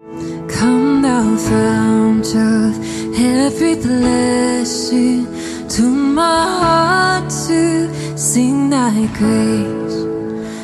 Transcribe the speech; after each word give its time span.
Come 0.00 1.02
thou 1.02 1.36
fount 1.36 2.28
of 2.36 3.18
every 3.18 3.74
blessing 3.74 5.26
to 5.70 5.82
my 5.82 6.42
heart 6.62 7.30
to 7.48 8.16
sing 8.16 8.70
thy 8.70 8.94
grace. 9.18 9.98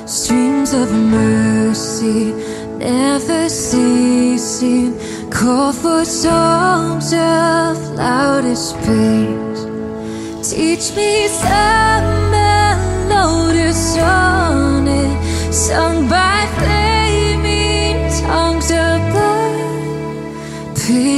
Streams 0.07 0.73
of 0.73 0.93
mercy 0.93 2.33
never 2.79 3.49
ceasing, 3.49 4.97
call 5.31 5.73
for 5.73 6.05
songs 6.05 7.13
of 7.13 7.77
loudest 7.97 8.77
praise. 8.85 9.65
Teach 10.49 10.95
me 10.95 11.27
some 11.27 12.31
melodious 12.31 13.95
sonnet 13.95 15.53
sung 15.53 16.09
by 16.09 16.47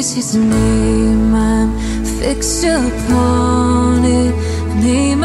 Praise 0.07 0.15
his 0.15 0.37
name, 0.37 1.35
I'm 1.35 2.05
fixed 2.21 2.63
upon 2.63 4.05
it. 4.05 4.33
Name 4.77 5.25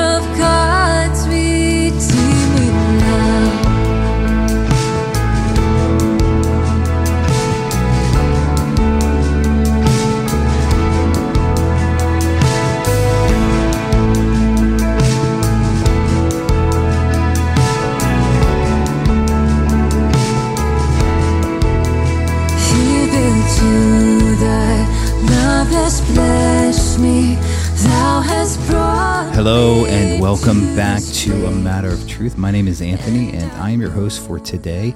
Hello 29.44 29.88
and 29.88 30.22
welcome 30.22 30.75
back 30.75 31.02
to 31.02 31.47
A 31.47 31.52
Matter 31.52 31.90
of 31.90 32.07
Truth. 32.07 32.38
My 32.38 32.52
name 32.52 32.68
is 32.68 32.79
Anthony 32.79 33.35
and 33.35 33.52
I 33.53 33.72
am 33.72 33.81
your 33.81 33.90
host 33.90 34.24
for 34.24 34.38
today. 34.38 34.94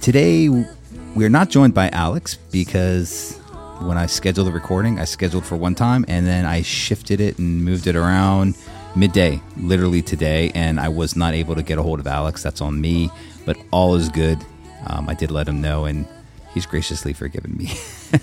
Today 0.00 0.48
we 0.48 1.24
are 1.24 1.28
not 1.28 1.48
joined 1.48 1.74
by 1.74 1.90
Alex 1.90 2.34
because 2.34 3.38
when 3.82 3.96
I 3.96 4.06
scheduled 4.06 4.48
the 4.48 4.52
recording, 4.52 4.98
I 4.98 5.04
scheduled 5.04 5.46
for 5.46 5.54
one 5.54 5.76
time 5.76 6.04
and 6.08 6.26
then 6.26 6.44
I 6.44 6.62
shifted 6.62 7.20
it 7.20 7.38
and 7.38 7.64
moved 7.64 7.86
it 7.86 7.94
around 7.94 8.56
midday, 8.96 9.40
literally 9.58 10.02
today, 10.02 10.50
and 10.56 10.80
I 10.80 10.88
was 10.88 11.14
not 11.14 11.34
able 11.34 11.54
to 11.54 11.62
get 11.62 11.78
a 11.78 11.82
hold 11.84 12.00
of 12.00 12.08
Alex. 12.08 12.42
That's 12.42 12.60
on 12.60 12.80
me, 12.80 13.12
but 13.46 13.56
all 13.70 13.94
is 13.94 14.08
good. 14.08 14.44
Um, 14.88 15.08
I 15.08 15.14
did 15.14 15.30
let 15.30 15.46
him 15.46 15.60
know 15.60 15.84
and 15.84 16.04
he's 16.52 16.66
graciously 16.66 17.12
forgiven 17.12 17.56
me. 17.56 17.70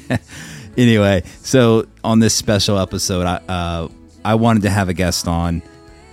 anyway, 0.77 1.23
so 1.43 1.87
on 2.03 2.19
this 2.19 2.35
special 2.35 2.77
episode, 2.77 3.25
I 3.25 3.35
uh, 3.47 3.87
I 4.23 4.35
wanted 4.35 4.61
to 4.63 4.69
have 4.69 4.87
a 4.87 4.93
guest 4.93 5.27
on. 5.27 5.63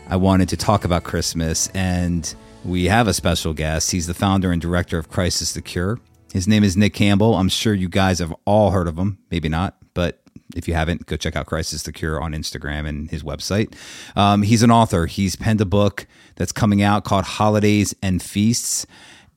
I 0.09 0.17
wanted 0.17 0.49
to 0.51 0.57
talk 0.57 0.85
about 0.85 1.05
Christmas, 1.05 1.69
and 1.75 2.35
we 2.65 2.87
have 2.87 3.07
a 3.07 3.13
special 3.13 3.53
guest. 3.53 3.91
He's 3.91 4.07
the 4.07 4.15
founder 4.15 4.51
and 4.51 4.63
director 4.63 4.99
of 4.99 5.11
Christ 5.11 5.43
is 5.43 5.53
the 5.53 5.61
Cure. 5.61 5.99
His 6.33 6.49
name 6.49 6.65
is 6.65 6.77
Nick 6.77 6.95
Campbell. 6.95 7.35
I'm 7.35 7.51
sure 7.51 7.75
you 7.75 7.89
guys 7.89 8.19
have 8.21 8.35
all 8.47 8.71
heard 8.71 8.89
of 8.89 8.97
him, 8.97 9.19
maybe 9.31 9.51
not, 9.51 9.77
but 9.93 10.23
if 10.57 10.67
you 10.67 10.73
haven't, 10.73 11.05
go 11.05 11.17
check 11.17 11.37
out 11.37 11.45
Christ 11.45 11.75
is 11.75 11.83
the 11.83 11.93
Cure 11.93 12.19
on 12.19 12.33
Instagram 12.33 12.89
and 12.89 13.11
his 13.11 13.23
website. 13.23 13.75
Um, 14.17 14.43
he's 14.43 14.63
an 14.63 14.71
author. 14.71 15.05
He's 15.05 15.37
penned 15.37 15.61
a 15.61 15.67
book 15.67 16.07
that's 16.37 16.53
coming 16.53 16.83
out 16.83 17.05
called 17.05 17.25
Holidays 17.25 17.95
and 18.03 18.23
Feasts, 18.23 18.87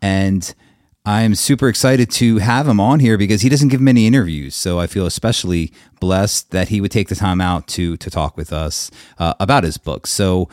and 0.01 0.55
I'm 1.03 1.33
super 1.33 1.67
excited 1.67 2.11
to 2.11 2.37
have 2.37 2.67
him 2.67 2.79
on 2.79 2.99
here 2.99 3.17
because 3.17 3.41
he 3.41 3.49
doesn't 3.49 3.69
give 3.69 3.81
many 3.81 4.05
interviews. 4.05 4.53
So 4.53 4.79
I 4.79 4.85
feel 4.85 5.07
especially 5.07 5.73
blessed 5.99 6.51
that 6.51 6.69
he 6.69 6.79
would 6.79 6.91
take 6.91 7.07
the 7.07 7.15
time 7.15 7.41
out 7.41 7.67
to 7.69 7.97
to 7.97 8.09
talk 8.11 8.37
with 8.37 8.53
us 8.53 8.91
uh, 9.17 9.33
about 9.39 9.63
his 9.63 9.79
book. 9.79 10.05
So 10.05 10.47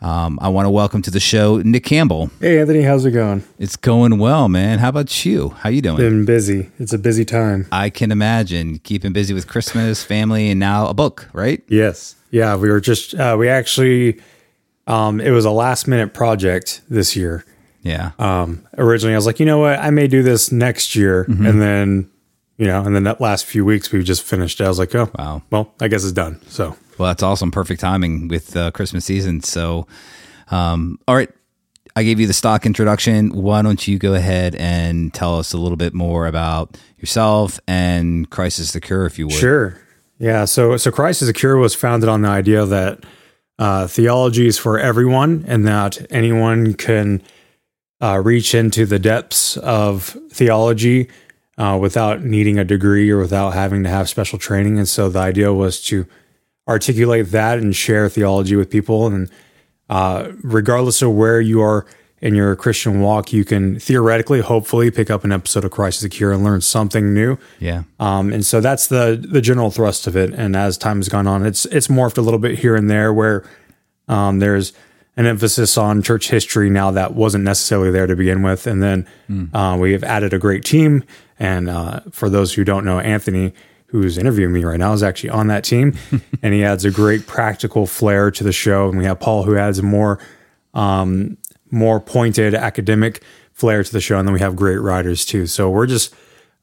um, 0.00 0.38
I 0.40 0.50
want 0.50 0.66
to 0.66 0.70
welcome 0.70 1.02
to 1.02 1.10
the 1.10 1.18
show 1.18 1.60
Nick 1.62 1.82
Campbell. 1.82 2.30
Hey 2.38 2.60
Anthony, 2.60 2.82
how's 2.82 3.04
it 3.06 3.10
going? 3.10 3.42
It's 3.58 3.74
going 3.74 4.18
well, 4.18 4.48
man. 4.48 4.78
How 4.78 4.90
about 4.90 5.24
you? 5.24 5.48
How 5.48 5.68
you 5.68 5.82
doing? 5.82 5.96
Been 5.96 6.24
busy. 6.24 6.70
It's 6.78 6.92
a 6.92 6.98
busy 6.98 7.24
time. 7.24 7.66
I 7.72 7.90
can 7.90 8.12
imagine 8.12 8.78
keeping 8.78 9.12
busy 9.12 9.34
with 9.34 9.48
Christmas, 9.48 10.04
family, 10.04 10.48
and 10.48 10.60
now 10.60 10.86
a 10.86 10.94
book, 10.94 11.28
right? 11.32 11.60
Yes. 11.66 12.14
Yeah, 12.30 12.54
we 12.54 12.70
were 12.70 12.80
just 12.80 13.16
uh, 13.16 13.34
we 13.36 13.48
actually 13.48 14.20
um 14.86 15.20
it 15.20 15.32
was 15.32 15.44
a 15.44 15.50
last 15.50 15.88
minute 15.88 16.14
project 16.14 16.82
this 16.88 17.16
year. 17.16 17.44
Yeah. 17.82 18.10
Um 18.18 18.66
originally 18.76 19.14
I 19.14 19.18
was 19.18 19.26
like, 19.26 19.40
you 19.40 19.46
know 19.46 19.58
what, 19.58 19.78
I 19.78 19.90
may 19.90 20.06
do 20.08 20.22
this 20.22 20.50
next 20.52 20.94
year 20.96 21.24
Mm-hmm. 21.28 21.46
and 21.46 21.62
then 21.62 22.10
you 22.56 22.66
know, 22.66 22.82
and 22.84 22.94
then 22.94 23.04
that 23.04 23.20
last 23.20 23.44
few 23.46 23.64
weeks 23.64 23.92
we 23.92 24.02
just 24.02 24.22
finished. 24.24 24.60
I 24.60 24.66
was 24.68 24.78
like, 24.80 24.92
oh, 24.94 25.08
Wow. 25.16 25.42
Well, 25.50 25.72
I 25.80 25.86
guess 25.88 26.02
it's 26.02 26.12
done. 26.12 26.40
So 26.48 26.76
Well, 26.98 27.08
that's 27.08 27.22
awesome. 27.22 27.50
Perfect 27.52 27.80
timing 27.80 28.26
with 28.28 28.56
uh, 28.56 28.72
Christmas 28.72 29.04
season. 29.04 29.42
So, 29.42 29.86
um, 30.50 30.98
all 31.06 31.14
right. 31.14 31.30
I 31.96 32.02
gave 32.04 32.20
you 32.20 32.26
the 32.28 32.32
stock 32.32 32.64
introduction. 32.66 33.30
Why 33.30 33.62
don't 33.62 33.86
you 33.88 33.98
go 33.98 34.14
ahead 34.14 34.54
and 34.56 35.12
tell 35.14 35.36
us 35.38 35.52
a 35.52 35.58
little 35.58 35.76
bit 35.76 35.94
more 35.94 36.26
about 36.26 36.76
yourself 36.98 37.58
and 37.66 38.28
Christ 38.30 38.58
is 38.60 38.72
the 38.72 38.80
Cure, 38.80 39.06
if 39.06 39.18
you 39.18 39.26
would? 39.26 39.34
Sure. 39.34 39.80
Yeah. 40.18 40.44
So, 40.44 40.76
so 40.76 40.90
Christ 40.90 41.22
is 41.22 41.28
a 41.28 41.32
Cure 41.32 41.56
was 41.56 41.74
founded 41.74 42.08
on 42.08 42.22
the 42.22 42.28
idea 42.28 42.64
that 42.66 43.04
uh, 43.58 43.86
theology 43.88 44.46
is 44.46 44.58
for 44.58 44.78
everyone 44.78 45.44
and 45.48 45.66
that 45.66 46.06
anyone 46.10 46.74
can 46.74 47.22
uh, 48.00 48.20
reach 48.24 48.54
into 48.54 48.86
the 48.86 48.98
depths 48.98 49.56
of 49.58 50.16
theology 50.30 51.08
uh, 51.56 51.76
without 51.80 52.22
needing 52.22 52.58
a 52.58 52.64
degree 52.64 53.10
or 53.10 53.18
without 53.18 53.50
having 53.50 53.82
to 53.82 53.88
have 53.88 54.08
special 54.08 54.38
training. 54.38 54.78
And 54.78 54.88
so 54.88 55.08
the 55.08 55.18
idea 55.18 55.52
was 55.52 55.82
to 55.84 56.06
articulate 56.68 57.30
that 57.32 57.58
and 57.58 57.74
share 57.74 58.08
theology 58.08 58.54
with 58.54 58.70
people. 58.70 59.06
And 59.06 59.30
uh, 59.88 60.30
regardless 60.42 61.02
of 61.02 61.14
where 61.14 61.40
you 61.40 61.60
are 61.60 61.86
in 62.20 62.34
your 62.34 62.54
Christian 62.56 63.00
walk, 63.00 63.32
you 63.32 63.44
can 63.44 63.78
theoretically, 63.78 64.40
hopefully, 64.40 64.90
pick 64.90 65.10
up 65.10 65.24
an 65.24 65.32
episode 65.32 65.64
of 65.64 65.70
Christ 65.70 65.98
is 65.98 66.02
the 66.02 66.08
Cure 66.08 66.32
and 66.32 66.44
learn 66.44 66.60
something 66.60 67.14
new. 67.14 67.38
Yeah. 67.60 67.84
Um, 68.00 68.32
and 68.32 68.44
so 68.44 68.60
that's 68.60 68.88
the 68.88 69.24
the 69.28 69.40
general 69.40 69.70
thrust 69.70 70.06
of 70.06 70.16
it. 70.16 70.34
And 70.34 70.56
as 70.56 70.76
time 70.76 70.98
has 70.98 71.08
gone 71.08 71.26
on, 71.26 71.46
it's 71.46 71.64
it's 71.66 71.88
morphed 71.88 72.18
a 72.18 72.20
little 72.20 72.40
bit 72.40 72.58
here 72.58 72.74
and 72.74 72.90
there 72.90 73.12
where 73.12 73.48
um, 74.08 74.40
there's 74.40 74.72
an 75.18 75.26
emphasis 75.26 75.76
on 75.76 76.00
church 76.00 76.30
history 76.30 76.70
now 76.70 76.92
that 76.92 77.12
wasn't 77.12 77.42
necessarily 77.42 77.90
there 77.90 78.06
to 78.06 78.14
begin 78.14 78.40
with. 78.40 78.68
And 78.68 78.80
then 78.80 79.06
uh, 79.52 79.76
we 79.78 79.90
have 79.90 80.04
added 80.04 80.32
a 80.32 80.38
great 80.38 80.64
team. 80.64 81.02
And 81.40 81.68
uh, 81.68 82.00
for 82.12 82.30
those 82.30 82.54
who 82.54 82.62
don't 82.62 82.84
know, 82.84 83.00
Anthony, 83.00 83.52
who's 83.86 84.16
interviewing 84.16 84.52
me 84.52 84.62
right 84.62 84.78
now, 84.78 84.92
is 84.92 85.02
actually 85.02 85.30
on 85.30 85.48
that 85.48 85.64
team, 85.64 85.98
and 86.42 86.54
he 86.54 86.62
adds 86.62 86.84
a 86.84 86.92
great 86.92 87.26
practical 87.26 87.84
flair 87.84 88.30
to 88.30 88.44
the 88.44 88.52
show. 88.52 88.88
And 88.88 88.96
we 88.96 89.04
have 89.06 89.18
Paul, 89.18 89.42
who 89.42 89.58
adds 89.58 89.82
more 89.82 90.20
um, 90.72 91.36
more 91.70 91.98
pointed 91.98 92.54
academic 92.54 93.20
flair 93.52 93.82
to 93.82 93.92
the 93.92 94.00
show, 94.00 94.18
and 94.18 94.28
then 94.28 94.32
we 94.32 94.40
have 94.40 94.54
great 94.54 94.78
writers 94.78 95.26
too. 95.26 95.46
So 95.46 95.68
we're 95.68 95.86
just 95.86 96.14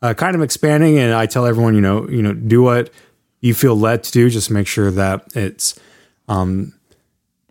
uh, 0.02 0.14
kind 0.14 0.34
of 0.34 0.42
expanding, 0.42 0.98
and 0.98 1.14
I 1.14 1.26
tell 1.26 1.46
everyone, 1.46 1.76
you 1.76 1.82
know, 1.82 2.08
you 2.08 2.22
know, 2.22 2.34
do 2.34 2.62
what 2.62 2.90
you 3.42 3.54
feel 3.54 3.76
led 3.76 4.04
to 4.06 4.12
do. 4.14 4.30
Just 4.30 4.50
make 4.50 4.68
sure 4.68 4.92
that 4.92 5.26
it's 5.36 5.78
um, 6.30 6.74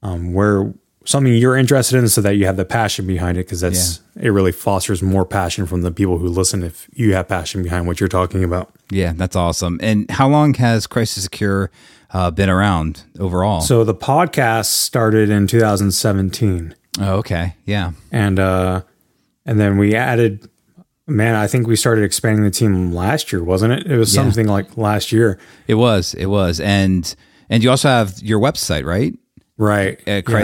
um, 0.02 0.32
where 0.32 0.72
something 1.04 1.32
you're 1.34 1.56
interested 1.56 1.98
in 1.98 2.08
so 2.08 2.20
that 2.22 2.36
you 2.36 2.46
have 2.46 2.56
the 2.56 2.64
passion 2.64 3.06
behind 3.06 3.36
it 3.38 3.46
because 3.46 3.60
that's 3.60 4.00
it 4.20 4.30
really 4.30 4.52
fosters 4.52 5.02
more 5.02 5.24
passion 5.26 5.66
from 5.66 5.82
the 5.82 5.90
people 5.92 6.18
who 6.18 6.28
listen 6.28 6.62
if 6.62 6.88
you 6.94 7.14
have 7.14 7.28
passion 7.28 7.62
behind 7.62 7.86
what 7.86 8.00
you're 8.00 8.08
talking 8.08 8.42
about 8.44 8.72
Yeah, 8.90 9.12
that's 9.14 9.36
awesome. 9.36 9.78
And 9.82 10.10
how 10.10 10.28
long 10.28 10.54
has 10.54 10.86
Christ 10.86 11.16
is 11.18 11.24
the 11.24 11.30
Cure 11.30 11.70
uh, 12.10 12.30
been 12.30 12.48
around 12.48 13.02
overall? 13.18 13.60
so 13.60 13.84
the 13.84 13.94
podcast 13.94 14.66
started 14.66 15.28
in 15.30 15.46
2017 15.46 16.74
oh, 17.00 17.14
okay. 17.16 17.54
Yeah. 17.66 17.92
and 18.12 18.38
uh 18.38 18.82
and 19.46 19.60
then 19.60 19.76
we 19.78 19.94
added 19.94 20.48
man 21.06 21.34
i 21.34 21.46
think 21.46 21.66
we 21.66 21.76
started 21.76 22.02
expanding 22.02 22.44
the 22.44 22.50
team 22.50 22.92
last 22.94 23.30
year 23.32 23.44
wasn't 23.44 23.72
it 23.72 23.86
it 23.86 23.98
was 23.98 24.14
Yeah. 24.14 24.22
something 24.22 24.46
like 24.46 24.76
last 24.78 25.12
year 25.12 25.38
It 25.66 25.74
was. 25.74 26.14
It 26.14 26.26
was. 26.26 26.60
And 26.60 27.14
and 27.50 27.62
you 27.62 27.68
also 27.70 27.88
have 27.88 28.22
your 28.22 28.40
website, 28.40 28.84
right? 28.86 29.12
right 29.58 30.00
At 30.08 30.26
Yeah. 30.28 30.34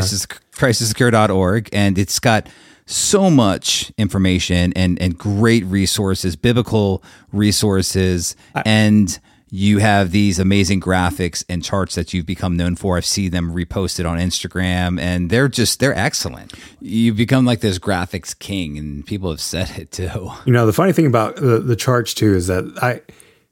Crisis 0.61 0.93
christisthecure.org 0.93 1.71
and 1.73 1.99
it's 1.99 2.19
got 2.19 2.47
so 2.85 3.31
much 3.31 3.91
information 3.97 4.75
and 4.75 5.01
and 5.01 5.17
great 5.17 5.65
resources, 5.65 6.37
biblical 6.37 7.03
resources 7.33 8.37
and 8.67 9.19
you 9.49 9.79
have 9.79 10.11
these 10.11 10.39
amazing 10.39 10.79
graphics 10.83 11.43
and 11.49 11.65
charts 11.65 11.95
that 11.95 12.13
you've 12.13 12.27
become 12.27 12.59
known 12.59 12.77
for. 12.77 12.99
I've 12.99 13.07
seen 13.07 13.31
them 13.31 13.53
reposted 13.55 14.07
on 14.07 14.19
Instagram 14.19 15.01
and 15.01 15.31
they're 15.31 15.49
just 15.49 15.81
they're 15.81 15.97
excellent. 15.97 16.53
You've 16.79 17.17
become 17.17 17.47
like 17.47 17.61
this 17.61 17.79
graphics 17.79 18.39
king 18.39 18.77
and 18.77 19.07
people 19.07 19.31
have 19.31 19.41
said 19.41 19.71
it 19.79 19.93
too. 19.93 20.31
You 20.45 20.53
know, 20.53 20.67
the 20.67 20.75
funny 20.75 20.93
thing 20.93 21.07
about 21.07 21.37
the, 21.37 21.61
the 21.61 21.75
charts 21.75 22.13
too 22.13 22.35
is 22.35 22.49
that 22.49 22.65
I 22.83 23.01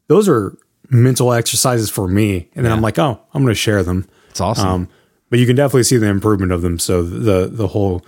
those 0.08 0.28
are 0.28 0.58
mental 0.90 1.32
exercises 1.32 1.88
for 1.88 2.06
me, 2.06 2.50
and 2.54 2.66
then 2.66 2.72
I'm 2.72 2.82
like, 2.82 2.98
oh, 2.98 3.18
I'm 3.32 3.42
going 3.42 3.54
to 3.54 3.54
share 3.54 3.82
them. 3.82 4.06
It's 4.28 4.42
awesome. 4.42 4.68
Um, 4.68 4.88
but 5.30 5.38
you 5.38 5.46
can 5.46 5.56
definitely 5.56 5.84
see 5.84 5.96
the 5.96 6.08
improvement 6.08 6.52
of 6.52 6.62
them. 6.62 6.78
So 6.78 7.02
the 7.02 7.48
the 7.48 7.68
whole 7.68 8.04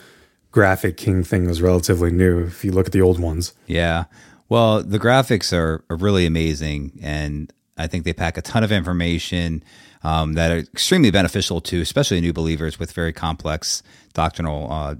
graphic 0.52 0.96
king 0.96 1.22
thing 1.22 1.46
was 1.46 1.62
relatively 1.62 2.10
new 2.10 2.44
if 2.44 2.64
you 2.64 2.72
look 2.72 2.86
at 2.86 2.92
the 2.92 3.02
old 3.02 3.18
ones. 3.18 3.54
Yeah. 3.66 4.04
Well, 4.48 4.82
the 4.82 4.98
graphics 4.98 5.56
are, 5.56 5.84
are 5.88 5.96
really 5.96 6.26
amazing, 6.26 6.98
and 7.00 7.52
I 7.78 7.86
think 7.86 8.04
they 8.04 8.12
pack 8.12 8.36
a 8.36 8.42
ton 8.42 8.64
of 8.64 8.72
information 8.72 9.62
um, 10.02 10.32
that 10.32 10.50
are 10.50 10.58
extremely 10.58 11.10
beneficial 11.10 11.60
to, 11.60 11.80
especially 11.80 12.20
new 12.20 12.32
believers 12.32 12.78
with 12.78 12.90
very 12.92 13.12
complex 13.12 13.82
doctrinal 14.12 14.70
uh, 14.72 14.96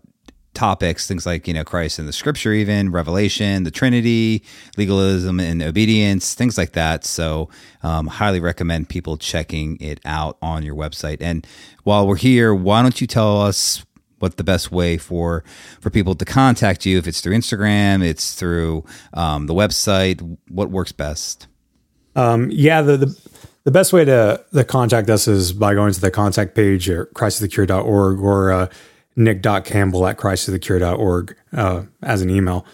topics, 0.54 1.06
things 1.06 1.26
like 1.26 1.46
you 1.46 1.54
know 1.54 1.64
Christ 1.64 1.98
and 1.98 2.08
the 2.08 2.12
Scripture, 2.12 2.52
even 2.52 2.90
Revelation, 2.90 3.64
the 3.64 3.70
Trinity, 3.70 4.42
legalism 4.76 5.40
and 5.40 5.62
obedience, 5.62 6.34
things 6.34 6.58
like 6.58 6.72
that. 6.72 7.04
So, 7.04 7.48
um, 7.82 8.06
highly 8.06 8.40
recommend 8.40 8.88
people 8.88 9.16
checking 9.16 9.76
it 9.80 10.00
out 10.04 10.36
on 10.42 10.62
your 10.62 10.74
website. 10.74 11.18
And 11.20 11.46
while 11.84 12.06
we're 12.06 12.16
here, 12.16 12.54
why 12.54 12.82
don't 12.82 13.00
you 13.00 13.06
tell 13.06 13.40
us 13.42 13.84
what 14.18 14.36
the 14.36 14.44
best 14.44 14.70
way 14.70 14.98
for 14.98 15.44
for 15.80 15.88
people 15.88 16.14
to 16.14 16.24
contact 16.26 16.84
you 16.84 16.98
if 16.98 17.06
it's 17.06 17.22
through 17.22 17.34
instagram 17.34 18.04
it's 18.04 18.34
through 18.34 18.84
um, 19.14 19.46
the 19.46 19.54
website 19.54 20.20
what 20.48 20.70
works 20.70 20.92
best 20.92 21.46
Um, 22.16 22.50
yeah, 22.50 22.82
the, 22.82 22.96
the 22.98 23.30
the 23.64 23.70
best 23.70 23.92
way 23.92 24.04
to, 24.04 24.42
to 24.52 24.64
contact 24.64 25.10
us 25.10 25.28
is 25.28 25.52
by 25.52 25.74
going 25.74 25.92
to 25.92 26.00
the 26.00 26.10
contact 26.10 26.54
page 26.54 26.88
at 26.88 27.12
christisthecure.org 27.12 28.20
or 28.20 28.52
uh, 28.52 28.68
nick.campbell 29.20 30.06
at 30.06 30.16
christisthecure.org 30.18 31.36
uh, 31.52 31.82
as 32.02 32.22
an 32.22 32.30
email. 32.30 32.66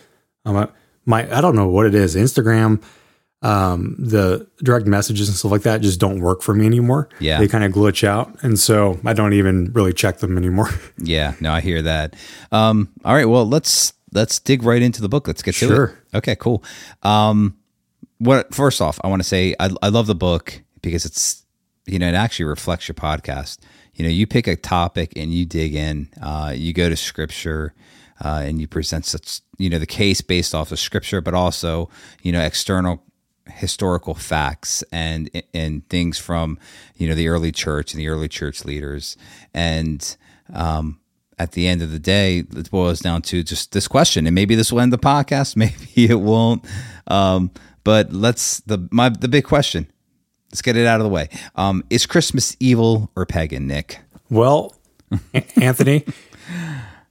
Um, 0.44 0.56
I- 0.56 0.68
my 1.08 1.22
I 1.36 1.40
don't 1.40 1.54
know 1.54 1.68
what 1.68 1.86
it 1.86 1.94
is. 1.94 2.16
Instagram, 2.16 2.82
um, 3.42 3.94
the 3.96 4.48
direct 4.64 4.86
messages 4.86 5.28
and 5.28 5.36
stuff 5.36 5.52
like 5.52 5.62
that 5.62 5.80
just 5.80 6.00
don't 6.00 6.18
work 6.20 6.42
for 6.42 6.52
me 6.52 6.66
anymore. 6.66 7.08
Yeah. 7.20 7.38
they 7.38 7.46
kind 7.46 7.62
of 7.62 7.70
glitch 7.72 8.02
out, 8.02 8.42
and 8.42 8.58
so 8.58 8.98
I 9.04 9.12
don't 9.12 9.32
even 9.32 9.72
really 9.72 9.92
check 9.92 10.18
them 10.18 10.36
anymore. 10.36 10.68
yeah 10.98 11.34
no 11.40 11.52
i 11.52 11.60
hear 11.60 11.80
that 11.82 12.16
um, 12.50 12.88
all 13.04 13.14
right 13.14 13.26
well 13.26 13.46
let's 13.46 13.92
let's 14.12 14.40
dig 14.40 14.62
right 14.64 14.82
into 14.82 15.00
the 15.00 15.08
book 15.08 15.28
let's 15.28 15.42
get 15.42 15.54
to 15.56 15.66
it. 15.66 15.68
Sure. 15.68 15.98
okay 16.14 16.34
cool 16.34 16.64
um, 17.04 17.56
what 18.18 18.52
first 18.54 18.80
off 18.80 18.98
i 19.04 19.08
want 19.08 19.22
to 19.22 19.28
say 19.28 19.54
I, 19.60 19.70
I 19.82 19.88
love 19.90 20.06
the 20.08 20.14
book 20.14 20.62
because 20.82 21.04
it's 21.04 21.44
you 21.86 21.98
know 22.00 22.08
it 22.08 22.14
actually 22.14 22.46
reflects 22.46 22.88
your 22.88 22.94
podcast 22.96 23.58
you 23.96 24.04
know 24.04 24.10
you 24.10 24.26
pick 24.26 24.46
a 24.46 24.56
topic 24.56 25.12
and 25.16 25.32
you 25.32 25.44
dig 25.44 25.74
in 25.74 26.08
uh, 26.22 26.52
you 26.54 26.72
go 26.72 26.88
to 26.88 26.96
scripture 26.96 27.74
uh, 28.24 28.42
and 28.44 28.60
you 28.60 28.68
present 28.68 29.04
such 29.04 29.40
you 29.58 29.68
know 29.68 29.78
the 29.78 29.86
case 29.86 30.20
based 30.20 30.54
off 30.54 30.70
of 30.72 30.78
scripture 30.78 31.20
but 31.20 31.34
also 31.34 31.90
you 32.22 32.30
know 32.30 32.40
external 32.40 33.02
historical 33.50 34.14
facts 34.14 34.82
and 34.92 35.30
and 35.54 35.88
things 35.88 36.18
from 36.18 36.58
you 36.96 37.08
know 37.08 37.14
the 37.14 37.28
early 37.28 37.52
church 37.52 37.92
and 37.92 38.00
the 38.00 38.08
early 38.08 38.28
church 38.28 38.64
leaders. 38.64 39.16
And 39.54 40.16
um 40.52 41.00
at 41.38 41.52
the 41.52 41.68
end 41.68 41.82
of 41.82 41.92
the 41.92 41.98
day 41.98 42.38
it 42.38 42.70
boils 42.70 43.00
down 43.00 43.20
to 43.20 43.42
just 43.42 43.72
this 43.72 43.86
question 43.86 44.26
and 44.26 44.34
maybe 44.34 44.54
this 44.54 44.72
will 44.72 44.80
end 44.80 44.92
the 44.92 44.98
podcast 44.98 45.56
maybe 45.56 46.10
it 46.10 46.20
won't. 46.20 46.64
Um 47.06 47.50
but 47.84 48.12
let's 48.12 48.60
the 48.60 48.88
my 48.90 49.08
the 49.08 49.28
big 49.28 49.44
question 49.44 49.90
let's 50.50 50.62
get 50.62 50.76
it 50.76 50.86
out 50.86 51.00
of 51.00 51.04
the 51.04 51.10
way. 51.10 51.28
Um 51.54 51.84
is 51.90 52.06
christmas 52.06 52.56
evil 52.60 53.10
or 53.16 53.26
pagan 53.26 53.66
nick? 53.66 54.00
Well, 54.30 54.74
Anthony, 55.56 56.04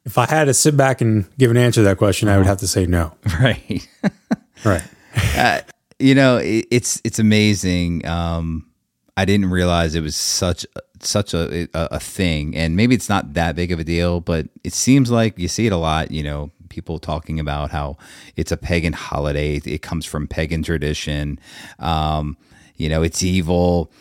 if 0.06 0.18
I 0.18 0.26
had 0.26 0.46
to 0.46 0.54
sit 0.54 0.76
back 0.76 1.02
and 1.02 1.26
give 1.38 1.50
an 1.52 1.58
answer 1.58 1.82
to 1.82 1.86
that 1.86 1.98
question, 1.98 2.28
I 2.28 2.38
would 2.38 2.46
have 2.46 2.58
to 2.60 2.68
say 2.68 2.86
no. 2.86 3.14
right. 3.40 3.88
Right. 4.64 4.84
you 6.00 6.16
know 6.16 6.38
it, 6.38 6.66
it's 6.72 7.02
it's 7.04 7.20
amazing. 7.20 8.06
Um 8.06 8.66
i 9.18 9.24
didn't 9.26 9.50
realize 9.50 9.96
it 9.96 10.02
was 10.02 10.16
such 10.16 10.66
such 11.02 11.34
a, 11.34 11.68
a 11.74 11.88
a 11.92 12.00
thing. 12.00 12.56
And 12.56 12.76
maybe 12.76 12.96
it's 12.96 13.10
not 13.10 13.34
that 13.34 13.56
big 13.56 13.72
of 13.72 13.80
a 13.80 13.84
deal 13.84 14.22
but 14.22 14.48
it 14.64 14.74
seems 14.74 15.12
like 15.12 15.38
you 15.38 15.48
see 15.48 15.68
it 15.68 15.72
a 15.72 15.78
lot 15.78 16.10
you 16.10 16.24
know 16.24 16.52
people 16.70 17.00
talking 17.00 17.40
about 17.40 17.70
how 17.72 17.98
it's 18.36 18.52
a 18.52 18.58
pagan 18.58 18.94
holiday. 18.94 19.58
It 19.64 19.82
comes 19.82 20.06
from 20.06 20.28
pagan 20.28 20.64
tradition. 20.64 21.40
Um 21.80 22.38
you 22.76 22.90
know 22.90 23.04
it's 23.04 23.24
evil 23.24 23.92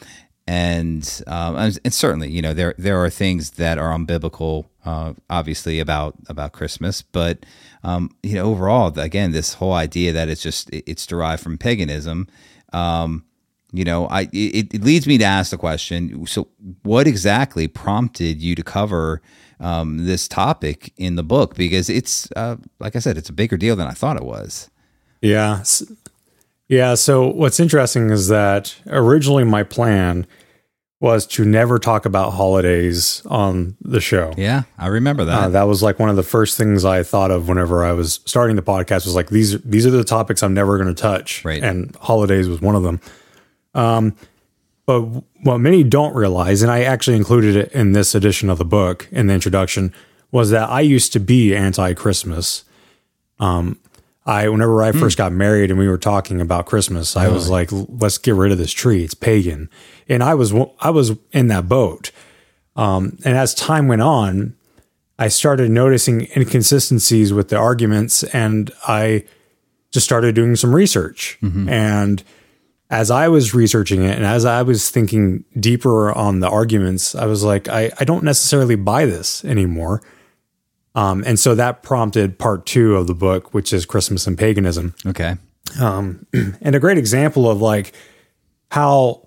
and 0.46 1.22
um, 1.26 1.56
and 1.56 1.94
certainly, 1.94 2.30
you 2.30 2.42
know, 2.42 2.52
there 2.52 2.74
there 2.76 3.02
are 3.02 3.08
things 3.08 3.52
that 3.52 3.78
are 3.78 3.96
unbiblical, 3.96 4.66
uh, 4.84 5.14
obviously 5.30 5.80
about 5.80 6.16
about 6.28 6.52
Christmas, 6.52 7.00
but 7.00 7.46
um, 7.82 8.10
you 8.22 8.34
know, 8.34 8.44
overall, 8.44 8.98
again, 8.98 9.32
this 9.32 9.54
whole 9.54 9.72
idea 9.72 10.12
that 10.12 10.28
it's 10.28 10.42
just 10.42 10.68
it's 10.70 11.06
derived 11.06 11.42
from 11.42 11.56
paganism. 11.56 12.28
Um, 12.74 13.24
you 13.72 13.84
know, 13.84 14.06
I 14.08 14.22
it, 14.32 14.74
it 14.74 14.84
leads 14.84 15.06
me 15.06 15.16
to 15.16 15.24
ask 15.24 15.50
the 15.50 15.56
question: 15.56 16.26
So, 16.26 16.48
what 16.82 17.06
exactly 17.06 17.66
prompted 17.66 18.42
you 18.42 18.54
to 18.54 18.62
cover 18.62 19.22
um, 19.60 20.04
this 20.04 20.28
topic 20.28 20.92
in 20.98 21.16
the 21.16 21.24
book? 21.24 21.54
Because 21.54 21.88
it's, 21.88 22.30
uh, 22.36 22.56
like 22.80 22.96
I 22.96 22.98
said, 22.98 23.16
it's 23.16 23.30
a 23.30 23.34
bigger 23.34 23.56
deal 23.56 23.76
than 23.76 23.86
I 23.86 23.92
thought 23.92 24.18
it 24.18 24.24
was. 24.24 24.70
Yeah. 25.22 25.62
Yeah. 26.68 26.94
So 26.94 27.28
what's 27.28 27.60
interesting 27.60 28.10
is 28.10 28.28
that 28.28 28.74
originally 28.86 29.44
my 29.44 29.62
plan 29.62 30.26
was 31.00 31.26
to 31.26 31.44
never 31.44 31.78
talk 31.78 32.06
about 32.06 32.30
holidays 32.30 33.20
on 33.26 33.76
the 33.82 34.00
show. 34.00 34.32
Yeah, 34.38 34.62
I 34.78 34.86
remember 34.86 35.26
that. 35.26 35.38
Uh, 35.38 35.48
that 35.50 35.64
was 35.64 35.82
like 35.82 35.98
one 35.98 36.08
of 36.08 36.16
the 36.16 36.22
first 36.22 36.56
things 36.56 36.82
I 36.82 37.02
thought 37.02 37.30
of 37.30 37.46
whenever 37.46 37.84
I 37.84 37.92
was 37.92 38.20
starting 38.24 38.56
the 38.56 38.62
podcast 38.62 39.04
was 39.04 39.14
like 39.14 39.28
these 39.28 39.60
these 39.62 39.84
are 39.84 39.90
the 39.90 40.02
topics 40.02 40.42
I'm 40.42 40.54
never 40.54 40.78
going 40.78 40.88
to 40.92 41.00
touch, 41.00 41.44
Right. 41.44 41.62
And 41.62 41.94
holidays 41.96 42.48
was 42.48 42.62
one 42.62 42.74
of 42.74 42.84
them. 42.84 43.00
Um, 43.74 44.16
but 44.86 45.02
what 45.42 45.58
many 45.58 45.82
don't 45.82 46.14
realize, 46.14 46.62
and 46.62 46.70
I 46.70 46.84
actually 46.84 47.16
included 47.16 47.54
it 47.56 47.72
in 47.72 47.92
this 47.92 48.14
edition 48.14 48.48
of 48.48 48.56
the 48.56 48.64
book 48.64 49.06
in 49.10 49.26
the 49.26 49.34
introduction, 49.34 49.92
was 50.30 50.50
that 50.50 50.70
I 50.70 50.80
used 50.80 51.12
to 51.14 51.20
be 51.20 51.54
anti-Christmas. 51.54 52.64
Um, 53.38 53.78
I 54.26 54.48
whenever 54.48 54.82
I 54.82 54.92
first 54.92 55.18
got 55.18 55.32
married 55.32 55.70
and 55.70 55.78
we 55.78 55.88
were 55.88 55.98
talking 55.98 56.40
about 56.40 56.64
Christmas, 56.66 57.16
I 57.16 57.28
was 57.28 57.50
like, 57.50 57.68
let's 57.70 58.16
get 58.16 58.34
rid 58.34 58.52
of 58.52 58.58
this 58.58 58.72
tree; 58.72 59.04
it's 59.04 59.14
pagan. 59.14 59.68
And 60.08 60.22
I 60.22 60.34
was 60.34 60.54
I 60.80 60.90
was 60.90 61.12
in 61.32 61.48
that 61.48 61.68
boat. 61.68 62.10
Um, 62.76 63.18
and 63.24 63.36
as 63.36 63.54
time 63.54 63.86
went 63.86 64.02
on, 64.02 64.56
I 65.18 65.28
started 65.28 65.70
noticing 65.70 66.26
inconsistencies 66.36 67.32
with 67.32 67.48
the 67.48 67.56
arguments 67.56 68.24
and 68.24 68.70
I 68.86 69.24
just 69.92 70.04
started 70.04 70.34
doing 70.34 70.56
some 70.56 70.74
research. 70.74 71.38
And 71.68 72.24
as 72.90 73.10
I 73.10 73.28
was 73.28 73.54
researching 73.54 74.02
it 74.02 74.16
and 74.16 74.26
as 74.26 74.44
I 74.44 74.62
was 74.62 74.90
thinking 74.90 75.44
deeper 75.58 76.12
on 76.12 76.40
the 76.40 76.48
arguments, 76.48 77.14
I 77.14 77.26
was 77.26 77.44
like, 77.44 77.68
I, 77.68 77.92
I 78.00 78.04
don't 78.04 78.24
necessarily 78.24 78.74
buy 78.74 79.06
this 79.06 79.44
anymore. 79.44 80.02
Um, 80.94 81.24
and 81.26 81.38
so 81.38 81.54
that 81.54 81.82
prompted 81.82 82.38
part 82.38 82.66
two 82.66 82.96
of 82.96 83.06
the 83.06 83.14
book, 83.14 83.52
which 83.52 83.72
is 83.72 83.84
Christmas 83.84 84.26
and 84.26 84.38
Paganism 84.38 84.94
okay. 85.06 85.36
and 86.60 86.76
a 86.76 86.80
great 86.80 86.98
example 86.98 87.50
of 87.50 87.60
like 87.60 87.92
how 88.70 89.26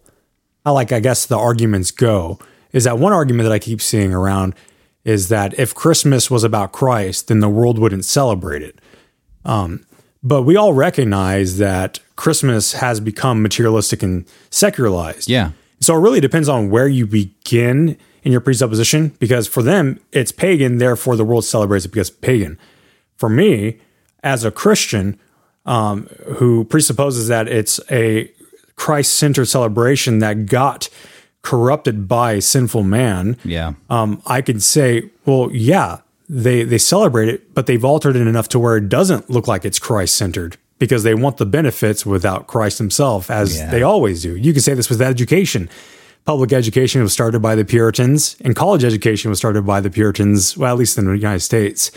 how 0.65 0.73
like 0.73 0.91
I 0.91 0.99
guess 0.99 1.25
the 1.25 1.37
arguments 1.37 1.91
go 1.91 2.39
is 2.71 2.83
that 2.85 2.99
one 2.99 3.13
argument 3.13 3.45
that 3.45 3.53
I 3.53 3.59
keep 3.59 3.81
seeing 3.81 4.13
around 4.13 4.55
is 5.03 5.29
that 5.29 5.57
if 5.57 5.73
Christmas 5.73 6.29
was 6.29 6.43
about 6.43 6.73
Christ, 6.73 7.29
then 7.29 7.39
the 7.39 7.49
world 7.49 7.79
wouldn't 7.79 8.03
celebrate 8.03 8.61
it. 8.61 8.79
Um, 9.45 9.85
but 10.21 10.43
we 10.43 10.57
all 10.57 10.73
recognize 10.73 11.57
that 11.57 11.99
Christmas 12.17 12.73
has 12.73 12.99
become 12.99 13.41
materialistic 13.41 14.03
and 14.03 14.27
secularized. 14.49 15.29
Yeah. 15.29 15.51
So 15.79 15.95
it 15.95 15.99
really 15.99 16.19
depends 16.19 16.49
on 16.49 16.69
where 16.69 16.87
you 16.87 17.07
begin 17.07 17.97
in 18.27 18.31
your 18.33 18.41
presupposition 18.41 19.09
because 19.19 19.47
for 19.47 19.63
them 19.63 19.99
it's 20.11 20.33
pagan, 20.33 20.77
therefore 20.79 21.15
the 21.15 21.23
world 21.23 21.45
celebrates 21.45 21.85
it 21.85 21.89
because 21.93 22.09
it's 22.09 22.17
pagan. 22.19 22.59
For 23.15 23.29
me, 23.29 23.79
as 24.21 24.43
a 24.43 24.51
Christian 24.51 25.17
um, 25.65 26.07
who 26.35 26.65
presupposes 26.65 27.27
that 27.29 27.47
it's 27.47 27.79
a 27.89 28.29
Christ 28.75 29.13
centered 29.15 29.45
celebration 29.45 30.19
that 30.19 30.45
got 30.45 30.89
corrupted 31.41 32.07
by 32.07 32.39
sinful 32.39 32.83
man, 32.83 33.37
Yeah. 33.45 33.73
um, 33.89 34.21
I 34.25 34.41
could 34.41 34.61
say, 34.61 35.09
well, 35.25 35.49
yeah, 35.53 35.99
they 36.29 36.63
they 36.63 36.77
celebrate 36.77 37.29
it, 37.29 37.53
but 37.53 37.65
they've 37.67 37.85
altered 37.85 38.15
it 38.17 38.27
enough 38.27 38.49
to 38.49 38.59
where 38.59 38.75
it 38.77 38.89
doesn't 38.89 39.29
look 39.29 39.47
like 39.47 39.63
it's 39.63 39.79
Christ 39.79 40.15
centered 40.15 40.57
because 40.79 41.03
they 41.03 41.15
want 41.15 41.37
the 41.37 41.45
benefits 41.45 42.05
without 42.05 42.47
Christ 42.47 42.77
Himself, 42.79 43.31
as 43.31 43.57
Yeah. 43.57 43.71
they 43.71 43.81
always 43.81 44.21
do. 44.21 44.35
You 44.35 44.51
can 44.51 44.61
say 44.61 44.73
this 44.73 44.89
with 44.89 45.01
education. 45.01 45.69
Public 46.27 46.51
education 46.51 47.01
was 47.01 47.13
started 47.13 47.41
by 47.41 47.55
the 47.55 47.63
Puritans, 47.63 48.35
and 48.41 48.53
college 48.53 48.83
education 48.83 49.29
was 49.29 49.39
started 49.39 49.65
by 49.65 49.79
the 49.79 49.89
Puritans, 49.89 50.57
well, 50.57 50.73
at 50.73 50.77
least 50.77 50.97
in 50.97 51.05
the 51.05 51.13
United 51.13 51.39
States. 51.39 51.89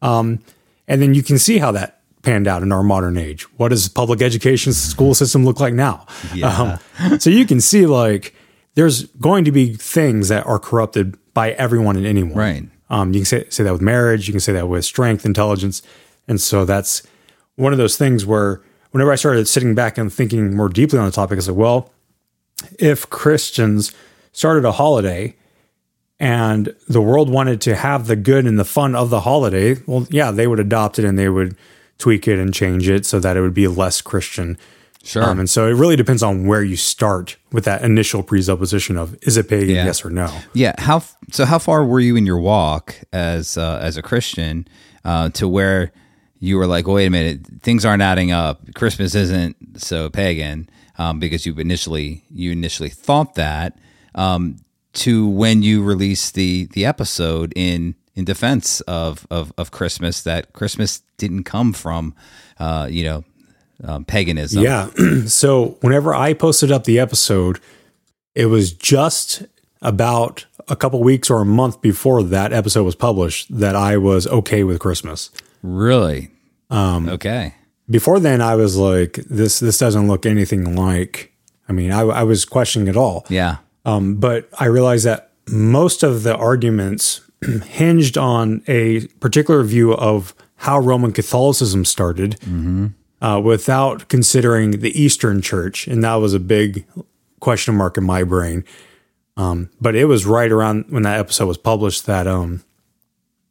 Um, 0.00 0.38
and 0.86 1.02
then 1.02 1.12
you 1.12 1.24
can 1.24 1.40
see 1.40 1.58
how 1.58 1.72
that 1.72 2.00
panned 2.22 2.46
out 2.46 2.62
in 2.62 2.70
our 2.70 2.84
modern 2.84 3.16
age. 3.16 3.42
What 3.58 3.70
does 3.70 3.88
public 3.88 4.22
education 4.22 4.72
school 4.72 5.12
system 5.12 5.44
look 5.44 5.58
like 5.58 5.74
now? 5.74 6.06
Yeah. 6.32 6.78
Um, 7.00 7.18
so 7.18 7.30
you 7.30 7.44
can 7.46 7.60
see 7.60 7.84
like 7.86 8.32
there's 8.74 9.06
going 9.16 9.44
to 9.44 9.50
be 9.50 9.74
things 9.74 10.28
that 10.28 10.46
are 10.46 10.60
corrupted 10.60 11.18
by 11.34 11.50
everyone 11.52 11.96
and 11.96 12.06
anyone. 12.06 12.34
Right. 12.34 12.68
Um, 12.90 13.12
you 13.12 13.20
can 13.20 13.26
say, 13.26 13.46
say 13.50 13.64
that 13.64 13.72
with 13.72 13.82
marriage. 13.82 14.28
You 14.28 14.32
can 14.32 14.40
say 14.40 14.52
that 14.52 14.68
with 14.68 14.84
strength, 14.84 15.26
intelligence. 15.26 15.82
And 16.28 16.40
so 16.40 16.64
that's 16.64 17.02
one 17.56 17.72
of 17.72 17.78
those 17.78 17.96
things 17.96 18.24
where 18.24 18.62
whenever 18.92 19.10
I 19.10 19.16
started 19.16 19.48
sitting 19.48 19.74
back 19.74 19.98
and 19.98 20.12
thinking 20.12 20.54
more 20.54 20.68
deeply 20.68 21.00
on 21.00 21.06
the 21.06 21.10
topic, 21.10 21.38
I 21.38 21.40
said, 21.40 21.56
well, 21.56 21.90
if 22.78 23.08
Christians 23.10 23.92
started 24.32 24.64
a 24.64 24.72
holiday 24.72 25.34
and 26.20 26.74
the 26.88 27.00
world 27.00 27.28
wanted 27.28 27.60
to 27.62 27.74
have 27.74 28.06
the 28.06 28.16
good 28.16 28.46
and 28.46 28.58
the 28.58 28.64
fun 28.64 28.94
of 28.94 29.10
the 29.10 29.20
holiday, 29.20 29.76
well, 29.86 30.06
yeah, 30.10 30.30
they 30.30 30.46
would 30.46 30.60
adopt 30.60 30.98
it 30.98 31.04
and 31.04 31.18
they 31.18 31.28
would 31.28 31.56
tweak 31.98 32.26
it 32.28 32.38
and 32.38 32.54
change 32.54 32.88
it 32.88 33.04
so 33.06 33.20
that 33.20 33.36
it 33.36 33.40
would 33.40 33.54
be 33.54 33.68
less 33.68 34.00
Christian. 34.00 34.56
Sure. 35.02 35.22
Um, 35.22 35.38
and 35.38 35.50
so 35.50 35.66
it 35.66 35.72
really 35.74 35.96
depends 35.96 36.22
on 36.22 36.46
where 36.46 36.62
you 36.62 36.76
start 36.76 37.36
with 37.52 37.64
that 37.64 37.82
initial 37.82 38.22
presupposition 38.22 38.96
of 38.96 39.14
is 39.22 39.36
it 39.36 39.48
pagan, 39.48 39.74
Yeah. 39.74 39.84
yes 39.84 40.04
or 40.04 40.08
no? 40.10 40.34
Yeah. 40.54 40.74
How 40.78 41.02
so? 41.30 41.44
How 41.44 41.58
far 41.58 41.84
were 41.84 42.00
you 42.00 42.16
in 42.16 42.24
your 42.24 42.38
walk 42.38 42.98
as 43.12 43.58
uh, 43.58 43.78
as 43.82 43.98
a 43.98 44.02
Christian 44.02 44.66
uh, 45.04 45.28
to 45.30 45.46
where 45.46 45.92
you 46.40 46.56
were 46.56 46.66
like, 46.66 46.86
wait 46.86 47.04
a 47.06 47.10
minute, 47.10 47.40
things 47.60 47.84
aren't 47.84 48.02
adding 48.02 48.32
up. 48.32 48.74
Christmas 48.74 49.14
isn't 49.14 49.56
so 49.78 50.08
pagan 50.08 50.70
um, 50.98 51.18
because 51.18 51.46
you 51.46 51.54
initially 51.54 52.24
you 52.30 52.52
initially 52.52 52.90
thought 52.90 53.34
that. 53.34 53.78
Um, 54.14 54.56
to 54.94 55.26
when 55.26 55.62
you 55.62 55.82
released 55.82 56.34
the 56.34 56.66
the 56.72 56.86
episode 56.86 57.52
in 57.56 57.96
in 58.14 58.24
defense 58.24 58.80
of 58.82 59.26
of, 59.30 59.52
of 59.58 59.70
Christmas 59.70 60.22
that 60.22 60.52
Christmas 60.52 61.02
didn't 61.18 61.44
come 61.44 61.72
from 61.72 62.14
uh, 62.58 62.88
you 62.90 63.04
know 63.04 63.24
um, 63.82 64.04
paganism. 64.04 64.62
Yeah. 64.62 64.90
so 65.26 65.76
whenever 65.80 66.14
I 66.14 66.32
posted 66.34 66.70
up 66.70 66.84
the 66.84 66.98
episode, 66.98 67.60
it 68.34 68.46
was 68.46 68.72
just 68.72 69.44
about 69.82 70.46
a 70.68 70.76
couple 70.76 71.02
weeks 71.02 71.28
or 71.28 71.40
a 71.40 71.44
month 71.44 71.82
before 71.82 72.22
that 72.22 72.52
episode 72.52 72.84
was 72.84 72.94
published 72.94 73.58
that 73.58 73.76
I 73.76 73.96
was 73.96 74.26
okay 74.26 74.64
with 74.64 74.78
Christmas. 74.78 75.30
Really. 75.62 76.30
Um, 76.70 77.08
okay. 77.08 77.54
Before 77.88 78.18
then, 78.18 78.40
I 78.40 78.54
was 78.54 78.76
like, 78.76 79.14
this 79.28 79.60
this 79.60 79.78
doesn't 79.78 80.08
look 80.08 80.26
anything 80.26 80.74
like. 80.74 81.32
I 81.68 81.72
mean, 81.72 81.92
I, 81.92 82.00
I 82.00 82.22
was 82.22 82.44
questioning 82.44 82.88
it 82.88 82.96
all. 82.96 83.24
Yeah. 83.28 83.58
Um, 83.84 84.16
but 84.16 84.48
I 84.58 84.66
realized 84.66 85.04
that 85.06 85.32
most 85.48 86.02
of 86.02 86.22
the 86.22 86.36
arguments 86.36 87.20
hinged 87.66 88.16
on 88.16 88.62
a 88.66 89.06
particular 89.20 89.62
view 89.62 89.94
of 89.94 90.34
how 90.56 90.78
Roman 90.78 91.12
Catholicism 91.12 91.84
started 91.84 92.38
uh, 93.20 93.40
without 93.42 94.08
considering 94.08 94.80
the 94.80 94.98
Eastern 94.98 95.42
Church. 95.42 95.86
And 95.86 96.02
that 96.04 96.14
was 96.14 96.32
a 96.32 96.40
big 96.40 96.86
question 97.40 97.74
mark 97.74 97.98
in 97.98 98.04
my 98.04 98.24
brain. 98.24 98.64
Um, 99.36 99.70
but 99.80 99.94
it 99.94 100.06
was 100.06 100.24
right 100.24 100.50
around 100.50 100.86
when 100.88 101.02
that 101.02 101.18
episode 101.18 101.46
was 101.46 101.58
published 101.58 102.06
that 102.06 102.26
um, 102.26 102.62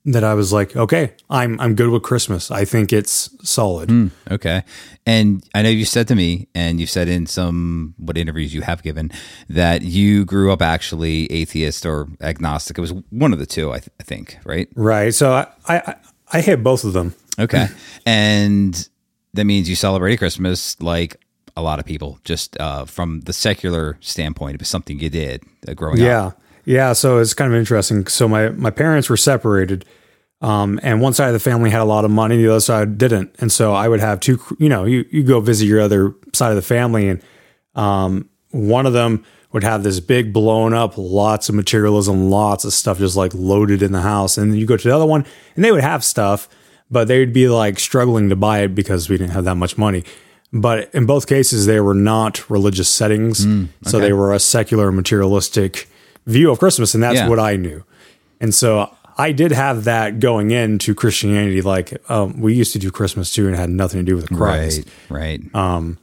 that 0.05 0.23
I 0.23 0.33
was 0.33 0.51
like, 0.51 0.75
okay, 0.75 1.13
I'm 1.29 1.59
I'm 1.59 1.75
good 1.75 1.89
with 1.89 2.03
Christmas. 2.03 2.51
I 2.51 2.65
think 2.65 2.91
it's 2.91 3.29
solid. 3.47 3.89
Okay. 4.29 4.63
And 5.05 5.43
I 5.53 5.61
know 5.61 5.69
you 5.69 5.85
said 5.85 6.07
to 6.09 6.15
me, 6.15 6.47
and 6.53 6.79
you've 6.79 6.89
said 6.89 7.07
in 7.07 7.25
some 7.25 7.93
what 7.97 8.17
interviews 8.17 8.53
you 8.53 8.61
have 8.61 8.83
given, 8.83 9.11
that 9.49 9.81
you 9.81 10.25
grew 10.25 10.51
up 10.51 10.61
actually 10.61 11.31
atheist 11.31 11.85
or 11.85 12.07
agnostic. 12.21 12.77
It 12.77 12.81
was 12.81 12.93
one 13.09 13.33
of 13.33 13.39
the 13.39 13.45
two, 13.45 13.71
I, 13.71 13.79
th- 13.79 13.89
I 13.99 14.03
think, 14.03 14.37
right? 14.45 14.67
Right. 14.75 15.13
So 15.13 15.31
I, 15.31 15.47
I 15.67 15.95
I 16.31 16.41
hit 16.41 16.63
both 16.63 16.83
of 16.83 16.93
them. 16.93 17.15
Okay. 17.39 17.67
and 18.05 18.87
that 19.33 19.45
means 19.45 19.69
you 19.69 19.75
celebrated 19.75 20.17
Christmas 20.17 20.79
like 20.81 21.17
a 21.55 21.61
lot 21.61 21.79
of 21.79 21.85
people, 21.85 22.19
just 22.23 22.59
uh, 22.59 22.85
from 22.85 23.21
the 23.21 23.33
secular 23.33 23.97
standpoint. 24.01 24.55
It 24.55 24.61
was 24.61 24.69
something 24.69 24.99
you 24.99 25.09
did 25.09 25.43
uh, 25.67 25.73
growing 25.73 25.99
up. 26.01 26.05
Yeah. 26.05 26.31
Yeah. 26.65 26.93
So 26.93 27.17
it's 27.17 27.33
kind 27.33 27.51
of 27.51 27.59
interesting. 27.59 28.07
So 28.07 28.27
my, 28.27 28.49
my 28.49 28.69
parents 28.69 29.09
were 29.09 29.17
separated. 29.17 29.85
Um, 30.41 30.79
and 30.83 31.01
one 31.01 31.13
side 31.13 31.27
of 31.27 31.33
the 31.33 31.39
family 31.39 31.69
had 31.69 31.81
a 31.81 31.85
lot 31.85 32.03
of 32.03 32.11
money, 32.11 32.35
the 32.37 32.49
other 32.49 32.59
side 32.59 32.97
didn't. 32.97 33.33
And 33.39 33.51
so 33.51 33.73
I 33.73 33.87
would 33.87 34.01
have 34.01 34.19
two, 34.19 34.41
you 34.59 34.67
know, 34.67 34.83
you, 34.83 35.05
you 35.09 35.23
go 35.23 35.39
visit 35.39 35.65
your 35.65 35.79
other 35.79 36.13
side 36.33 36.49
of 36.49 36.57
the 36.57 36.61
family 36.61 37.07
and, 37.07 37.21
um, 37.75 38.29
one 38.51 38.85
of 38.85 38.93
them 38.93 39.23
would 39.51 39.63
have 39.63 39.83
this 39.83 39.99
big 39.99 40.33
blown 40.33 40.73
up, 40.73 40.97
lots 40.97 41.47
of 41.47 41.55
materialism, 41.55 42.29
lots 42.29 42.65
of 42.65 42.73
stuff 42.73 42.97
just 42.97 43.15
like 43.15 43.33
loaded 43.33 43.81
in 43.81 43.93
the 43.93 44.01
house. 44.01 44.37
And 44.37 44.51
then 44.51 44.59
you 44.59 44.65
go 44.65 44.75
to 44.75 44.87
the 44.87 44.93
other 44.93 45.05
one 45.05 45.25
and 45.55 45.63
they 45.63 45.71
would 45.71 45.81
have 45.81 46.03
stuff, 46.03 46.49
but 46.91 47.07
they'd 47.07 47.33
be 47.33 47.47
like 47.47 47.79
struggling 47.79 48.29
to 48.29 48.35
buy 48.35 48.59
it 48.59 48.75
because 48.75 49.09
we 49.09 49.17
didn't 49.17 49.31
have 49.31 49.45
that 49.45 49.55
much 49.55 49.77
money. 49.77 50.03
But 50.51 50.93
in 50.93 51.05
both 51.05 51.25
cases, 51.25 51.65
they 51.65 51.79
were 51.79 51.95
not 51.95 52.47
religious 52.49 52.89
settings. 52.89 53.43
So 53.83 53.99
they 53.99 54.13
were 54.13 54.33
a 54.33 54.39
secular, 54.39 54.91
materialistic 54.91 55.87
view 56.25 56.51
of 56.51 56.59
Christmas. 56.59 56.93
And 56.93 57.03
that's 57.03 57.15
Yeah. 57.17 57.27
what 57.27 57.39
I 57.39 57.55
knew. 57.55 57.83
And 58.39 58.53
so 58.53 58.93
I 59.17 59.31
did 59.31 59.51
have 59.51 59.83
that 59.83 60.19
going 60.19 60.51
into 60.51 60.95
Christianity. 60.95 61.61
Like 61.61 62.01
um, 62.09 62.39
we 62.41 62.53
used 62.53 62.73
to 62.73 62.79
do 62.79 62.89
Christmas 62.91 63.31
too, 63.33 63.45
and 63.45 63.55
it 63.55 63.57
had 63.59 63.69
nothing 63.69 63.99
to 63.99 64.03
do 64.03 64.15
with 64.15 64.27
Christ. 64.29 64.87
Right. 65.09 65.41
Right. 65.53 65.97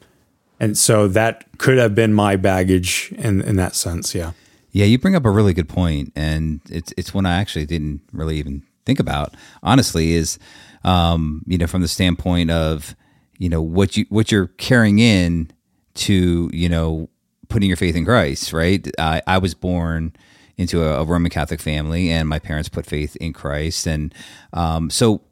And 0.63 0.77
so 0.77 1.09
that 1.09 1.47
could 1.59 1.79
have 1.79 1.95
been 1.95 2.13
my 2.13 2.37
baggage 2.37 3.13
in 3.17 3.41
in 3.43 3.57
that 3.57 3.75
sense. 3.75 4.15
Yeah. 4.15 4.33
Yeah, 4.73 4.85
you 4.85 4.99
bring 4.99 5.17
up 5.17 5.25
a 5.25 5.31
really 5.31 5.53
good 5.55 5.69
point, 5.69 6.13
and 6.15 6.61
it's 6.71 6.93
it's 6.97 7.13
one 7.15 7.27
I 7.27 7.39
actually 7.41 7.67
didn't 7.67 8.03
really 8.13 8.37
even 8.39 8.63
think 8.87 9.01
about. 9.01 9.35
Honestly, 9.63 10.13
is 10.13 10.39
um, 10.85 11.43
you 11.47 11.59
know 11.59 11.67
from 11.67 11.83
the 11.83 11.89
standpoint 11.89 12.51
of 12.51 12.95
you 13.39 13.49
know 13.49 13.63
what 13.63 13.97
you 13.97 14.05
what 14.11 14.31
you're 14.31 14.49
carrying 14.59 14.99
in 15.01 15.51
to 15.95 16.51
you 16.53 16.69
know 16.69 17.09
putting 17.51 17.69
your 17.69 17.77
faith 17.77 17.97
in 17.97 18.05
Christ, 18.05 18.53
right? 18.53 18.87
I, 18.99 19.23
I 19.27 19.39
was 19.39 19.55
born 19.55 20.15
into 20.57 20.83
a, 20.83 21.03
a 21.03 21.05
Roman 21.05 21.31
Catholic 21.31 21.61
family, 21.61 22.11
and 22.11 22.29
my 22.29 22.39
parents 22.39 22.69
put 22.69 22.87
faith 22.87 23.17
in 23.17 23.33
Christ, 23.33 23.87
and 23.87 24.15
um, 24.53 24.91
so 24.91 25.23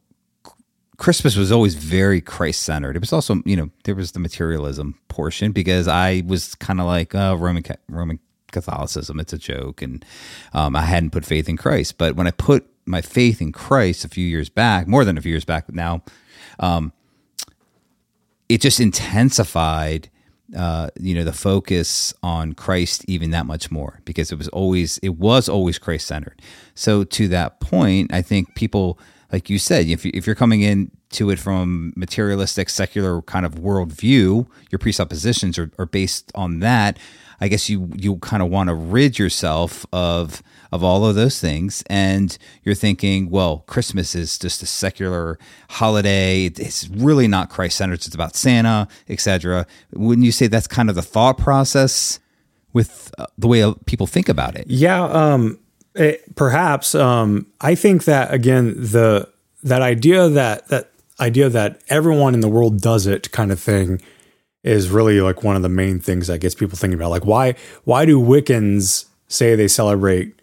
Christmas 0.98 1.36
was 1.36 1.52
always 1.52 1.74
very 1.74 2.20
Christ 2.20 2.62
centered. 2.62 2.96
It 2.96 3.00
was 3.00 3.12
also, 3.12 3.40
you 3.44 3.56
know, 3.56 3.70
there 3.84 3.94
was 3.94 4.12
the 4.12 4.18
materialism 4.18 4.98
portion 5.08 5.52
because 5.52 5.86
I 5.86 6.22
was 6.26 6.56
kind 6.56 6.80
of 6.80 6.86
like 6.86 7.14
uh, 7.14 7.36
Roman 7.38 7.62
Ca- 7.62 7.76
Roman 7.88 8.18
Catholicism. 8.50 9.20
It's 9.20 9.32
a 9.32 9.38
joke, 9.38 9.80
and 9.80 10.04
um, 10.52 10.74
I 10.74 10.82
hadn't 10.82 11.10
put 11.10 11.24
faith 11.24 11.48
in 11.48 11.56
Christ. 11.56 11.98
But 11.98 12.16
when 12.16 12.26
I 12.26 12.32
put 12.32 12.66
my 12.84 13.00
faith 13.00 13.40
in 13.40 13.52
Christ 13.52 14.04
a 14.04 14.08
few 14.08 14.26
years 14.26 14.48
back, 14.48 14.88
more 14.88 15.04
than 15.04 15.16
a 15.16 15.20
few 15.20 15.30
years 15.30 15.44
back 15.44 15.72
now, 15.72 16.02
um, 16.58 16.92
it 18.48 18.60
just 18.60 18.80
intensified. 18.80 20.10
Uh, 20.56 20.88
you 20.98 21.14
know 21.14 21.24
the 21.24 21.32
focus 21.32 22.14
on 22.22 22.54
Christ 22.54 23.04
even 23.06 23.32
that 23.32 23.44
much 23.44 23.70
more 23.70 24.00
because 24.06 24.32
it 24.32 24.38
was 24.38 24.48
always 24.48 24.96
it 24.98 25.10
was 25.16 25.46
always 25.48 25.78
Christ 25.78 26.06
centered. 26.06 26.40
So 26.74 27.04
to 27.04 27.28
that 27.28 27.60
point, 27.60 28.14
I 28.14 28.22
think 28.22 28.54
people 28.54 28.98
like 29.32 29.50
you 29.50 29.58
said, 29.58 29.86
if, 29.86 30.06
if 30.06 30.26
you're 30.26 30.34
coming 30.34 30.62
in 30.62 30.90
to 31.10 31.30
it 31.30 31.38
from 31.38 31.92
materialistic, 31.96 32.68
secular 32.70 33.22
kind 33.22 33.44
of 33.44 33.56
worldview, 33.56 34.46
your 34.70 34.78
presuppositions 34.78 35.58
are, 35.58 35.70
are 35.78 35.86
based 35.86 36.32
on 36.34 36.60
that. 36.60 36.98
I 37.40 37.48
guess 37.48 37.70
you 37.70 37.90
you 37.96 38.16
kind 38.16 38.42
of 38.42 38.48
want 38.50 38.68
to 38.68 38.74
rid 38.74 39.18
yourself 39.18 39.86
of 39.92 40.42
of 40.70 40.84
all 40.84 41.06
of 41.06 41.14
those 41.14 41.40
things, 41.40 41.82
and 41.88 42.36
you're 42.62 42.74
thinking, 42.74 43.30
well, 43.30 43.64
Christmas 43.66 44.14
is 44.14 44.38
just 44.38 44.62
a 44.62 44.66
secular 44.66 45.38
holiday. 45.70 46.46
It's 46.46 46.88
really 46.88 47.28
not 47.28 47.50
Christ 47.50 47.76
centered. 47.76 47.94
It's 48.06 48.14
about 48.14 48.36
Santa, 48.36 48.88
etc. 49.08 49.66
Wouldn't 49.92 50.24
you 50.24 50.32
say 50.32 50.46
that's 50.46 50.66
kind 50.66 50.88
of 50.88 50.94
the 50.94 51.02
thought 51.02 51.38
process 51.38 52.20
with 52.72 53.12
uh, 53.18 53.26
the 53.36 53.48
way 53.48 53.72
people 53.86 54.06
think 54.06 54.28
about 54.28 54.56
it? 54.56 54.66
Yeah, 54.68 55.02
um, 55.04 55.58
it, 55.94 56.36
perhaps. 56.36 56.94
Um, 56.94 57.46
I 57.60 57.74
think 57.74 58.04
that 58.04 58.32
again, 58.32 58.74
the 58.76 59.28
that 59.62 59.82
idea 59.82 60.28
that 60.28 60.68
that 60.68 60.90
idea 61.20 61.48
that 61.48 61.82
everyone 61.88 62.34
in 62.34 62.40
the 62.40 62.48
world 62.48 62.80
does 62.80 63.06
it 63.06 63.30
kind 63.32 63.50
of 63.50 63.58
thing 63.58 64.00
is 64.62 64.90
really 64.90 65.20
like 65.20 65.42
one 65.42 65.56
of 65.56 65.62
the 65.62 65.68
main 65.68 66.00
things 66.00 66.26
that 66.26 66.40
gets 66.40 66.54
people 66.54 66.76
thinking 66.76 66.98
about. 66.98 67.10
Like, 67.10 67.24
why 67.24 67.54
why 67.84 68.04
do 68.04 68.20
Wiccans 68.20 69.06
say 69.28 69.54
they 69.54 69.68
celebrate 69.68 70.37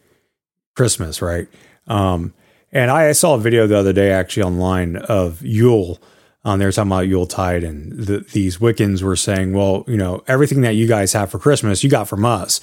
Christmas, 0.76 1.22
right? 1.22 1.48
Um, 1.88 2.34
and 2.72 2.92
I, 2.92 3.10
I 3.10 3.12
saw 3.14 3.36
a 3.36 3.40
video 3.40 3.68
the 3.68 3.78
other 3.78 3.94
day 3.94 4.12
actually 4.12 4.44
online 4.44 4.98
of 4.98 5.42
Yule. 5.42 6.00
Um, 6.44 6.60
they 6.60 6.66
were 6.66 6.72
talking 6.72 6.92
about 6.92 7.08
Yule 7.08 7.26
Tide, 7.26 7.64
and 7.64 7.94
the, 7.94 8.20
these 8.20 8.58
Wiccans 8.58 9.02
were 9.02 9.16
saying, 9.16 9.54
"Well, 9.54 9.84
you 9.88 9.98
know, 9.98 10.24
everything 10.28 10.62
that 10.62 10.76
you 10.76 10.88
guys 10.88 11.14
have 11.14 11.32
for 11.32 11.40
Christmas, 11.40 11.84
you 11.84 11.90
got 11.90 12.08
from 12.08 12.26
us." 12.26 12.62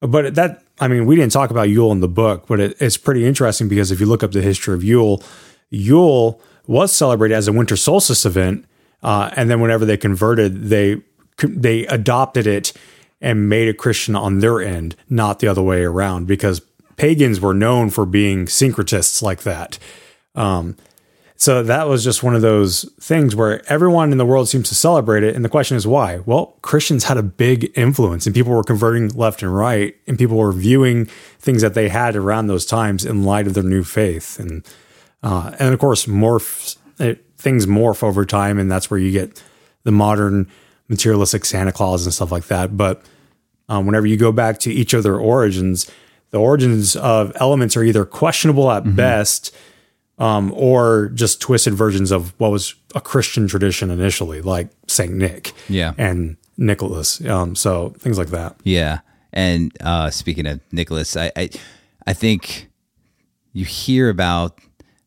But 0.00 0.34
that, 0.34 0.64
I 0.80 0.88
mean, 0.88 1.06
we 1.06 1.14
didn't 1.14 1.30
talk 1.30 1.50
about 1.50 1.68
Yule 1.68 1.92
in 1.92 2.00
the 2.00 2.08
book, 2.08 2.46
but 2.48 2.58
it, 2.58 2.76
it's 2.80 2.96
pretty 2.96 3.24
interesting 3.24 3.68
because 3.68 3.92
if 3.92 4.00
you 4.00 4.06
look 4.06 4.24
up 4.24 4.32
the 4.32 4.42
history 4.42 4.74
of 4.74 4.82
Yule, 4.82 5.22
Yule 5.70 6.40
was 6.66 6.92
celebrated 6.92 7.34
as 7.34 7.46
a 7.46 7.52
winter 7.52 7.76
solstice 7.76 8.26
event, 8.26 8.64
uh, 9.02 9.30
and 9.36 9.48
then 9.48 9.60
whenever 9.60 9.84
they 9.84 9.96
converted, 9.96 10.64
they 10.64 11.02
they 11.42 11.86
adopted 11.86 12.46
it 12.46 12.72
and 13.20 13.48
made 13.48 13.68
it 13.68 13.78
Christian 13.78 14.16
on 14.16 14.40
their 14.40 14.60
end, 14.60 14.96
not 15.08 15.38
the 15.38 15.46
other 15.46 15.62
way 15.62 15.82
around, 15.82 16.26
because 16.26 16.60
pagans 16.96 17.40
were 17.40 17.54
known 17.54 17.90
for 17.90 18.06
being 18.06 18.46
syncretists 18.46 19.22
like 19.22 19.42
that. 19.42 19.78
Um, 20.34 20.76
so 21.42 21.64
that 21.64 21.88
was 21.88 22.04
just 22.04 22.22
one 22.22 22.36
of 22.36 22.42
those 22.42 22.88
things 23.00 23.34
where 23.34 23.68
everyone 23.68 24.12
in 24.12 24.18
the 24.18 24.24
world 24.24 24.48
seems 24.48 24.68
to 24.68 24.76
celebrate 24.76 25.24
it. 25.24 25.34
And 25.34 25.44
the 25.44 25.48
question 25.48 25.76
is 25.76 25.88
why? 25.88 26.18
Well, 26.18 26.56
Christians 26.62 27.02
had 27.02 27.16
a 27.16 27.22
big 27.24 27.72
influence 27.76 28.26
and 28.26 28.34
people 28.34 28.52
were 28.52 28.62
converting 28.62 29.08
left 29.08 29.42
and 29.42 29.52
right, 29.52 29.96
and 30.06 30.16
people 30.16 30.36
were 30.36 30.52
viewing 30.52 31.06
things 31.40 31.62
that 31.62 31.74
they 31.74 31.88
had 31.88 32.14
around 32.14 32.46
those 32.46 32.64
times 32.64 33.04
in 33.04 33.24
light 33.24 33.48
of 33.48 33.54
their 33.54 33.64
new 33.64 33.82
faith. 33.82 34.38
And, 34.38 34.64
uh, 35.24 35.56
and 35.58 35.74
of 35.74 35.80
course, 35.80 36.06
morph, 36.06 36.76
it, 37.00 37.26
things 37.36 37.66
morph 37.66 38.04
over 38.04 38.24
time. 38.24 38.56
And 38.60 38.70
that's 38.70 38.88
where 38.88 39.00
you 39.00 39.10
get 39.10 39.42
the 39.82 39.90
modern 39.90 40.48
materialistic 40.86 41.44
Santa 41.44 41.72
Claus 41.72 42.04
and 42.04 42.14
stuff 42.14 42.30
like 42.30 42.46
that. 42.46 42.76
But 42.76 43.02
um, 43.68 43.84
whenever 43.86 44.06
you 44.06 44.16
go 44.16 44.30
back 44.30 44.58
to 44.60 44.72
each 44.72 44.94
of 44.94 45.02
their 45.02 45.16
origins, 45.18 45.90
the 46.32 46.38
origins 46.38 46.96
of 46.96 47.32
elements 47.36 47.76
are 47.76 47.84
either 47.84 48.04
questionable 48.04 48.70
at 48.70 48.82
mm-hmm. 48.82 48.96
best 48.96 49.54
um, 50.18 50.52
or 50.54 51.10
just 51.14 51.40
twisted 51.40 51.74
versions 51.74 52.10
of 52.10 52.38
what 52.38 52.50
was 52.50 52.74
a 52.94 53.00
Christian 53.00 53.46
tradition 53.46 53.90
initially, 53.90 54.40
like 54.40 54.70
Saint 54.86 55.12
Nick, 55.12 55.52
yeah, 55.68 55.94
and 55.96 56.36
Nicholas. 56.56 57.24
Um, 57.24 57.54
so 57.54 57.90
things 57.98 58.18
like 58.18 58.28
that. 58.28 58.56
Yeah, 58.64 59.00
and 59.32 59.72
uh, 59.80 60.10
speaking 60.10 60.46
of 60.46 60.60
Nicholas, 60.72 61.16
I, 61.16 61.32
I, 61.36 61.50
I 62.06 62.12
think 62.12 62.70
you 63.52 63.64
hear 63.64 64.08
about 64.08 64.58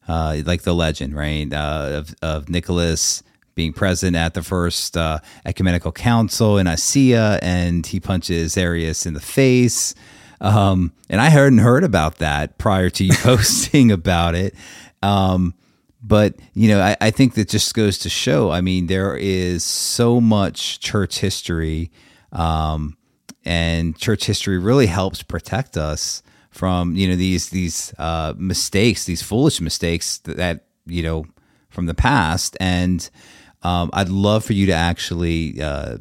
uh, 0.07 0.37
like 0.45 0.61
the 0.61 0.75
legend, 0.75 1.15
right, 1.15 1.51
uh, 1.51 1.89
of 1.93 2.15
of 2.21 2.49
Nicholas 2.49 3.23
being 3.55 3.73
present 3.73 4.15
at 4.15 4.33
the 4.33 4.43
first 4.43 4.97
uh, 4.97 5.19
ecumenical 5.45 5.91
council 5.91 6.57
in 6.57 6.65
Nicaea, 6.65 7.39
and 7.41 7.85
he 7.85 7.99
punches 7.99 8.57
Arius 8.57 9.05
in 9.05 9.13
the 9.13 9.21
face. 9.21 9.95
Um, 10.41 10.91
and 11.09 11.21
I 11.21 11.29
hadn't 11.29 11.59
heard 11.59 11.83
about 11.83 12.15
that 12.17 12.57
prior 12.57 12.89
to 12.91 13.03
you 13.03 13.13
posting 13.21 13.91
about 13.91 14.35
it. 14.35 14.55
Um, 15.01 15.53
but 16.01 16.35
you 16.53 16.67
know, 16.69 16.81
I, 16.81 16.97
I, 17.01 17.11
think 17.11 17.33
that 17.33 17.49
just 17.49 17.73
goes 17.73 17.97
to 17.99 18.09
show. 18.09 18.51
I 18.51 18.61
mean, 18.61 18.87
there 18.87 19.17
is 19.17 19.63
so 19.63 20.21
much 20.21 20.79
church 20.79 21.19
history, 21.19 21.91
um, 22.31 22.95
and 23.43 23.97
church 23.97 24.25
history 24.25 24.59
really 24.59 24.85
helps 24.85 25.23
protect 25.23 25.77
us 25.77 26.21
from 26.51 26.95
you 26.95 27.07
know 27.07 27.15
these 27.15 27.49
these 27.49 27.93
uh, 27.97 28.33
mistakes, 28.37 29.05
these 29.05 29.21
foolish 29.21 29.59
mistakes 29.61 30.19
that, 30.19 30.37
that, 30.37 30.65
you 30.85 31.01
know 31.01 31.25
from 31.69 31.87
the 31.87 31.95
past. 31.95 32.55
And 32.59 33.09
um, 33.63 33.89
I'd 33.91 34.09
love 34.09 34.45
for 34.45 34.53
you 34.53 34.67
to 34.67 34.73
actually 34.73 35.61
uh, 35.61 35.97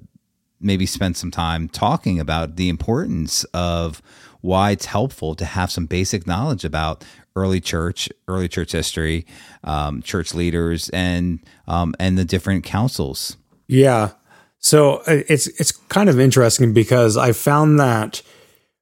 maybe 0.61 0.87
spend 0.87 1.17
some 1.17 1.31
time 1.31 1.69
talking 1.69 2.21
about 2.21 2.57
the 2.57 2.69
importance 2.69 3.45
of 3.55 4.03
why 4.45 4.73
it's 4.73 4.85
helpful 4.85 5.35
to 5.35 5.45
have 5.47 5.71
some 5.71 5.87
basic 5.87 6.27
knowledge 6.27 6.67
about 6.67 7.03
early 7.35 7.63
church, 7.63 8.11
early 8.29 8.47
church 8.47 8.73
history, 8.73 9.27
um, 9.65 10.03
church 10.03 10.35
leaders, 10.35 10.91
and 10.91 11.41
um, 11.67 11.95
and 11.99 12.19
the 12.19 12.27
different 12.27 12.63
councils. 12.63 13.39
Yeah, 13.67 14.11
so 14.59 14.97
uh, 15.07 15.23
it's 15.29 15.47
it's 15.59 15.73
kind 15.73 16.11
of 16.11 16.21
interesting 16.21 16.75
because 16.75 17.17
I 17.17 17.33
found 17.33 17.81
that 17.81 18.21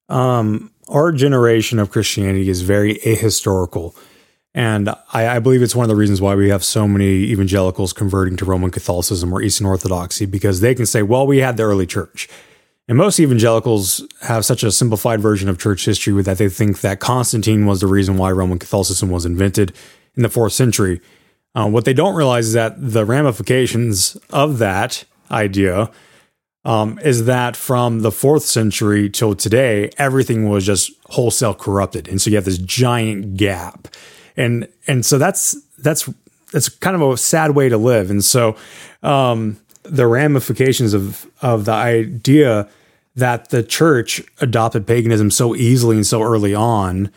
um, 0.09 0.73
our 0.89 1.13
generation 1.13 1.79
of 1.79 1.93
Christianity 1.93 2.49
is 2.49 2.63
very 2.63 2.97
ahistorical. 2.97 3.97
And 4.55 4.91
I, 5.15 5.37
I, 5.37 5.39
believe 5.39 5.63
it's 5.63 5.75
one 5.75 5.85
of 5.85 5.89
the 5.89 5.97
reasons 5.97 6.21
why 6.21 6.35
we 6.35 6.51
have 6.51 6.63
so 6.63 6.87
many 6.87 7.07
evangelicals 7.07 7.95
converting 7.95 8.37
to 8.37 8.45
Roman 8.45 8.71
Catholicism 8.71 9.33
or 9.33 9.41
Eastern 9.41 9.67
Orthodoxy 9.67 10.27
because 10.27 10.61
they 10.61 10.75
can 10.75 10.85
say, 10.85 11.03
well, 11.03 11.27
we 11.27 11.39
had 11.39 11.57
the 11.57 11.63
early 11.63 11.87
church. 11.87 12.29
And 12.89 12.99
most 12.99 13.21
evangelicals 13.21 14.07
have 14.23 14.45
such 14.45 14.63
a 14.65 14.73
simplified 14.73 15.21
version 15.21 15.49
of 15.49 15.59
church 15.59 15.85
history 15.85 16.21
that 16.23 16.39
they 16.39 16.49
think 16.49 16.81
that 16.81 17.01
Constantine 17.01 17.65
was 17.65 17.81
the 17.81 17.87
reason 17.87 18.17
why 18.17 18.33
Roman 18.33 18.59
Catholicism 18.59 19.09
was 19.09 19.25
invented 19.25 19.73
in 20.17 20.23
the 20.23 20.29
fourth 20.29 20.53
century. 20.53 21.01
Uh, 21.55 21.69
what 21.69 21.85
they 21.85 21.95
don't 21.95 22.15
realize 22.15 22.49
is 22.49 22.53
that 22.55 22.75
the 22.79 23.05
ramifications 23.05 24.17
of 24.31 24.59
that 24.59 25.05
idea 25.31 25.91
um, 26.65 26.99
is 27.01 27.25
that 27.25 27.57
from 27.57 28.01
the 28.01 28.13
fourth 28.13 28.45
century 28.45 29.11
till 29.11 29.35
today, 29.35 29.91
everything 29.99 30.49
was 30.49 30.65
just 30.65 30.93
wholesale 31.07 31.55
corrupted, 31.55 32.09
and 32.09 32.21
so 32.21 32.31
you 32.31 32.37
have 32.37 32.45
this 32.45 32.59
giant 32.59 33.37
gap, 33.37 33.89
and 34.37 34.69
and 34.87 35.05
so 35.05 35.19
that's 35.19 35.61
that's 35.79 36.09
that's 36.53 36.69
kind 36.69 36.95
of 36.95 37.03
a 37.03 37.17
sad 37.17 37.53
way 37.53 37.69
to 37.69 37.77
live, 37.77 38.11
and 38.11 38.25
so 38.25 38.57
um, 39.03 39.59
the 39.93 40.07
ramifications 40.07 40.95
of 40.95 41.27
of 41.43 41.67
the 41.67 41.73
idea 41.73 42.69
that 43.15 43.51
the 43.51 43.63
church 43.63 44.23
adopted 44.41 44.87
paganism 44.87 45.31
so 45.31 45.55
easily 45.55 45.97
and 45.97 46.07
so 46.07 46.23
early 46.23 46.55
on 46.55 47.11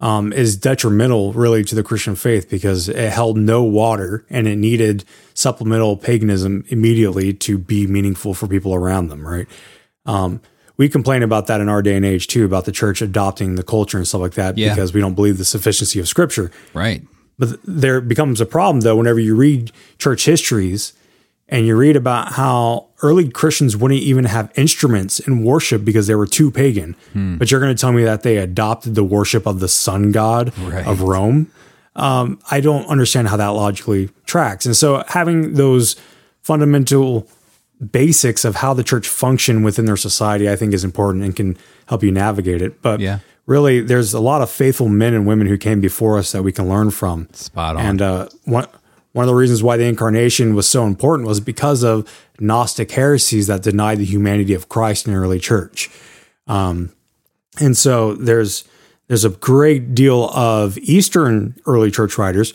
um, 0.00 0.32
is 0.32 0.56
detrimental 0.56 1.32
really 1.32 1.62
to 1.64 1.76
the 1.76 1.84
Christian 1.84 2.16
faith 2.16 2.50
because 2.50 2.88
it 2.88 3.12
held 3.12 3.36
no 3.36 3.62
water 3.62 4.24
and 4.28 4.48
it 4.48 4.56
needed 4.56 5.04
supplemental 5.34 5.96
paganism 5.96 6.64
immediately 6.68 7.32
to 7.32 7.56
be 7.56 7.86
meaningful 7.86 8.34
for 8.34 8.48
people 8.48 8.74
around 8.74 9.08
them, 9.08 9.26
right? 9.26 9.46
Um, 10.04 10.40
we 10.76 10.88
complain 10.88 11.22
about 11.22 11.46
that 11.46 11.60
in 11.60 11.68
our 11.68 11.82
day 11.82 11.96
and 11.96 12.04
age 12.04 12.26
too, 12.26 12.44
about 12.44 12.64
the 12.64 12.72
church 12.72 13.00
adopting 13.00 13.54
the 13.54 13.64
culture 13.64 13.96
and 13.96 14.06
stuff 14.06 14.20
like 14.20 14.34
that 14.34 14.58
yeah. 14.58 14.74
because 14.74 14.92
we 14.92 15.00
don't 15.00 15.14
believe 15.14 15.38
the 15.38 15.44
sufficiency 15.44 16.00
of 16.00 16.08
scripture. 16.08 16.50
Right. 16.74 17.02
But 17.38 17.60
there 17.64 18.00
becomes 18.00 18.40
a 18.40 18.46
problem 18.46 18.80
though 18.80 18.96
whenever 18.96 19.20
you 19.20 19.36
read 19.36 19.70
church 19.98 20.24
histories 20.24 20.94
and 21.48 21.66
you 21.66 21.76
read 21.76 21.96
about 21.96 22.32
how 22.32 22.88
early 23.02 23.28
Christians 23.28 23.76
wouldn't 23.76 24.00
even 24.00 24.26
have 24.26 24.52
instruments 24.56 25.18
in 25.18 25.44
worship 25.44 25.84
because 25.84 26.06
they 26.06 26.14
were 26.14 26.26
too 26.26 26.50
pagan. 26.50 26.94
Hmm. 27.12 27.36
But 27.38 27.50
you're 27.50 27.60
going 27.60 27.74
to 27.74 27.80
tell 27.80 27.92
me 27.92 28.04
that 28.04 28.22
they 28.22 28.36
adopted 28.36 28.94
the 28.94 29.04
worship 29.04 29.46
of 29.46 29.60
the 29.60 29.68
sun 29.68 30.12
god 30.12 30.56
right. 30.58 30.86
of 30.86 31.00
Rome. 31.02 31.50
Um, 31.96 32.38
I 32.50 32.60
don't 32.60 32.86
understand 32.86 33.28
how 33.28 33.36
that 33.38 33.48
logically 33.48 34.10
tracks. 34.26 34.66
And 34.66 34.76
so 34.76 35.02
having 35.08 35.54
those 35.54 35.96
fundamental 36.42 37.28
basics 37.92 38.44
of 38.44 38.56
how 38.56 38.74
the 38.74 38.84
church 38.84 39.08
function 39.08 39.62
within 39.62 39.86
their 39.86 39.96
society, 39.96 40.50
I 40.50 40.56
think 40.56 40.74
is 40.74 40.84
important 40.84 41.24
and 41.24 41.34
can 41.34 41.56
help 41.86 42.02
you 42.02 42.12
navigate 42.12 42.62
it. 42.62 42.82
But 42.82 43.00
yeah. 43.00 43.20
really, 43.46 43.80
there's 43.80 44.12
a 44.14 44.20
lot 44.20 44.42
of 44.42 44.50
faithful 44.50 44.88
men 44.88 45.14
and 45.14 45.26
women 45.26 45.46
who 45.46 45.56
came 45.56 45.80
before 45.80 46.18
us 46.18 46.32
that 46.32 46.42
we 46.42 46.52
can 46.52 46.68
learn 46.68 46.90
from. 46.90 47.28
Spot 47.32 47.76
on. 47.76 47.82
And 47.82 48.02
uh, 48.02 48.28
one, 48.44 48.66
one 49.12 49.24
of 49.24 49.28
the 49.28 49.34
reasons 49.34 49.62
why 49.62 49.76
the 49.76 49.84
incarnation 49.84 50.54
was 50.54 50.68
so 50.68 50.84
important 50.84 51.26
was 51.26 51.40
because 51.40 51.82
of 51.82 52.08
Gnostic 52.38 52.90
heresies 52.92 53.46
that 53.46 53.62
denied 53.62 53.98
the 53.98 54.04
humanity 54.04 54.54
of 54.54 54.68
Christ 54.68 55.06
in 55.06 55.12
the 55.12 55.18
early 55.18 55.40
church. 55.40 55.90
Um, 56.46 56.92
and 57.60 57.76
so 57.76 58.14
there's 58.14 58.64
there's 59.08 59.24
a 59.24 59.30
great 59.30 59.94
deal 59.94 60.28
of 60.30 60.76
Eastern 60.78 61.54
early 61.66 61.90
church 61.90 62.18
writers 62.18 62.52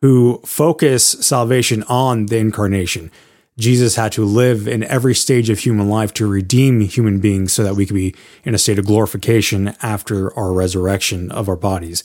who 0.00 0.40
focus 0.46 1.04
salvation 1.04 1.82
on 1.84 2.26
the 2.26 2.38
incarnation. 2.38 3.10
Jesus 3.58 3.96
had 3.96 4.12
to 4.12 4.24
live 4.24 4.66
in 4.66 4.84
every 4.84 5.14
stage 5.14 5.50
of 5.50 5.58
human 5.58 5.88
life 5.88 6.14
to 6.14 6.26
redeem 6.26 6.80
human 6.80 7.18
beings 7.18 7.52
so 7.52 7.62
that 7.62 7.74
we 7.74 7.84
could 7.84 7.96
be 7.96 8.14
in 8.44 8.54
a 8.54 8.58
state 8.58 8.78
of 8.78 8.86
glorification 8.86 9.74
after 9.82 10.36
our 10.38 10.52
resurrection 10.52 11.30
of 11.32 11.48
our 11.48 11.56
bodies. 11.56 12.02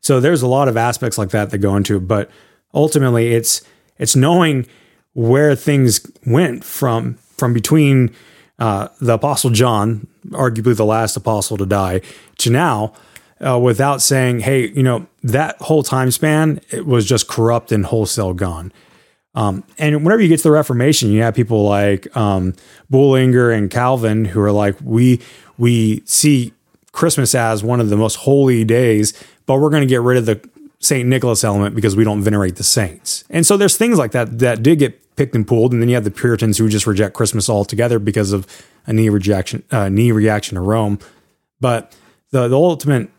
So 0.00 0.20
there's 0.20 0.42
a 0.42 0.46
lot 0.46 0.68
of 0.68 0.76
aspects 0.76 1.16
like 1.16 1.30
that 1.30 1.50
that 1.50 1.58
go 1.58 1.76
into 1.76 1.96
it, 1.96 2.00
but 2.00 2.30
ultimately 2.74 3.32
it's 3.34 3.62
it's 3.98 4.14
knowing 4.14 4.66
where 5.14 5.54
things 5.54 6.10
went 6.26 6.64
from 6.64 7.14
from 7.36 7.52
between 7.52 8.14
uh, 8.58 8.88
the 9.00 9.14
apostle 9.14 9.50
John, 9.50 10.06
arguably 10.30 10.76
the 10.76 10.84
last 10.84 11.16
apostle 11.16 11.56
to 11.56 11.66
die, 11.66 12.00
to 12.38 12.50
now, 12.50 12.92
uh, 13.44 13.58
without 13.58 14.02
saying, 14.02 14.40
"Hey, 14.40 14.68
you 14.68 14.82
know 14.82 15.06
that 15.22 15.56
whole 15.62 15.82
time 15.82 16.10
span 16.10 16.60
it 16.70 16.86
was 16.86 17.06
just 17.06 17.28
corrupt 17.28 17.72
and 17.72 17.86
wholesale 17.86 18.34
gone." 18.34 18.72
Um, 19.34 19.62
and 19.78 20.04
whenever 20.04 20.20
you 20.20 20.28
get 20.28 20.38
to 20.38 20.44
the 20.44 20.50
Reformation, 20.50 21.12
you 21.12 21.22
have 21.22 21.34
people 21.34 21.64
like 21.64 22.14
um, 22.16 22.54
Bullinger 22.90 23.50
and 23.50 23.70
Calvin 23.70 24.24
who 24.24 24.40
are 24.40 24.52
like, 24.52 24.76
"We 24.82 25.20
we 25.56 26.02
see 26.04 26.52
Christmas 26.92 27.34
as 27.34 27.62
one 27.62 27.80
of 27.80 27.90
the 27.90 27.96
most 27.96 28.16
holy 28.16 28.64
days, 28.64 29.12
but 29.46 29.58
we're 29.58 29.70
going 29.70 29.82
to 29.82 29.86
get 29.86 30.00
rid 30.00 30.18
of 30.18 30.26
the 30.26 30.48
St. 30.80 31.08
Nicholas 31.08 31.42
element 31.42 31.74
because 31.74 31.96
we 31.96 32.04
don't 32.04 32.22
venerate 32.22 32.56
the 32.56 32.64
saints. 32.64 33.24
And 33.30 33.44
so 33.44 33.56
there's 33.56 33.76
things 33.76 33.98
like 33.98 34.12
that 34.12 34.38
that 34.38 34.62
did 34.62 34.78
get 34.78 35.16
picked 35.16 35.34
and 35.34 35.46
pulled. 35.46 35.72
And 35.72 35.82
then 35.82 35.88
you 35.88 35.96
have 35.96 36.04
the 36.04 36.10
Puritans 36.10 36.58
who 36.58 36.68
just 36.68 36.86
reject 36.86 37.14
Christmas 37.14 37.50
altogether 37.50 37.98
because 37.98 38.32
of 38.32 38.46
a 38.86 38.92
knee 38.92 39.08
rejection, 39.08 39.64
uh, 39.70 39.88
knee 39.88 40.12
reaction 40.12 40.54
to 40.54 40.60
Rome. 40.60 40.98
But 41.60 41.96
the, 42.30 42.48
the 42.48 42.56
ultimate 42.56 43.10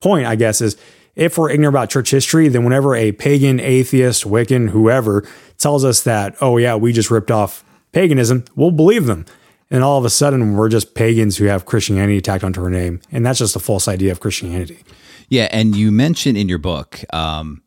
point, 0.00 0.26
I 0.26 0.36
guess, 0.36 0.60
is 0.60 0.76
if 1.14 1.36
we're 1.36 1.50
ignorant 1.50 1.74
about 1.74 1.90
church 1.90 2.10
history, 2.10 2.48
then 2.48 2.64
whenever 2.64 2.94
a 2.94 3.12
pagan, 3.12 3.60
atheist, 3.60 4.24
Wiccan, 4.24 4.70
whoever 4.70 5.28
tells 5.58 5.84
us 5.84 6.02
that, 6.02 6.34
oh, 6.40 6.56
yeah, 6.56 6.74
we 6.74 6.92
just 6.92 7.10
ripped 7.10 7.30
off 7.30 7.64
paganism, 7.92 8.44
we'll 8.56 8.70
believe 8.70 9.04
them. 9.04 9.26
And 9.70 9.82
all 9.82 9.98
of 9.98 10.04
a 10.04 10.10
sudden, 10.10 10.54
we're 10.54 10.68
just 10.68 10.94
pagans 10.94 11.36
who 11.36 11.46
have 11.46 11.66
Christianity 11.66 12.20
tacked 12.20 12.44
onto 12.44 12.62
our 12.62 12.70
name. 12.70 13.00
And 13.10 13.24
that's 13.24 13.38
just 13.38 13.56
a 13.56 13.58
false 13.58 13.88
idea 13.88 14.12
of 14.12 14.20
Christianity. 14.20 14.84
Yeah. 15.32 15.48
And 15.50 15.74
you 15.74 15.90
mentioned 15.90 16.36
in 16.36 16.46
your 16.46 16.58
book, 16.58 17.02
um, 17.10 17.62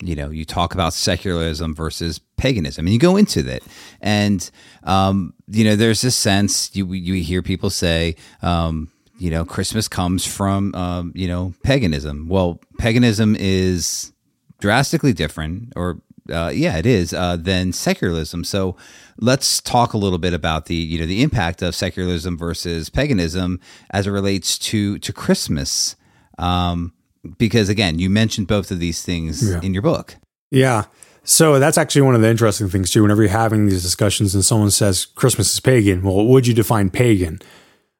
you 0.00 0.16
know, 0.16 0.30
you 0.30 0.46
talk 0.46 0.72
about 0.72 0.94
secularism 0.94 1.74
versus 1.74 2.18
paganism, 2.38 2.86
and 2.86 2.94
you 2.94 2.98
go 2.98 3.18
into 3.18 3.42
that. 3.42 3.62
And, 4.00 4.50
um, 4.84 5.34
you 5.46 5.62
know, 5.64 5.76
there's 5.76 6.00
this 6.00 6.16
sense 6.16 6.74
you, 6.74 6.90
you 6.94 7.22
hear 7.22 7.42
people 7.42 7.68
say, 7.68 8.16
um, 8.40 8.90
you 9.18 9.30
know, 9.30 9.44
Christmas 9.44 9.86
comes 9.86 10.24
from, 10.24 10.74
um, 10.74 11.12
you 11.14 11.28
know, 11.28 11.52
paganism. 11.62 12.26
Well, 12.26 12.58
paganism 12.78 13.36
is 13.38 14.14
drastically 14.58 15.12
different, 15.12 15.74
or 15.76 16.00
uh, 16.32 16.50
yeah, 16.54 16.78
it 16.78 16.86
is, 16.86 17.12
uh, 17.12 17.36
than 17.36 17.74
secularism. 17.74 18.44
So 18.44 18.76
let's 19.18 19.60
talk 19.60 19.92
a 19.92 19.98
little 19.98 20.16
bit 20.16 20.32
about 20.32 20.66
the, 20.66 20.74
you 20.74 20.98
know, 20.98 21.04
the 21.04 21.22
impact 21.22 21.60
of 21.60 21.74
secularism 21.74 22.38
versus 22.38 22.88
paganism 22.88 23.60
as 23.90 24.06
it 24.06 24.10
relates 24.10 24.56
to 24.70 24.98
to 25.00 25.12
Christmas. 25.12 25.96
Um, 26.38 26.94
because 27.38 27.68
again, 27.68 27.98
you 27.98 28.08
mentioned 28.10 28.46
both 28.46 28.70
of 28.70 28.78
these 28.78 29.02
things 29.02 29.48
Yeah. 29.48 29.60
in 29.62 29.72
your 29.74 29.82
book. 29.82 30.16
Yeah. 30.50 30.84
So 31.22 31.58
that's 31.58 31.76
actually 31.78 32.02
one 32.02 32.14
of 32.14 32.22
the 32.22 32.28
interesting 32.30 32.68
things 32.68 32.90
too. 32.90 33.02
Whenever 33.02 33.22
you're 33.22 33.30
having 33.30 33.66
these 33.66 33.82
discussions 33.82 34.34
and 34.34 34.44
someone 34.44 34.70
says 34.70 35.04
Christmas 35.04 35.52
is 35.52 35.60
pagan, 35.60 36.02
well, 36.02 36.24
would 36.26 36.46
you 36.46 36.54
define 36.54 36.90
pagan? 36.90 37.40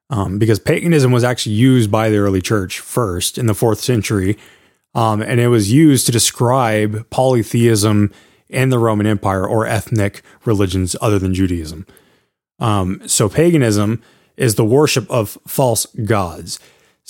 Um, 0.09 0.38
because 0.38 0.59
paganism 0.59 1.12
was 1.12 1.22
actually 1.22 1.54
used 1.54 1.90
by 1.90 2.09
the 2.11 2.16
early 2.16 2.40
church 2.40 2.80
first 2.80 3.38
in 3.38 3.46
the 3.46 3.54
fourth 3.54 3.78
century, 3.80 4.37
um, 4.94 5.22
and 5.22 5.38
it 5.38 5.46
was 5.48 5.70
used 5.70 6.06
to 6.06 6.12
describe 6.12 7.09
polytheism 7.11 8.11
in 8.48 8.70
the 8.70 8.78
Roman 8.80 9.06
Empire 9.06 9.46
or 9.46 9.66
ethnic 9.66 10.22
religions 10.44 10.96
other 11.00 11.20
than 11.20 11.33
Judaism. 11.33 11.87
Um, 12.59 13.00
so 13.06 13.28
paganism 13.28 14.02
is 14.37 14.56
the 14.56 14.64
worship 14.64 15.09
of 15.11 15.38
false 15.46 15.87
gods. 16.04 16.59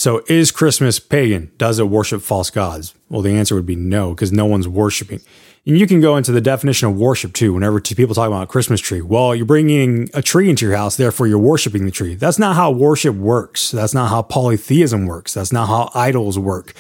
So 0.01 0.23
is 0.29 0.51
Christmas 0.51 0.99
pagan? 0.99 1.53
Does 1.59 1.79
it 1.79 1.91
worship 1.91 2.23
false 2.23 2.49
gods? 2.49 2.95
Well, 3.11 3.21
the 3.21 3.35
answer 3.35 3.55
would 3.55 3.67
be 3.67 3.77
no, 3.77 4.15
because 4.15 4.33
no 4.33 4.47
one's 4.47 4.67
worshiping. 4.67 5.21
And 5.67 5.77
you 5.77 5.87
can 5.87 6.01
go 6.01 6.17
into 6.17 6.33
the 6.33 6.41
definition 6.41 6.89
of 6.89 6.97
worship 6.97 7.35
too. 7.35 7.53
Whenever 7.53 7.83
people 7.83 8.15
talk 8.15 8.27
about 8.27 8.49
Christmas 8.49 8.81
tree, 8.81 9.03
well, 9.03 9.35
you're 9.35 9.45
bringing 9.45 10.09
a 10.15 10.23
tree 10.23 10.49
into 10.49 10.65
your 10.65 10.75
house, 10.75 10.97
therefore 10.97 11.27
you're 11.27 11.39
worshiping 11.39 11.85
the 11.85 11.91
tree. 11.91 12.15
That's 12.15 12.39
not 12.39 12.57
how 12.57 12.71
worship 12.71 13.15
works. 13.15 13.73
That's 13.73 13.93
not 13.93 14.09
how 14.09 14.23
polytheism 14.23 15.05
works. 15.05 15.35
That's 15.35 15.53
not 15.53 15.67
how 15.67 15.91
idols 15.95 16.39
work. 16.39 16.73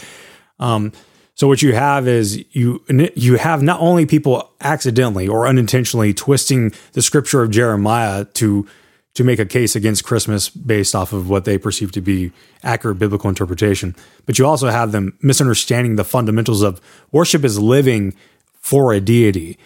Um, 0.59 0.90
so 1.35 1.46
what 1.46 1.61
you 1.61 1.74
have 1.74 2.09
is 2.09 2.42
you 2.52 2.83
you 2.88 3.37
have 3.37 3.62
not 3.62 3.80
only 3.80 4.06
people 4.06 4.50
accidentally 4.62 5.28
or 5.28 5.46
unintentionally 5.46 6.14
twisting 6.14 6.72
the 6.92 7.02
scripture 7.02 7.42
of 7.42 7.50
Jeremiah 7.50 8.24
to 8.24 8.66
to 9.14 9.25
make 9.25 9.38
a 9.38 9.46
case 9.46 9.75
against 9.75 10.05
Christmas 10.05 10.49
based 10.49 10.94
off 10.94 11.12
of 11.12 11.29
what 11.29 11.44
they 11.44 11.59
perceive 11.59 11.90
to 11.92 12.01
be 12.01 12.33
accurate 12.62 12.99
biblical 12.99 13.29
interpretation, 13.29 13.96
but 14.25 14.38
you 14.38 14.46
also 14.46 14.68
have 14.68 14.92
them 14.92 15.18
misunderstanding 15.20 15.96
the 15.96 16.05
fundamentals 16.05 16.62
of 16.62 16.81
worship 17.11 17.44
is 17.44 17.59
living 17.59 18.14
for 18.61 18.92
a 18.92 19.01
deity, 19.01 19.59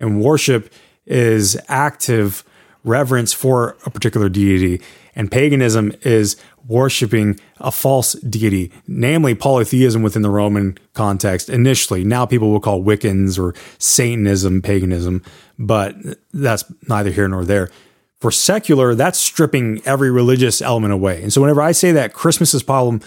and 0.00 0.22
worship 0.22 0.72
is 1.04 1.58
active 1.68 2.42
reverence 2.84 3.32
for 3.32 3.76
a 3.84 3.90
particular 3.90 4.28
deity, 4.28 4.80
and 5.14 5.30
paganism 5.30 5.92
is 6.02 6.36
worshiping 6.66 7.38
a 7.58 7.70
false 7.70 8.12
deity, 8.14 8.72
namely 8.86 9.34
polytheism 9.34 10.02
within 10.02 10.22
the 10.22 10.30
Roman 10.30 10.78
context 10.94 11.48
initially. 11.48 12.04
Now 12.04 12.26
people 12.26 12.50
will 12.50 12.60
call 12.60 12.82
Wiccans 12.82 13.38
or 13.38 13.54
Satanism 13.78 14.62
paganism, 14.62 15.22
but 15.58 15.96
that's 16.32 16.64
neither 16.88 17.10
here 17.10 17.28
nor 17.28 17.44
there. 17.44 17.70
For 18.20 18.30
secular, 18.30 18.94
that's 18.94 19.18
stripping 19.18 19.82
every 19.84 20.10
religious 20.10 20.62
element 20.62 20.92
away. 20.92 21.22
And 21.22 21.32
so 21.32 21.40
whenever 21.40 21.60
I 21.60 21.72
say 21.72 21.92
that 21.92 22.14
Christmas's 22.14 22.62
problem 22.62 23.02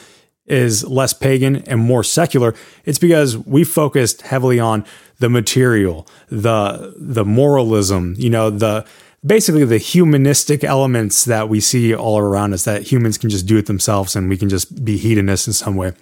is 0.46 0.86
less 0.88 1.14
pagan 1.14 1.58
and 1.68 1.80
more 1.80 2.04
secular, 2.04 2.54
it's 2.86 3.00
because 3.00 3.38
we 3.38 3.64
focused 3.64 4.22
heavily 4.24 4.60
on 4.60 4.86
the 5.20 5.30
material, 5.30 6.08
the 6.30 6.94
the 6.98 7.26
moralism, 7.26 8.16
you 8.18 8.30
know, 8.30 8.50
the 8.50 8.86
basically 9.26 9.66
the 9.66 9.78
humanistic 9.78 10.64
elements 10.64 11.26
that 11.26 11.50
we 11.50 11.60
see 11.60 11.94
all 11.94 12.18
around 12.18 12.54
us 12.54 12.64
that 12.64 12.92
humans 12.92 13.18
can 13.18 13.30
just 13.30 13.46
do 13.46 13.58
it 13.58 13.66
themselves 13.66 14.16
and 14.16 14.30
we 14.30 14.38
can 14.38 14.50
just 14.50 14.84
be 14.84 14.98
hedonists 14.98 15.48
in 15.48 15.54
some 15.54 15.76
way. 15.76 15.94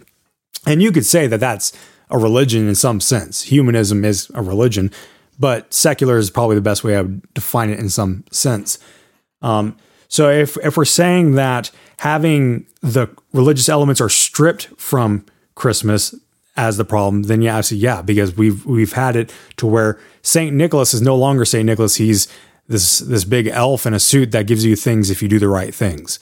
And 0.65 0.81
you 0.81 0.91
could 0.91 1.05
say 1.05 1.27
that 1.27 1.39
that's 1.39 1.73
a 2.09 2.17
religion 2.17 2.67
in 2.67 2.75
some 2.75 3.01
sense. 3.01 3.43
Humanism 3.43 4.05
is 4.05 4.29
a 4.33 4.41
religion, 4.41 4.91
but 5.39 5.73
secular 5.73 6.17
is 6.17 6.29
probably 6.29 6.55
the 6.55 6.61
best 6.61 6.83
way 6.83 6.95
I 6.95 7.01
would 7.01 7.33
define 7.33 7.69
it 7.69 7.79
in 7.79 7.89
some 7.89 8.23
sense. 8.31 8.79
Um, 9.41 9.77
so 10.07 10.29
if 10.29 10.57
if 10.63 10.77
we're 10.77 10.85
saying 10.85 11.33
that 11.33 11.71
having 11.99 12.65
the 12.81 13.09
religious 13.33 13.69
elements 13.69 14.01
are 14.01 14.09
stripped 14.09 14.67
from 14.77 15.25
Christmas 15.55 16.15
as 16.55 16.77
the 16.77 16.85
problem, 16.85 17.23
then 17.23 17.41
yeah, 17.41 17.57
actually, 17.57 17.77
yeah, 17.77 18.01
because 18.01 18.35
we've 18.35 18.65
we've 18.65 18.93
had 18.93 19.15
it 19.15 19.33
to 19.57 19.67
where 19.67 19.99
Saint 20.21 20.55
Nicholas 20.55 20.93
is 20.93 21.01
no 21.01 21.15
longer 21.15 21.45
Saint 21.45 21.65
Nicholas. 21.65 21.95
He's 21.95 22.27
this 22.67 22.99
this 22.99 23.25
big 23.25 23.47
elf 23.47 23.85
in 23.85 23.93
a 23.93 23.99
suit 23.99 24.31
that 24.31 24.47
gives 24.47 24.65
you 24.65 24.75
things 24.75 25.09
if 25.09 25.21
you 25.21 25.27
do 25.27 25.39
the 25.39 25.47
right 25.47 25.73
things. 25.73 26.19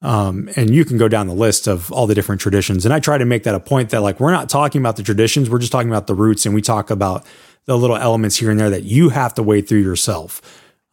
Um, 0.00 0.48
and 0.54 0.72
you 0.72 0.84
can 0.84 0.96
go 0.96 1.08
down 1.08 1.26
the 1.26 1.34
list 1.34 1.66
of 1.66 1.90
all 1.90 2.06
the 2.06 2.14
different 2.14 2.40
traditions. 2.40 2.84
And 2.84 2.94
I 2.94 3.00
try 3.00 3.18
to 3.18 3.24
make 3.24 3.42
that 3.42 3.56
a 3.56 3.60
point 3.60 3.90
that 3.90 4.00
like 4.00 4.20
we're 4.20 4.30
not 4.30 4.48
talking 4.48 4.80
about 4.80 4.94
the 4.94 5.02
traditions, 5.02 5.50
we're 5.50 5.58
just 5.58 5.72
talking 5.72 5.90
about 5.90 6.06
the 6.06 6.14
roots, 6.14 6.46
and 6.46 6.54
we 6.54 6.62
talk 6.62 6.90
about 6.90 7.26
the 7.68 7.76
little 7.76 7.96
elements 7.96 8.36
here 8.36 8.50
and 8.50 8.58
there 8.58 8.70
that 8.70 8.84
you 8.84 9.10
have 9.10 9.34
to 9.34 9.42
wade 9.42 9.68
through 9.68 9.82
yourself. 9.82 10.40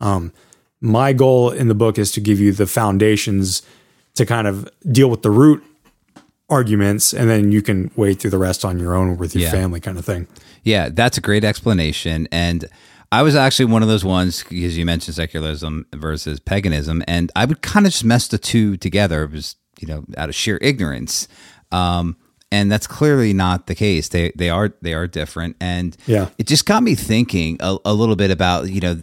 Um, 0.01 0.33
my 0.81 1.13
goal 1.13 1.49
in 1.49 1.69
the 1.69 1.73
book 1.73 1.97
is 1.97 2.11
to 2.11 2.19
give 2.19 2.37
you 2.39 2.51
the 2.51 2.67
foundations 2.67 3.61
to 4.15 4.25
kind 4.25 4.45
of 4.45 4.69
deal 4.91 5.09
with 5.09 5.21
the 5.21 5.31
root 5.31 5.63
arguments, 6.49 7.13
and 7.13 7.29
then 7.29 7.51
you 7.53 7.61
can 7.61 7.91
wade 7.95 8.19
through 8.19 8.29
the 8.31 8.37
rest 8.37 8.65
on 8.65 8.77
your 8.77 8.93
own 8.93 9.17
with 9.17 9.33
your 9.33 9.45
Yeah. 9.45 9.51
family, 9.51 9.79
kind 9.79 9.97
of 9.97 10.03
thing. 10.05 10.27
Yeah, 10.63 10.89
that's 10.89 11.17
a 11.17 11.21
great 11.21 11.45
explanation. 11.45 12.27
And 12.29 12.65
I 13.09 13.23
was 13.23 13.35
actually 13.35 13.65
one 13.65 13.81
of 13.81 13.87
those 13.87 14.03
ones 14.03 14.43
because 14.43 14.77
you 14.77 14.85
mentioned 14.85 15.15
secularism 15.15 15.85
versus 15.95 16.41
paganism, 16.41 17.03
and 17.07 17.31
I 17.37 17.45
would 17.45 17.61
kind 17.61 17.85
of 17.85 17.93
just 17.93 18.03
mess 18.03 18.27
the 18.27 18.37
two 18.37 18.75
together. 18.77 19.23
It 19.23 19.31
was 19.31 19.55
you 19.79 19.87
know 19.87 20.03
out 20.17 20.27
of 20.29 20.35
sheer 20.35 20.59
ignorance, 20.61 21.27
um, 21.71 22.17
and 22.55 22.71
that's 22.71 22.87
clearly 22.87 23.33
not 23.33 23.67
the 23.67 23.75
case. 23.75 24.09
They 24.09 24.31
they 24.35 24.49
are 24.49 24.69
they 24.81 24.93
are 24.93 25.07
different, 25.07 25.55
and 25.59 25.95
Yeah. 26.07 26.29
it 26.37 26.47
just 26.47 26.65
got 26.65 26.81
me 26.83 26.95
thinking 26.95 27.57
a, 27.59 27.77
a 27.85 27.93
little 27.93 28.15
bit 28.15 28.31
about 28.31 28.69
you 28.69 28.81
know 28.81 28.95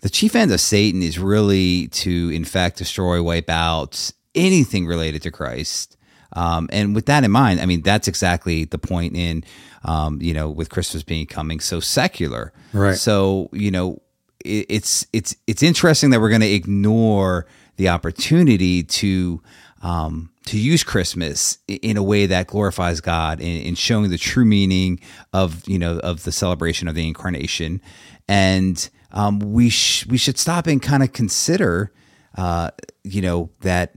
the 0.00 0.10
chief 0.10 0.34
end 0.36 0.50
of 0.52 0.60
Satan 0.60 1.02
is 1.02 1.18
really 1.18 1.88
to 2.02 2.30
in 2.38 2.44
fact 2.44 2.78
destroy, 2.78 3.22
wipe 3.22 3.50
out 3.50 4.12
anything 4.34 4.86
related 4.86 5.22
to 5.22 5.30
Christ. 5.30 5.96
Um, 6.32 6.68
and 6.72 6.94
with 6.94 7.06
that 7.06 7.24
in 7.24 7.30
mind, 7.30 7.60
I 7.60 7.66
mean 7.66 7.82
that's 7.82 8.08
exactly 8.08 8.64
the 8.66 8.78
point 8.78 9.16
in 9.16 9.44
um, 9.84 10.20
you 10.20 10.34
know 10.34 10.50
with 10.50 10.68
Christmas 10.68 11.02
being 11.02 11.26
coming 11.26 11.60
so 11.60 11.80
secular, 11.80 12.52
Right. 12.72 12.96
So 12.98 13.48
you 13.52 13.70
know 13.70 14.02
it, 14.44 14.66
it's 14.68 15.06
it's 15.12 15.34
it's 15.46 15.62
interesting 15.62 16.10
that 16.10 16.20
we're 16.20 16.34
going 16.36 16.48
to 16.50 16.52
ignore 16.62 17.46
the 17.76 17.88
opportunity 17.88 18.82
to 18.82 19.40
um, 19.82 20.30
to 20.46 20.58
use 20.58 20.82
Christmas 20.84 21.58
in 21.68 21.96
a 21.96 22.02
way 22.02 22.26
that 22.26 22.46
glorifies 22.46 23.00
God 23.00 23.40
in, 23.40 23.62
in 23.62 23.74
showing 23.74 24.10
the 24.10 24.18
true 24.18 24.44
meaning 24.44 25.00
of 25.32 25.66
you 25.68 25.78
know 25.78 25.98
of 26.00 26.24
the 26.24 26.32
celebration 26.32 26.88
of 26.88 26.94
the 26.94 27.06
incarnation, 27.06 27.80
and 28.28 28.88
um, 29.12 29.38
we 29.38 29.68
sh- 29.70 30.06
we 30.06 30.16
should 30.18 30.38
stop 30.38 30.66
and 30.66 30.80
kind 30.82 31.02
of 31.02 31.12
consider 31.12 31.92
uh, 32.36 32.70
you 33.04 33.22
know 33.22 33.50
that 33.60 33.96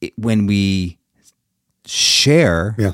it, 0.00 0.12
when 0.18 0.46
we 0.46 0.98
share 1.86 2.74
Yeah. 2.78 2.92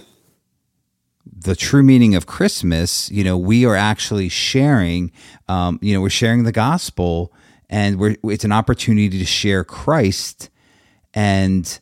the 1.27 1.57
true 1.57 1.83
meaning 1.83 2.15
of 2.15 2.27
Christmas, 2.27 3.11
you 3.11 3.25
know, 3.25 3.37
we 3.37 3.67
are 3.67 3.75
actually 3.77 4.29
sharing, 4.29 5.11
um, 5.49 5.79
you 5.83 5.93
know, 5.95 6.01
we're 6.01 6.11
sharing 6.11 6.45
the 6.45 6.53
gospel, 6.53 7.33
and 7.69 7.99
we're 7.99 8.17
it's 8.25 8.45
an 8.45 8.53
opportunity 8.53 9.19
to 9.19 9.25
share 9.27 9.65
Christ, 9.65 10.51
and 11.13 11.81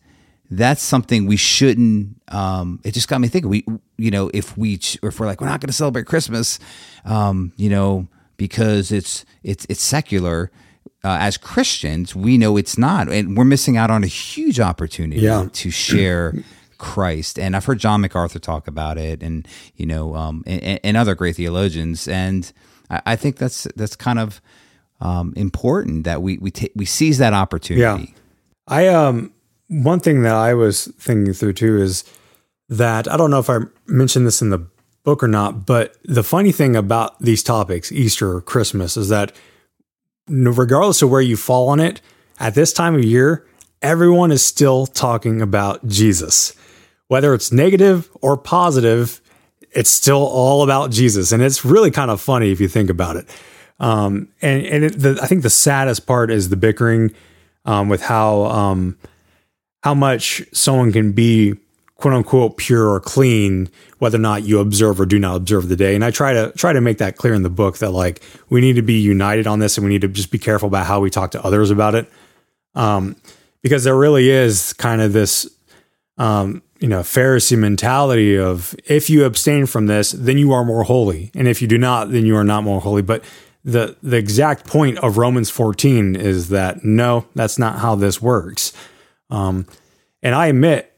that's 0.56 0.82
something 0.82 1.26
we 1.26 1.36
shouldn't. 1.36 2.20
Um, 2.28 2.80
it 2.84 2.92
just 2.92 3.08
got 3.08 3.20
me 3.20 3.28
thinking. 3.28 3.50
We, 3.50 3.64
you 3.96 4.10
know, 4.10 4.30
if 4.34 4.56
we, 4.56 4.74
if 5.02 5.18
we're 5.18 5.26
like 5.26 5.40
we're 5.40 5.48
not 5.48 5.60
going 5.60 5.68
to 5.68 5.72
celebrate 5.74 6.06
Christmas, 6.06 6.58
um, 7.04 7.52
you 7.56 7.70
know, 7.70 8.06
because 8.36 8.92
it's 8.92 9.24
it's 9.42 9.66
it's 9.68 9.82
secular. 9.82 10.50
Uh, 11.04 11.18
as 11.20 11.36
Christians, 11.36 12.14
we 12.14 12.38
know 12.38 12.56
it's 12.56 12.78
not, 12.78 13.08
and 13.08 13.36
we're 13.36 13.44
missing 13.44 13.76
out 13.76 13.90
on 13.90 14.04
a 14.04 14.06
huge 14.06 14.60
opportunity 14.60 15.20
Yeah. 15.20 15.48
to 15.52 15.68
share 15.70 16.32
Christ. 16.78 17.40
And 17.40 17.56
I've 17.56 17.64
heard 17.64 17.80
John 17.80 18.02
MacArthur 18.02 18.38
talk 18.38 18.68
about 18.68 18.98
it, 18.98 19.20
and 19.20 19.48
you 19.74 19.84
know, 19.86 20.14
um, 20.14 20.44
and, 20.46 20.78
and 20.84 20.96
other 20.96 21.16
great 21.16 21.34
theologians. 21.36 22.06
And 22.06 22.52
I, 22.88 23.02
I 23.06 23.16
think 23.16 23.36
that's 23.36 23.66
that's 23.74 23.96
kind 23.96 24.20
of 24.20 24.40
um, 25.00 25.32
important 25.36 26.04
that 26.04 26.22
we 26.22 26.38
we 26.38 26.50
ta- 26.52 26.68
we 26.76 26.84
seize 26.84 27.18
that 27.18 27.32
opportunity. 27.32 28.14
I 28.68 28.86
um 28.88 29.32
one 29.72 30.00
thing 30.00 30.22
that 30.22 30.34
I 30.34 30.52
was 30.54 30.86
thinking 30.98 31.32
through 31.32 31.54
too 31.54 31.80
is 31.80 32.04
that 32.68 33.10
I 33.10 33.16
don't 33.16 33.30
know 33.30 33.38
if 33.38 33.48
I 33.48 33.60
mentioned 33.86 34.26
this 34.26 34.42
in 34.42 34.50
the 34.50 34.66
book 35.02 35.22
or 35.22 35.28
not, 35.28 35.66
but 35.66 35.96
the 36.04 36.22
funny 36.22 36.52
thing 36.52 36.76
about 36.76 37.18
these 37.20 37.42
topics, 37.42 37.90
Easter, 37.90 38.36
or 38.36 38.40
Christmas, 38.40 38.96
is 38.96 39.08
that 39.08 39.32
regardless 40.28 41.02
of 41.02 41.10
where 41.10 41.20
you 41.20 41.36
fall 41.36 41.68
on 41.68 41.80
it, 41.80 42.00
at 42.38 42.54
this 42.54 42.72
time 42.72 42.94
of 42.94 43.04
year, 43.04 43.46
everyone 43.80 44.30
is 44.30 44.44
still 44.44 44.86
talking 44.86 45.40
about 45.40 45.86
Jesus. 45.86 46.54
Whether 47.08 47.34
it's 47.34 47.50
negative 47.52 48.08
or 48.20 48.36
positive, 48.36 49.20
it's 49.72 49.90
still 49.90 50.24
all 50.26 50.62
about 50.62 50.90
Jesus. 50.90 51.32
And 51.32 51.42
it's 51.42 51.64
really 51.64 51.90
kind 51.90 52.10
of 52.10 52.20
funny 52.20 52.52
if 52.52 52.60
you 52.60 52.68
think 52.68 52.90
about 52.90 53.16
it. 53.16 53.26
Um, 53.80 54.28
and 54.40 54.64
and 54.64 54.84
it, 54.84 54.98
the, 54.98 55.18
I 55.20 55.26
think 55.26 55.42
the 55.42 55.50
saddest 55.50 56.06
part 56.06 56.30
is 56.30 56.48
the 56.48 56.56
bickering 56.56 57.12
um, 57.64 57.88
with 57.88 58.02
how 58.02 58.44
um, 58.44 58.96
how 59.82 59.94
much 59.94 60.42
someone 60.52 60.92
can 60.92 61.12
be 61.12 61.54
quote 61.96 62.14
unquote 62.14 62.56
pure 62.56 62.88
or 62.88 62.98
clean, 63.00 63.68
whether 63.98 64.18
or 64.18 64.20
not 64.20 64.42
you 64.42 64.58
observe 64.58 65.00
or 65.00 65.06
do 65.06 65.18
not 65.18 65.36
observe 65.36 65.68
the 65.68 65.76
day. 65.76 65.94
And 65.94 66.04
I 66.04 66.10
try 66.10 66.32
to 66.32 66.52
try 66.56 66.72
to 66.72 66.80
make 66.80 66.98
that 66.98 67.16
clear 67.16 67.34
in 67.34 67.42
the 67.42 67.50
book 67.50 67.78
that 67.78 67.90
like 67.90 68.22
we 68.50 68.60
need 68.60 68.74
to 68.74 68.82
be 68.82 68.98
united 68.98 69.46
on 69.46 69.60
this 69.60 69.76
and 69.76 69.86
we 69.86 69.92
need 69.92 70.00
to 70.00 70.08
just 70.08 70.30
be 70.30 70.38
careful 70.38 70.66
about 70.66 70.86
how 70.86 71.00
we 71.00 71.10
talk 71.10 71.30
to 71.32 71.44
others 71.44 71.70
about 71.70 71.94
it. 71.94 72.10
Um, 72.74 73.16
because 73.62 73.84
there 73.84 73.96
really 73.96 74.28
is 74.30 74.72
kind 74.72 75.00
of 75.00 75.12
this 75.12 75.48
um, 76.18 76.62
you 76.82 76.88
know, 76.88 77.00
Pharisee 77.00 77.56
mentality 77.56 78.36
of 78.36 78.74
if 78.86 79.08
you 79.08 79.24
abstain 79.24 79.66
from 79.66 79.86
this, 79.86 80.10
then 80.10 80.36
you 80.36 80.52
are 80.52 80.64
more 80.64 80.82
holy. 80.82 81.30
And 81.34 81.46
if 81.46 81.62
you 81.62 81.68
do 81.68 81.78
not, 81.78 82.10
then 82.10 82.26
you 82.26 82.36
are 82.36 82.44
not 82.44 82.64
more 82.64 82.80
holy. 82.80 83.02
But 83.02 83.24
the 83.64 83.96
the 84.02 84.16
exact 84.16 84.66
point 84.66 84.98
of 84.98 85.16
Romans 85.16 85.48
14 85.48 86.16
is 86.16 86.48
that 86.48 86.84
no, 86.84 87.26
that's 87.36 87.58
not 87.58 87.78
how 87.78 87.94
this 87.94 88.20
works. 88.20 88.72
Um, 89.32 89.66
and 90.22 90.34
I 90.34 90.46
admit 90.48 90.96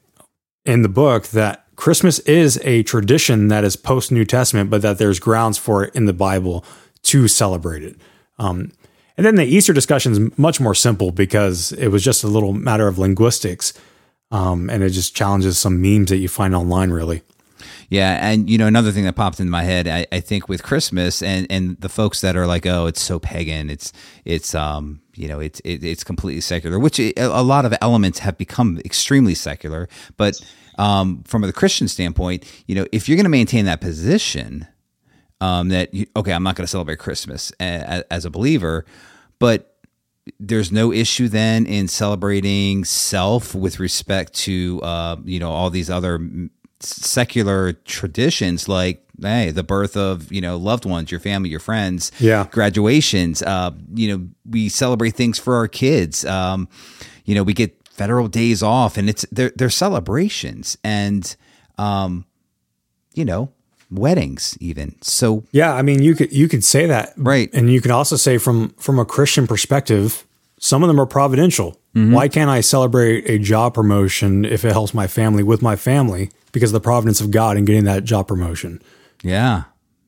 in 0.66 0.82
the 0.82 0.88
book 0.88 1.28
that 1.28 1.64
Christmas 1.76 2.18
is 2.20 2.60
a 2.64 2.82
tradition 2.82 3.48
that 3.48 3.64
is 3.64 3.76
post 3.76 4.12
New 4.12 4.24
Testament, 4.24 4.70
but 4.70 4.82
that 4.82 4.98
there's 4.98 5.18
grounds 5.18 5.56
for 5.56 5.84
it 5.84 5.94
in 5.94 6.04
the 6.06 6.12
Bible 6.12 6.64
to 7.04 7.28
celebrate 7.28 7.82
it. 7.82 7.96
Um, 8.38 8.72
and 9.16 9.24
then 9.24 9.36
the 9.36 9.44
Easter 9.44 9.72
discussion 9.72 10.12
is 10.12 10.38
much 10.38 10.60
more 10.60 10.74
simple 10.74 11.12
because 11.12 11.72
it 11.72 11.88
was 11.88 12.02
just 12.02 12.24
a 12.24 12.28
little 12.28 12.52
matter 12.52 12.88
of 12.88 12.98
linguistics. 12.98 13.72
Um, 14.30 14.68
and 14.68 14.82
it 14.82 14.90
just 14.90 15.14
challenges 15.14 15.58
some 15.58 15.80
memes 15.80 16.10
that 16.10 16.16
you 16.16 16.28
find 16.28 16.54
online, 16.54 16.90
really. 16.90 17.22
Yeah, 17.90 18.18
and 18.20 18.48
you 18.48 18.58
know 18.58 18.66
another 18.66 18.92
thing 18.92 19.04
that 19.04 19.16
popped 19.16 19.40
into 19.40 19.50
my 19.50 19.62
head, 19.62 19.86
I, 19.88 20.06
I, 20.10 20.20
think 20.20 20.48
with 20.48 20.62
Christmas 20.62 21.22
and 21.22 21.46
and 21.50 21.78
the 21.80 21.88
folks 21.88 22.20
that 22.22 22.36
are 22.36 22.46
like, 22.46 22.66
oh, 22.66 22.86
it's 22.86 23.00
so 23.00 23.18
pagan, 23.18 23.70
it's 23.70 23.92
it's 24.24 24.54
um 24.54 25.00
you 25.14 25.28
know 25.28 25.40
it's 25.40 25.60
it, 25.60 25.84
it's 25.84 26.04
completely 26.04 26.40
secular, 26.40 26.78
which 26.78 26.98
a 26.98 27.42
lot 27.42 27.64
of 27.64 27.74
elements 27.80 28.20
have 28.20 28.38
become 28.38 28.80
extremely 28.84 29.34
secular. 29.34 29.88
But 30.16 30.40
um, 30.78 31.22
from 31.24 31.42
the 31.42 31.52
Christian 31.52 31.88
standpoint, 31.88 32.44
you 32.66 32.74
know, 32.74 32.86
if 32.92 33.08
you're 33.08 33.16
going 33.16 33.24
to 33.24 33.30
maintain 33.30 33.64
that 33.66 33.80
position, 33.80 34.66
um, 35.40 35.68
that 35.68 35.92
you, 35.94 36.06
okay, 36.16 36.32
I'm 36.32 36.42
not 36.42 36.56
going 36.56 36.64
to 36.64 36.70
celebrate 36.70 36.98
Christmas 36.98 37.52
as, 37.60 38.02
as 38.10 38.24
a 38.24 38.30
believer, 38.30 38.84
but 39.38 39.76
there's 40.40 40.72
no 40.72 40.90
issue 40.92 41.28
then 41.28 41.66
in 41.66 41.86
celebrating 41.86 42.84
self 42.84 43.54
with 43.54 43.78
respect 43.78 44.32
to 44.32 44.80
uh, 44.82 45.16
you 45.24 45.38
know 45.38 45.50
all 45.50 45.70
these 45.70 45.90
other 45.90 46.18
secular 46.84 47.72
traditions 47.72 48.68
like 48.68 49.04
hey 49.20 49.50
the 49.50 49.62
birth 49.62 49.96
of 49.96 50.32
you 50.32 50.40
know 50.40 50.56
loved 50.56 50.84
ones 50.84 51.10
your 51.10 51.20
family 51.20 51.48
your 51.48 51.60
friends 51.60 52.10
yeah. 52.18 52.46
graduations 52.50 53.42
uh, 53.42 53.70
you 53.94 54.08
know 54.08 54.26
we 54.48 54.68
celebrate 54.68 55.14
things 55.14 55.38
for 55.38 55.54
our 55.54 55.68
kids. 55.68 56.24
Um, 56.24 56.68
you 57.24 57.34
know 57.34 57.42
we 57.42 57.54
get 57.54 57.76
federal 57.88 58.28
days 58.28 58.62
off 58.62 58.96
and 58.96 59.08
it's 59.08 59.24
they're, 59.30 59.52
they're 59.56 59.70
celebrations 59.70 60.76
and 60.82 61.36
um, 61.78 62.26
you 63.14 63.24
know 63.24 63.50
weddings 63.90 64.58
even. 64.60 64.96
So 65.02 65.44
yeah 65.52 65.74
i 65.74 65.82
mean 65.82 66.02
you 66.02 66.14
could 66.14 66.32
you 66.32 66.48
could 66.48 66.64
say 66.64 66.86
that. 66.86 67.12
Right. 67.16 67.50
And 67.52 67.70
you 67.70 67.80
could 67.80 67.90
also 67.90 68.16
say 68.16 68.38
from 68.38 68.70
from 68.70 68.98
a 68.98 69.04
christian 69.04 69.46
perspective 69.46 70.26
some 70.58 70.82
of 70.82 70.88
them 70.88 71.00
are 71.00 71.06
providential. 71.06 71.78
Mm-hmm. 71.94 72.12
why 72.12 72.26
can't 72.26 72.50
i 72.50 72.60
celebrate 72.60 73.24
a 73.30 73.38
job 73.38 73.72
promotion 73.72 74.44
if 74.44 74.64
it 74.64 74.72
helps 74.72 74.92
my 74.94 75.06
family 75.06 75.44
with 75.44 75.62
my 75.62 75.76
family 75.76 76.28
because 76.54 76.70
of 76.70 76.72
the 76.74 76.84
providence 76.84 77.20
of 77.20 77.30
god 77.30 77.58
in 77.58 77.66
getting 77.66 77.84
that 77.84 78.04
job 78.04 78.26
promotion 78.26 78.80
yeah 79.22 79.64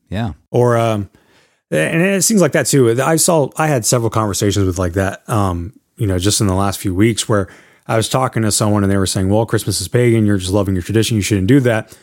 yeah 0.09 0.33
or 0.49 0.75
um 0.75 1.09
and 1.69 2.01
it 2.01 2.23
seems 2.23 2.41
like 2.41 2.53
that 2.53 2.65
too 2.65 2.99
i 3.01 3.15
saw 3.15 3.49
i 3.57 3.67
had 3.67 3.85
several 3.85 4.09
conversations 4.09 4.65
with 4.65 4.79
like 4.79 4.93
that 4.93 5.27
um 5.29 5.79
you 5.97 6.07
know 6.07 6.17
just 6.17 6.41
in 6.41 6.47
the 6.47 6.55
last 6.55 6.79
few 6.79 6.95
weeks 6.95 7.29
where 7.29 7.47
i 7.85 7.95
was 7.95 8.09
talking 8.09 8.41
to 8.41 8.51
someone 8.51 8.83
and 8.83 8.91
they 8.91 8.97
were 8.97 9.05
saying 9.05 9.29
well 9.29 9.45
christmas 9.45 9.79
is 9.79 9.87
pagan 9.87 10.25
you're 10.25 10.37
just 10.37 10.51
loving 10.51 10.73
your 10.73 10.81
tradition 10.81 11.15
you 11.15 11.21
shouldn't 11.21 11.47
do 11.47 11.59
that 11.59 11.95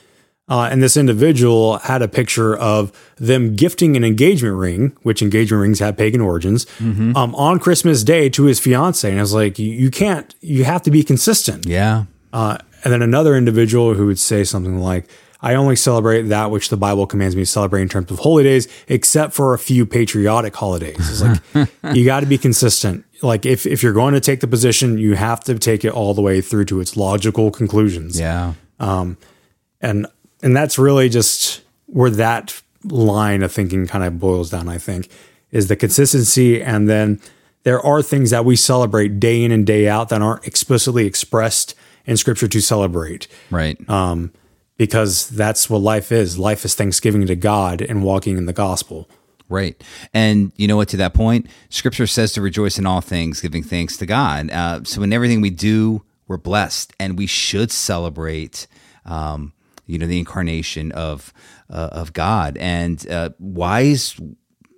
uh, 0.46 0.68
and 0.70 0.82
this 0.82 0.96
individual 0.96 1.78
had 1.78 2.02
a 2.02 2.08
picture 2.08 2.54
of 2.56 2.92
them 3.16 3.56
gifting 3.56 3.96
an 3.96 4.04
engagement 4.04 4.56
ring, 4.56 4.94
which 5.02 5.22
engagement 5.22 5.62
rings 5.62 5.78
have 5.78 5.96
pagan 5.96 6.20
origins, 6.20 6.66
mm-hmm. 6.78 7.16
um, 7.16 7.34
on 7.34 7.58
Christmas 7.58 8.04
Day 8.04 8.28
to 8.28 8.44
his 8.44 8.60
fiance. 8.60 9.08
And 9.08 9.18
I 9.18 9.22
was 9.22 9.32
like, 9.32 9.58
you 9.58 9.90
can't, 9.90 10.34
you 10.42 10.64
have 10.64 10.82
to 10.82 10.90
be 10.90 11.02
consistent. 11.02 11.64
Yeah. 11.64 12.04
Uh, 12.32 12.58
and 12.84 12.92
then 12.92 13.02
another 13.02 13.34
individual 13.34 13.94
who 13.94 14.06
would 14.06 14.18
say 14.18 14.44
something 14.44 14.78
like, 14.78 15.08
I 15.40 15.54
only 15.54 15.76
celebrate 15.76 16.22
that 16.22 16.50
which 16.50 16.68
the 16.68 16.76
Bible 16.76 17.06
commands 17.06 17.34
me 17.36 17.42
to 17.42 17.46
celebrate 17.46 17.82
in 17.82 17.88
terms 17.88 18.10
of 18.10 18.18
holy 18.20 18.44
days, 18.44 18.68
except 18.88 19.34
for 19.34 19.52
a 19.52 19.58
few 19.58 19.84
patriotic 19.84 20.54
holidays. 20.54 20.96
It's 20.98 21.20
like, 21.54 21.68
you 21.96 22.04
got 22.04 22.20
to 22.20 22.26
be 22.26 22.38
consistent. 22.38 23.04
Like, 23.22 23.44
if, 23.44 23.66
if 23.66 23.82
you're 23.82 23.92
going 23.92 24.14
to 24.14 24.20
take 24.20 24.40
the 24.40 24.46
position, 24.46 24.96
you 24.96 25.16
have 25.16 25.44
to 25.44 25.58
take 25.58 25.84
it 25.84 25.92
all 25.92 26.14
the 26.14 26.22
way 26.22 26.40
through 26.40 26.66
to 26.66 26.80
its 26.80 26.96
logical 26.96 27.50
conclusions. 27.50 28.18
Yeah. 28.18 28.54
Um, 28.80 29.18
and 29.80 30.06
and 30.42 30.56
that's 30.56 30.78
really 30.78 31.08
just 31.08 31.62
where 31.86 32.10
that 32.10 32.60
line 32.84 33.42
of 33.42 33.52
thinking 33.52 33.86
kind 33.86 34.04
of 34.04 34.18
boils 34.18 34.50
down, 34.50 34.68
I 34.68 34.78
think, 34.78 35.10
is 35.50 35.68
the 35.68 35.76
consistency. 35.76 36.62
And 36.62 36.88
then 36.88 37.20
there 37.62 37.80
are 37.80 38.02
things 38.02 38.30
that 38.30 38.44
we 38.44 38.56
celebrate 38.56 39.20
day 39.20 39.42
in 39.42 39.52
and 39.52 39.66
day 39.66 39.88
out 39.88 40.10
that 40.10 40.22
aren't 40.22 40.46
explicitly 40.46 41.06
expressed 41.06 41.74
in 42.06 42.16
scripture 42.16 42.48
to 42.48 42.60
celebrate. 42.60 43.26
Right. 43.50 43.78
Um, 43.88 44.32
because 44.76 45.28
that's 45.28 45.70
what 45.70 45.78
life 45.78 46.10
is. 46.10 46.38
Life 46.38 46.64
is 46.64 46.74
thanksgiving 46.74 47.26
to 47.26 47.36
God 47.36 47.80
and 47.80 48.02
walking 48.02 48.36
in 48.36 48.46
the 48.46 48.52
gospel. 48.52 49.08
Right. 49.48 49.80
And 50.12 50.52
you 50.56 50.66
know 50.66 50.76
what, 50.76 50.88
to 50.88 50.96
that 50.96 51.14
point, 51.14 51.46
scripture 51.68 52.06
says 52.06 52.32
to 52.32 52.40
rejoice 52.40 52.78
in 52.78 52.86
all 52.86 53.00
things, 53.00 53.40
giving 53.40 53.62
thanks 53.62 53.96
to 53.98 54.06
God. 54.06 54.50
Uh, 54.50 54.80
so 54.84 55.02
in 55.02 55.12
everything 55.12 55.40
we 55.40 55.50
do, 55.50 56.02
we're 56.26 56.38
blessed 56.38 56.92
and 56.98 57.18
we 57.18 57.26
should 57.26 57.70
celebrate 57.70 58.66
um, 59.04 59.52
you 59.86 59.98
know 59.98 60.06
the 60.06 60.18
incarnation 60.18 60.92
of 60.92 61.32
uh, 61.70 61.90
of 61.92 62.12
God. 62.12 62.56
And 62.58 63.08
uh, 63.10 63.30
why 63.38 63.82
is 63.82 64.18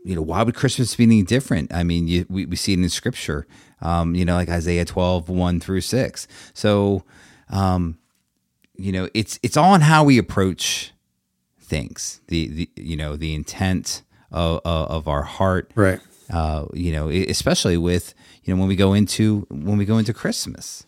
you 0.05 0.15
know 0.15 0.23
why 0.23 0.43
would 0.43 0.55
Christmas 0.55 0.95
be 0.95 1.05
any 1.05 1.23
different? 1.23 1.73
I 1.73 1.85
mean, 1.85 2.09
you, 2.09 2.27
we 2.29 2.47
we 2.47 2.57
see 2.57 2.73
it 2.73 2.79
in 2.79 2.89
Scripture. 2.89 3.47
Um, 3.83 4.15
you 4.15 4.25
know, 4.25 4.35
like 4.35 4.49
Isaiah 4.49 4.85
12, 4.85 5.29
1 5.29 5.61
through 5.61 5.83
six. 5.83 6.27
So, 6.55 7.05
um, 7.51 7.99
you 8.75 8.93
know, 8.93 9.09
it's 9.15 9.39
it's 9.43 9.57
all 9.57 9.73
on 9.73 9.81
how 9.83 10.05
we 10.05 10.19
approach 10.19 10.93
things. 11.61 12.21
The 12.29 12.49
the 12.49 12.71
you 12.77 12.97
know 12.97 13.17
the 13.17 13.35
intent 13.35 14.03
of 14.31 14.61
of 14.65 15.09
our 15.09 15.23
heart, 15.23 15.71
right? 15.75 16.01
Uh, 16.31 16.67
you 16.73 16.93
know, 16.93 17.09
especially 17.09 17.77
with 17.77 18.15
you 18.45 18.55
know 18.55 18.61
when 18.61 18.69
we 18.69 18.77
go 18.77 18.93
into 18.93 19.47
when 19.51 19.77
we 19.77 19.85
go 19.85 19.99
into 19.99 20.13
Christmas. 20.13 20.87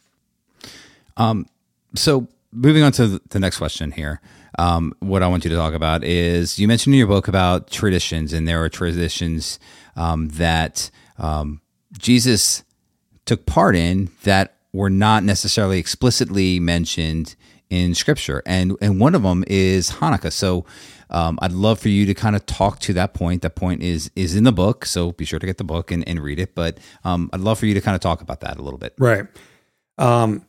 Um, 1.17 1.47
so 1.95 2.29
moving 2.53 2.83
on 2.83 2.93
to 2.93 3.21
the 3.31 3.41
next 3.41 3.59
question 3.59 3.93
here. 3.93 4.21
Um, 4.59 4.95
what 5.01 5.23
I 5.23 5.29
want 5.29 5.45
you 5.45 5.51
to 5.51 5.57
talk 5.57 5.75
about 5.75 6.03
is 6.03 6.59
you 6.59 6.67
mentioned 6.67 6.95
in 6.95 6.99
your 6.99 7.07
book 7.07 7.29
about 7.29 7.71
traditions, 7.71 8.33
and 8.33 8.47
there 8.47 8.63
are 8.63 8.69
traditions 8.69 9.59
um, 9.97 10.29
that 10.31 10.91
um, 11.19 11.61
Jesus 11.97 12.65
took 13.29 13.47
part 13.47 13.77
in 13.77 14.11
that 14.25 14.57
were 14.73 14.91
not 14.91 15.23
necessarily 15.23 15.79
explicitly 15.79 16.59
mentioned 16.59 17.37
in 17.71 17.95
Scripture, 17.95 18.43
and 18.47 18.77
and 18.81 18.99
one 18.99 19.15
of 19.15 19.23
them 19.23 19.45
is 19.47 19.91
Hanukkah. 19.93 20.33
So. 20.33 20.65
Um, 21.11 21.39
I'd 21.41 21.53
love 21.53 21.79
for 21.81 21.89
you 21.89 22.05
to 22.05 22.13
kind 22.13 22.37
of 22.37 22.45
talk 22.45 22.81
to 22.81 22.93
that 22.93 23.15
point. 23.15 23.41
That 23.41 23.55
point 23.55 23.83
is 23.83 24.11
is 24.15 24.37
in 24.37 24.45
the 24.45 24.53
book, 24.53 24.85
so 24.85 25.13
be 25.13 25.25
sure 25.25 25.39
to 25.39 25.47
get 25.47 25.57
the 25.57 25.65
book 25.65 25.91
and, 25.91 26.07
and 26.07 26.21
read 26.21 26.39
it. 26.39 26.55
But 26.55 26.77
um, 27.03 27.31
I'd 27.33 27.41
love 27.41 27.59
for 27.59 27.65
you 27.65 27.73
to 27.73 27.81
kind 27.81 27.95
of 27.95 28.03
talk 28.03 28.21
about 28.21 28.41
that 28.41 28.59
a 28.59 28.63
little 28.63 28.79
bit. 28.79 28.93
Right. 28.99 29.27
Um, 29.97 30.45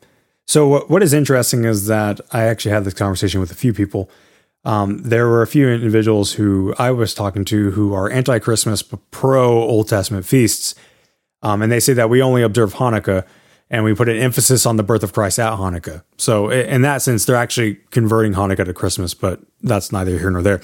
so 0.50 0.86
what 0.88 1.02
is 1.02 1.14
interesting 1.14 1.64
is 1.64 1.86
that 1.86 2.20
I 2.34 2.44
actually 2.44 2.72
had 2.72 2.84
this 2.84 2.94
conversation 2.94 3.40
with 3.40 3.52
a 3.52 3.56
few 3.56 3.72
people. 3.72 4.10
Um, 4.66 4.98
there 4.98 5.30
were 5.30 5.42
a 5.42 5.48
few 5.48 5.70
individuals 5.70 6.34
who 6.34 6.76
I 6.78 6.92
was 6.92 7.14
talking 7.14 7.46
to 7.46 7.72
who 7.72 7.94
are 7.94 8.10
anti-Christmas 8.10 8.84
but 8.84 9.00
pro 9.12 9.64
Old 9.64 9.88
Testament 9.88 10.26
feasts, 10.26 10.76
um, 11.42 11.62
and 11.62 11.72
they 11.72 11.80
say 11.80 11.94
that 11.94 12.10
we 12.10 12.22
only 12.22 12.42
observe 12.42 12.76
Hanukkah 12.76 13.26
and 13.70 13.84
we 13.84 13.94
put 13.94 14.10
an 14.10 14.18
emphasis 14.18 14.66
on 14.66 14.78
the 14.78 14.84
birth 14.84 15.04
of 15.04 15.14
Christ 15.14 15.40
at 15.40 15.54
Hanukkah. 15.54 16.04
So 16.18 16.50
in 16.50 16.82
that 16.82 17.02
sense, 17.02 17.26
they're 17.26 17.36
actually 17.36 17.76
converting 17.92 18.34
Hanukkah 18.34 18.66
to 18.66 18.74
Christmas, 18.74 19.14
but 19.14 19.40
that's 19.62 19.92
neither 19.92 20.18
here 20.18 20.32
nor 20.32 20.42
there. 20.42 20.62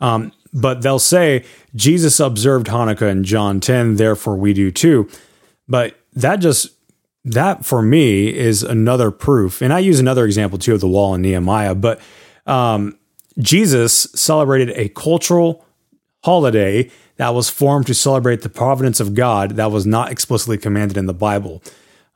Um, 0.00 0.32
but 0.52 0.82
they'll 0.82 0.98
say 0.98 1.44
Jesus 1.74 2.20
observed 2.20 2.66
Hanukkah 2.66 3.10
in 3.10 3.24
John 3.24 3.58
10, 3.60 3.96
therefore 3.96 4.36
we 4.36 4.52
do 4.52 4.70
too. 4.70 5.08
But 5.66 5.98
that 6.12 6.36
just 6.36 6.68
that 7.24 7.64
for 7.64 7.80
me 7.80 8.34
is 8.34 8.62
another 8.62 9.10
proof. 9.10 9.62
And 9.62 9.72
I 9.72 9.78
use 9.78 10.00
another 10.00 10.26
example 10.26 10.58
too 10.58 10.74
of 10.74 10.80
the 10.80 10.88
wall 10.88 11.14
in 11.14 11.22
Nehemiah, 11.22 11.74
but 11.74 12.00
um, 12.46 12.98
Jesus 13.38 14.08
celebrated 14.14 14.70
a 14.76 14.88
cultural 14.90 15.64
holiday 16.24 16.90
that 17.16 17.34
was 17.34 17.50
formed 17.50 17.86
to 17.86 17.94
celebrate 17.94 18.42
the 18.42 18.48
providence 18.48 19.00
of 19.00 19.14
God 19.14 19.52
that 19.52 19.70
was 19.70 19.86
not 19.86 20.10
explicitly 20.10 20.58
commanded 20.58 20.96
in 20.96 21.06
the 21.06 21.14
Bible. 21.14 21.62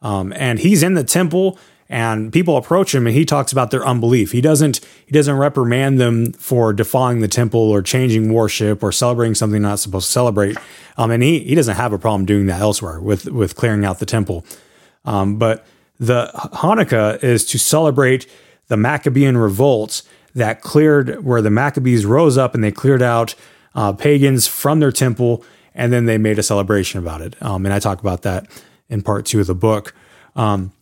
Um, 0.02 0.32
and 0.34 0.58
he's 0.58 0.82
in 0.82 0.94
the 0.94 1.04
temple 1.04 1.58
and 1.88 2.32
people 2.32 2.56
approach 2.56 2.94
him 2.94 3.06
and 3.06 3.14
he 3.14 3.24
talks 3.24 3.52
about 3.52 3.70
their 3.70 3.86
unbelief. 3.86 4.32
He 4.32 4.40
doesn't 4.40 4.80
he 5.06 5.12
doesn't 5.12 5.36
reprimand 5.36 6.00
them 6.00 6.32
for 6.32 6.72
defiling 6.72 7.20
the 7.20 7.28
temple 7.28 7.60
or 7.60 7.82
changing 7.82 8.32
worship 8.32 8.82
or 8.82 8.90
celebrating 8.90 9.34
something 9.34 9.62
not 9.62 9.78
supposed 9.78 10.06
to 10.06 10.12
celebrate. 10.12 10.56
Um, 10.96 11.10
and 11.10 11.22
he 11.22 11.40
he 11.40 11.54
doesn't 11.54 11.76
have 11.76 11.92
a 11.92 11.98
problem 11.98 12.24
doing 12.26 12.46
that 12.46 12.60
elsewhere 12.60 13.00
with 13.00 13.26
with 13.26 13.54
clearing 13.54 13.84
out 13.84 14.00
the 14.00 14.06
temple. 14.06 14.44
Um, 15.04 15.36
but 15.36 15.64
the 15.98 16.30
Hanukkah 16.34 17.22
is 17.22 17.44
to 17.46 17.58
celebrate 17.58 18.26
the 18.68 18.76
Maccabean 18.76 19.36
revolts 19.36 20.02
that 20.34 20.60
cleared 20.60 21.24
where 21.24 21.40
the 21.40 21.50
Maccabees 21.50 22.04
rose 22.04 22.36
up 22.36 22.54
and 22.54 22.62
they 22.62 22.72
cleared 22.72 23.02
out 23.02 23.34
uh, 23.76 23.92
pagans 23.92 24.48
from 24.48 24.80
their 24.80 24.90
temple 24.90 25.44
and 25.76 25.92
then 25.92 26.06
they 26.06 26.18
made 26.18 26.38
a 26.38 26.42
celebration 26.42 26.98
about 26.98 27.20
it. 27.20 27.40
Um, 27.40 27.64
and 27.64 27.72
I 27.72 27.78
talk 27.78 28.00
about 28.00 28.22
that 28.22 28.46
in 28.88 29.02
part 29.02 29.26
two 29.26 29.40
of 29.40 29.46
the 29.46 29.54
book. 29.54 29.94
Um, 30.34 30.72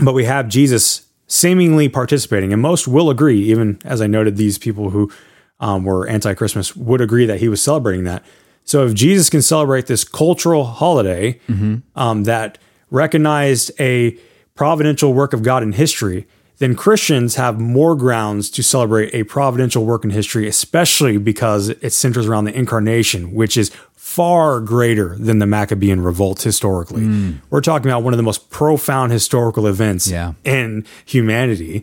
but 0.00 0.14
we 0.14 0.24
have 0.24 0.48
Jesus 0.48 1.06
seemingly 1.26 1.88
participating, 1.88 2.52
and 2.52 2.60
most 2.60 2.88
will 2.88 3.10
agree, 3.10 3.40
even 3.44 3.78
as 3.84 4.00
I 4.00 4.06
noted, 4.06 4.36
these 4.36 4.58
people 4.58 4.90
who 4.90 5.12
um, 5.60 5.84
were 5.84 6.08
anti 6.08 6.34
Christmas 6.34 6.74
would 6.74 7.00
agree 7.00 7.26
that 7.26 7.38
he 7.38 7.48
was 7.48 7.62
celebrating 7.62 8.04
that. 8.04 8.24
So 8.64 8.86
if 8.86 8.94
Jesus 8.94 9.28
can 9.28 9.42
celebrate 9.42 9.86
this 9.86 10.04
cultural 10.04 10.64
holiday 10.64 11.38
mm-hmm. 11.46 11.76
um, 11.94 12.24
that 12.24 12.58
recognized 12.90 13.72
a 13.78 14.16
providential 14.54 15.12
work 15.12 15.32
of 15.32 15.42
God 15.42 15.62
in 15.62 15.72
history, 15.72 16.26
then 16.60 16.76
Christians 16.76 17.36
have 17.36 17.58
more 17.58 17.96
grounds 17.96 18.50
to 18.50 18.62
celebrate 18.62 19.14
a 19.14 19.24
providential 19.24 19.84
work 19.84 20.04
in 20.04 20.10
history, 20.10 20.46
especially 20.46 21.16
because 21.16 21.70
it 21.70 21.92
centers 21.92 22.26
around 22.26 22.44
the 22.44 22.54
incarnation, 22.56 23.34
which 23.34 23.56
is 23.56 23.72
far 23.96 24.60
greater 24.60 25.16
than 25.16 25.38
the 25.38 25.46
Maccabean 25.46 26.02
revolt 26.02 26.42
historically. 26.42 27.02
Mm. 27.02 27.38
We're 27.48 27.62
talking 27.62 27.90
about 27.90 28.02
one 28.02 28.12
of 28.12 28.18
the 28.18 28.22
most 28.22 28.50
profound 28.50 29.10
historical 29.10 29.66
events 29.66 30.08
yeah. 30.08 30.34
in 30.44 30.84
humanity. 31.06 31.82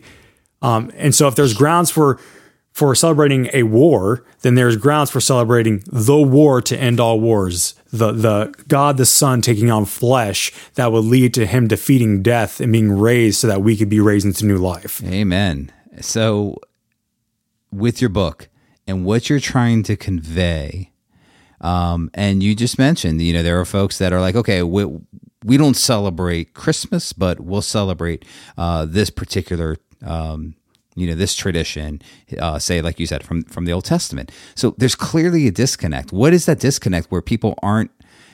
Um, 0.62 0.92
and 0.96 1.12
so 1.12 1.26
if 1.26 1.34
there's 1.34 1.54
grounds 1.54 1.90
for 1.90 2.20
for 2.78 2.94
celebrating 2.94 3.50
a 3.52 3.64
war, 3.64 4.24
then 4.42 4.54
there's 4.54 4.76
grounds 4.76 5.10
for 5.10 5.20
celebrating 5.20 5.82
the 5.88 6.16
war 6.16 6.62
to 6.62 6.78
end 6.78 7.00
all 7.00 7.18
wars. 7.18 7.74
The 7.90 8.12
the 8.12 8.54
God 8.68 8.98
the 8.98 9.04
Son 9.04 9.42
taking 9.42 9.68
on 9.68 9.84
flesh 9.84 10.52
that 10.76 10.92
would 10.92 11.04
lead 11.04 11.34
to 11.34 11.44
him 11.44 11.66
defeating 11.66 12.22
death 12.22 12.60
and 12.60 12.70
being 12.72 12.92
raised 12.92 13.40
so 13.40 13.48
that 13.48 13.62
we 13.62 13.76
could 13.76 13.88
be 13.88 13.98
raised 13.98 14.26
into 14.26 14.46
new 14.46 14.58
life. 14.58 15.02
Amen. 15.02 15.72
So 16.00 16.58
with 17.72 18.00
your 18.00 18.10
book 18.10 18.48
and 18.86 19.04
what 19.04 19.28
you're 19.28 19.40
trying 19.40 19.82
to 19.82 19.96
convey, 19.96 20.92
um, 21.60 22.12
and 22.14 22.44
you 22.44 22.54
just 22.54 22.78
mentioned, 22.78 23.20
you 23.20 23.32
know, 23.32 23.42
there 23.42 23.58
are 23.58 23.64
folks 23.64 23.98
that 23.98 24.12
are 24.12 24.20
like, 24.20 24.36
okay, 24.36 24.62
we, 24.62 24.86
we 25.44 25.56
don't 25.56 25.76
celebrate 25.76 26.54
Christmas, 26.54 27.12
but 27.12 27.40
we'll 27.40 27.60
celebrate 27.60 28.24
uh, 28.56 28.84
this 28.84 29.10
particular, 29.10 29.78
um, 30.06 30.54
you 30.98 31.06
know, 31.06 31.14
this 31.14 31.34
tradition, 31.34 32.02
uh, 32.38 32.58
say, 32.58 32.82
like 32.82 32.98
you 32.98 33.06
said, 33.06 33.22
from 33.22 33.42
from 33.44 33.64
the 33.64 33.72
Old 33.72 33.84
Testament. 33.84 34.32
So 34.54 34.74
there's 34.78 34.94
clearly 34.94 35.46
a 35.46 35.50
disconnect. 35.50 36.12
What 36.12 36.32
is 36.32 36.46
that 36.46 36.60
disconnect 36.60 37.10
where 37.10 37.22
people 37.22 37.54
aren't, 37.62 37.90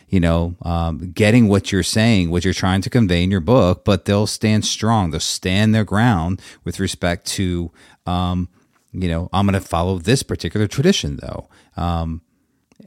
you 0.09 0.21
know, 0.21 0.55
um, 0.63 1.13
getting 1.13 1.49
what 1.49 1.73
you're 1.73 1.83
saying, 1.83 2.31
what 2.31 2.45
you're 2.45 2.55
trying 2.55 2.81
to 2.83 2.91
convey 2.91 3.23
in 3.23 3.31
your 3.31 3.41
book, 3.41 3.85
but 3.85 4.05
they'll 4.05 4.27
stand 4.27 4.65
strong. 4.65 5.11
They'll 5.11 5.21
stand 5.21 5.75
their 5.75 5.85
ground 5.85 6.41
with 6.65 6.81
respect 6.81 7.27
to, 7.29 7.71
um, 8.07 8.49
you 8.93 9.09
know, 9.09 9.29
I'm 9.33 9.47
going 9.47 9.61
to 9.61 9.67
follow 9.67 9.99
this 9.99 10.23
particular 10.23 10.67
tradition, 10.67 11.17
though. 11.17 11.49
Um, 11.77 12.23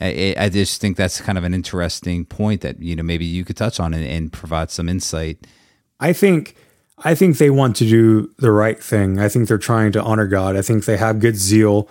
I, 0.01 0.35
I, 0.37 0.49
just 0.49 0.81
think 0.81 0.97
that's 0.97 1.21
kind 1.21 1.37
of 1.37 1.43
an 1.43 1.53
interesting 1.53 2.25
point 2.25 2.61
that 2.61 2.81
you 2.81 2.95
know 2.95 3.03
maybe 3.03 3.25
you 3.25 3.43
could 3.45 3.57
touch 3.57 3.79
on 3.79 3.93
and, 3.93 4.05
and, 4.05 4.31
provide 4.31 4.69
some 4.69 4.89
insight. 4.89 5.47
I 5.99 6.13
think 6.13 6.55
I 7.03 7.13
think 7.13 7.38
they 7.38 7.49
want 7.49 7.75
to 7.77 7.86
do 7.86 8.33
the 8.38 8.51
right 8.51 8.81
thing. 8.81 9.19
I 9.19 9.29
think 9.29 9.47
they're 9.47 9.57
trying 9.57 9.91
to 9.91 10.01
honor 10.01 10.27
God. 10.27 10.55
I 10.55 10.62
think 10.62 10.86
they 10.86 10.97
have 10.97 11.19
good 11.19 11.36
zeal. 11.36 11.88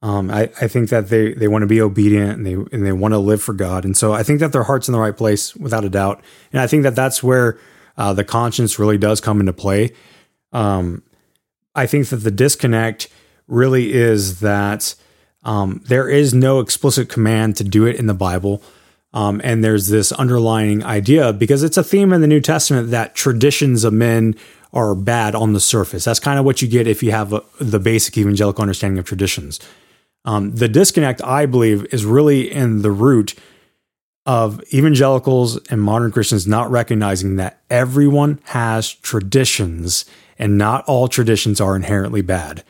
Um, 0.00 0.30
I, 0.30 0.50
I 0.60 0.68
think 0.68 0.90
that 0.90 1.08
they 1.08 1.34
they 1.34 1.48
want 1.48 1.62
to 1.62 1.66
be 1.66 1.80
obedient 1.80 2.38
and 2.38 2.46
they 2.46 2.52
and 2.52 2.86
they 2.86 2.92
want 2.92 3.12
to 3.12 3.18
live 3.18 3.42
for 3.42 3.52
God. 3.52 3.84
And 3.84 3.96
so 3.96 4.12
I 4.12 4.22
think 4.22 4.40
that 4.40 4.52
their 4.52 4.62
heart's 4.62 4.88
in 4.88 4.92
the 4.92 5.00
right 5.00 5.16
place 5.16 5.54
without 5.56 5.84
a 5.84 5.90
doubt. 5.90 6.22
And 6.52 6.60
I 6.60 6.66
think 6.66 6.84
that 6.84 6.94
that's 6.94 7.22
where 7.22 7.58
uh, 7.96 8.12
the 8.12 8.24
conscience 8.24 8.78
really 8.78 8.96
does 8.96 9.20
come 9.20 9.40
into 9.40 9.52
play. 9.52 9.92
Um, 10.52 11.02
I 11.74 11.86
think 11.86 12.08
that 12.08 12.18
the 12.18 12.30
disconnect 12.30 13.08
really 13.48 13.92
is 13.92 14.40
that 14.40 14.94
um, 15.44 15.82
there 15.86 16.08
is 16.08 16.32
no 16.32 16.60
explicit 16.60 17.08
command 17.08 17.56
to 17.56 17.64
do 17.64 17.86
it 17.86 17.96
in 17.96 18.06
the 18.06 18.14
Bible. 18.14 18.62
Um, 19.14 19.40
and 19.42 19.64
there's 19.64 19.88
this 19.88 20.12
underlying 20.12 20.84
idea 20.84 21.32
because 21.32 21.62
it's 21.62 21.76
a 21.76 21.84
theme 21.84 22.12
in 22.12 22.20
the 22.20 22.26
New 22.26 22.40
Testament 22.40 22.90
that 22.90 23.14
traditions 23.14 23.84
of 23.84 23.92
men 23.92 24.34
are 24.72 24.94
bad 24.94 25.34
on 25.34 25.54
the 25.54 25.60
surface. 25.60 26.04
That's 26.04 26.20
kind 26.20 26.38
of 26.38 26.44
what 26.44 26.60
you 26.60 26.68
get 26.68 26.86
if 26.86 27.02
you 27.02 27.10
have 27.10 27.32
a, 27.32 27.42
the 27.58 27.80
basic 27.80 28.18
evangelical 28.18 28.62
understanding 28.62 28.98
of 28.98 29.06
traditions. 29.06 29.60
Um, 30.26 30.54
the 30.54 30.68
disconnect, 30.68 31.22
I 31.22 31.46
believe, 31.46 31.86
is 31.92 32.04
really 32.04 32.52
in 32.52 32.82
the 32.82 32.90
root 32.90 33.34
of 34.26 34.62
evangelicals 34.74 35.56
and 35.68 35.80
modern 35.80 36.12
Christians 36.12 36.46
not 36.46 36.70
recognizing 36.70 37.36
that 37.36 37.62
everyone 37.70 38.40
has 38.44 38.92
traditions 38.92 40.04
and 40.38 40.58
not 40.58 40.84
all 40.84 41.08
traditions 41.08 41.62
are 41.62 41.74
inherently 41.74 42.20
bad 42.20 42.62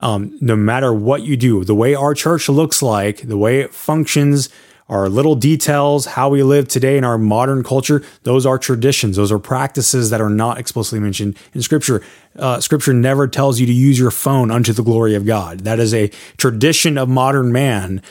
um, 0.00 0.36
no 0.40 0.56
matter 0.56 0.92
what 0.92 1.22
you 1.22 1.36
do, 1.36 1.64
the 1.64 1.74
way 1.74 1.94
our 1.94 2.14
church 2.14 2.48
looks 2.48 2.82
like, 2.82 3.22
the 3.22 3.38
way 3.38 3.60
it 3.60 3.74
functions, 3.74 4.48
our 4.88 5.08
little 5.08 5.34
details, 5.34 6.06
how 6.06 6.28
we 6.28 6.42
live 6.42 6.68
today 6.68 6.96
in 6.96 7.04
our 7.04 7.18
modern 7.18 7.64
culture, 7.64 8.04
those 8.22 8.46
are 8.46 8.58
traditions. 8.58 9.16
Those 9.16 9.32
are 9.32 9.38
practices 9.38 10.10
that 10.10 10.20
are 10.20 10.30
not 10.30 10.58
explicitly 10.58 11.00
mentioned 11.00 11.36
in 11.54 11.62
Scripture. 11.62 12.02
Uh, 12.36 12.60
scripture 12.60 12.92
never 12.92 13.26
tells 13.26 13.58
you 13.58 13.66
to 13.66 13.72
use 13.72 13.98
your 13.98 14.10
phone 14.10 14.50
unto 14.50 14.72
the 14.72 14.82
glory 14.82 15.14
of 15.14 15.24
God. 15.24 15.60
That 15.60 15.80
is 15.80 15.94
a 15.94 16.08
tradition 16.36 16.98
of 16.98 17.08
modern 17.08 17.50
man, 17.50 18.02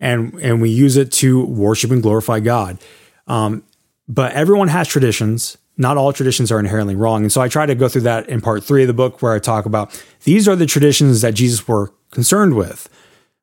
and 0.00 0.32
and 0.40 0.62
we 0.62 0.70
use 0.70 0.96
it 0.96 1.12
to 1.12 1.44
worship 1.44 1.90
and 1.90 2.02
glorify 2.02 2.40
God. 2.40 2.78
Um, 3.26 3.62
but 4.08 4.32
everyone 4.32 4.68
has 4.68 4.88
traditions 4.88 5.58
not 5.76 5.96
all 5.96 6.12
traditions 6.12 6.52
are 6.52 6.60
inherently 6.60 6.94
wrong. 6.94 7.22
And 7.22 7.32
so 7.32 7.40
I 7.40 7.48
try 7.48 7.66
to 7.66 7.74
go 7.74 7.88
through 7.88 8.02
that 8.02 8.28
in 8.28 8.40
part 8.40 8.62
three 8.62 8.82
of 8.82 8.86
the 8.86 8.94
book 8.94 9.22
where 9.22 9.32
I 9.32 9.38
talk 9.38 9.66
about 9.66 10.00
these 10.24 10.46
are 10.46 10.56
the 10.56 10.66
traditions 10.66 11.20
that 11.22 11.34
Jesus 11.34 11.66
were 11.66 11.92
concerned 12.10 12.54
with. 12.54 12.88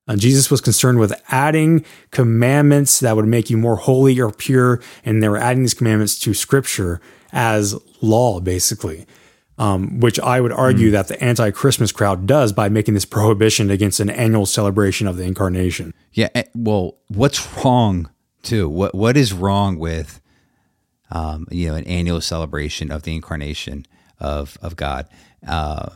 And 0.08 0.20
Jesus 0.20 0.52
was 0.52 0.62
concerned 0.62 1.00
with 1.00 1.14
adding 1.30 1.86
commandments 2.12 3.00
that 3.00 3.16
would 3.16 3.28
make 3.28 3.50
you 3.50 3.58
more 3.58 3.78
holy 3.78 4.20
or 4.20 4.32
pure. 4.32 4.82
And 5.06 5.22
they 5.22 5.30
were 5.30 5.38
adding 5.38 5.64
these 5.64 5.74
commandments 5.74 6.20
to 6.20 6.34
scripture 6.34 7.00
as 7.32 7.76
law, 8.02 8.40
basically. 8.40 9.06
Um, 9.58 10.00
which 10.00 10.20
I 10.20 10.42
would 10.42 10.54
argue 10.54 10.90
mm. 10.90 10.94
that 10.94 11.08
the 11.08 11.24
anti 11.24 11.52
Christmas 11.52 11.92
crowd 11.92 12.26
does 12.26 12.52
by 12.52 12.68
making 12.68 12.96
this 12.96 13.06
prohibition 13.06 13.70
against 13.70 14.00
an 14.00 14.10
annual 14.10 14.48
celebration 14.48 15.06
of 15.06 15.18
the 15.18 15.24
incarnation. 15.24 15.94
Yeah. 16.14 16.30
Eh, 16.34 16.44
well, 16.56 16.98
what's 17.10 17.46
wrong, 17.58 18.10
too? 18.42 18.68
What 18.68 18.96
What 18.96 19.16
is 19.18 19.34
wrong 19.34 19.78
with 19.78 20.20
um, 21.12 21.48
you 21.52 21.68
know, 21.68 21.76
an 21.76 21.86
annual 21.86 22.22
celebration 22.22 22.92
of 22.92 23.04
the 23.04 23.14
incarnation 23.14 23.86
of 24.20 24.58
of 24.62 24.76
God. 24.76 25.08
Uh, 25.46 25.90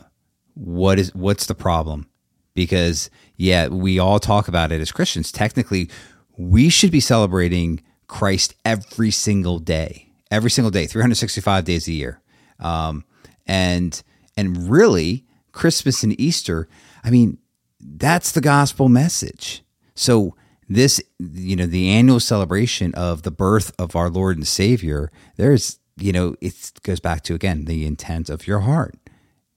what 0.54 0.98
is 0.98 1.14
what's 1.14 1.46
the 1.46 1.54
problem? 1.54 2.08
Because 2.54 3.10
yeah, 3.36 3.68
we 3.68 3.98
all 3.98 4.18
talk 4.18 4.48
about 4.48 4.72
it 4.72 4.80
as 4.80 4.92
Christians. 4.92 5.32
Technically, 5.32 5.88
we 6.36 6.68
should 6.68 6.90
be 6.90 7.00
celebrating 7.00 7.82
Christ 8.06 8.54
every 8.64 9.10
single 9.10 9.58
day, 9.58 10.10
every 10.30 10.50
single 10.50 10.70
day, 10.70 10.86
365 10.86 11.64
days 11.64 11.88
a 11.88 11.92
year, 11.92 12.20
um, 12.60 13.04
and 13.46 14.02
and 14.36 14.70
really 14.70 15.24
Christmas 15.52 16.02
and 16.02 16.18
Easter. 16.20 16.68
I 17.04 17.10
mean, 17.10 17.38
that's 17.80 18.32
the 18.32 18.40
gospel 18.40 18.88
message. 18.88 19.62
So 19.94 20.34
this 20.68 21.00
you 21.18 21.56
know 21.56 21.66
the 21.66 21.90
annual 21.90 22.20
celebration 22.20 22.94
of 22.94 23.22
the 23.22 23.30
birth 23.30 23.72
of 23.78 23.94
our 23.94 24.10
lord 24.10 24.36
and 24.36 24.46
savior 24.46 25.10
there's 25.36 25.78
you 25.96 26.12
know 26.12 26.34
it 26.40 26.72
goes 26.82 27.00
back 27.00 27.22
to 27.22 27.34
again 27.34 27.66
the 27.66 27.86
intent 27.86 28.28
of 28.28 28.46
your 28.46 28.60
heart 28.60 28.96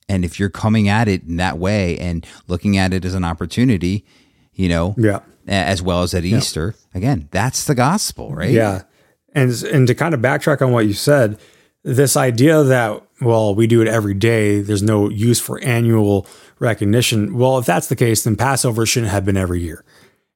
and 0.10 0.26
if 0.26 0.40
you're 0.40 0.50
coming 0.50 0.90
at 0.90 1.08
it 1.08 1.24
in 1.24 1.38
that 1.38 1.58
way 1.58 1.98
and 2.00 2.26
looking 2.48 2.78
at 2.78 2.92
it 2.92 3.06
as 3.06 3.14
an 3.14 3.24
opportunity 3.24 4.04
you 4.54 4.68
know 4.68 4.96
yeah. 4.98 5.20
as 5.48 5.82
well 5.82 6.02
as 6.02 6.14
at 6.14 6.24
yeah. 6.24 6.38
easter 6.38 6.76
again 6.94 7.30
that's 7.32 7.66
the 7.66 7.76
gospel 7.76 8.34
right? 8.34 8.52
Yeah. 8.52 8.82
And 9.34 9.52
and 9.64 9.88
to 9.88 9.96
kind 9.96 10.14
of 10.14 10.20
backtrack 10.20 10.62
on 10.62 10.72
what 10.72 10.88
you 10.88 10.94
said 10.94 11.40
this 11.84 12.18
idea 12.18 12.64
that 12.64 13.02
well 13.22 13.56
we 13.56 13.68
do 13.68 13.82
it 13.82 13.88
every 13.88 14.16
day 14.16 14.60
there's 14.62 14.84
no 14.84 15.10
use 15.10 15.40
for 15.40 15.64
annual 15.64 16.28
recognition. 16.58 17.38
Well 17.38 17.60
if 17.60 17.66
that's 17.66 17.88
the 17.88 17.96
case 17.96 18.24
then 18.24 18.36
passover 18.36 18.86
shouldn't 18.86 19.12
have 19.12 19.24
been 19.24 19.38
every 19.38 19.62
year 19.62 19.86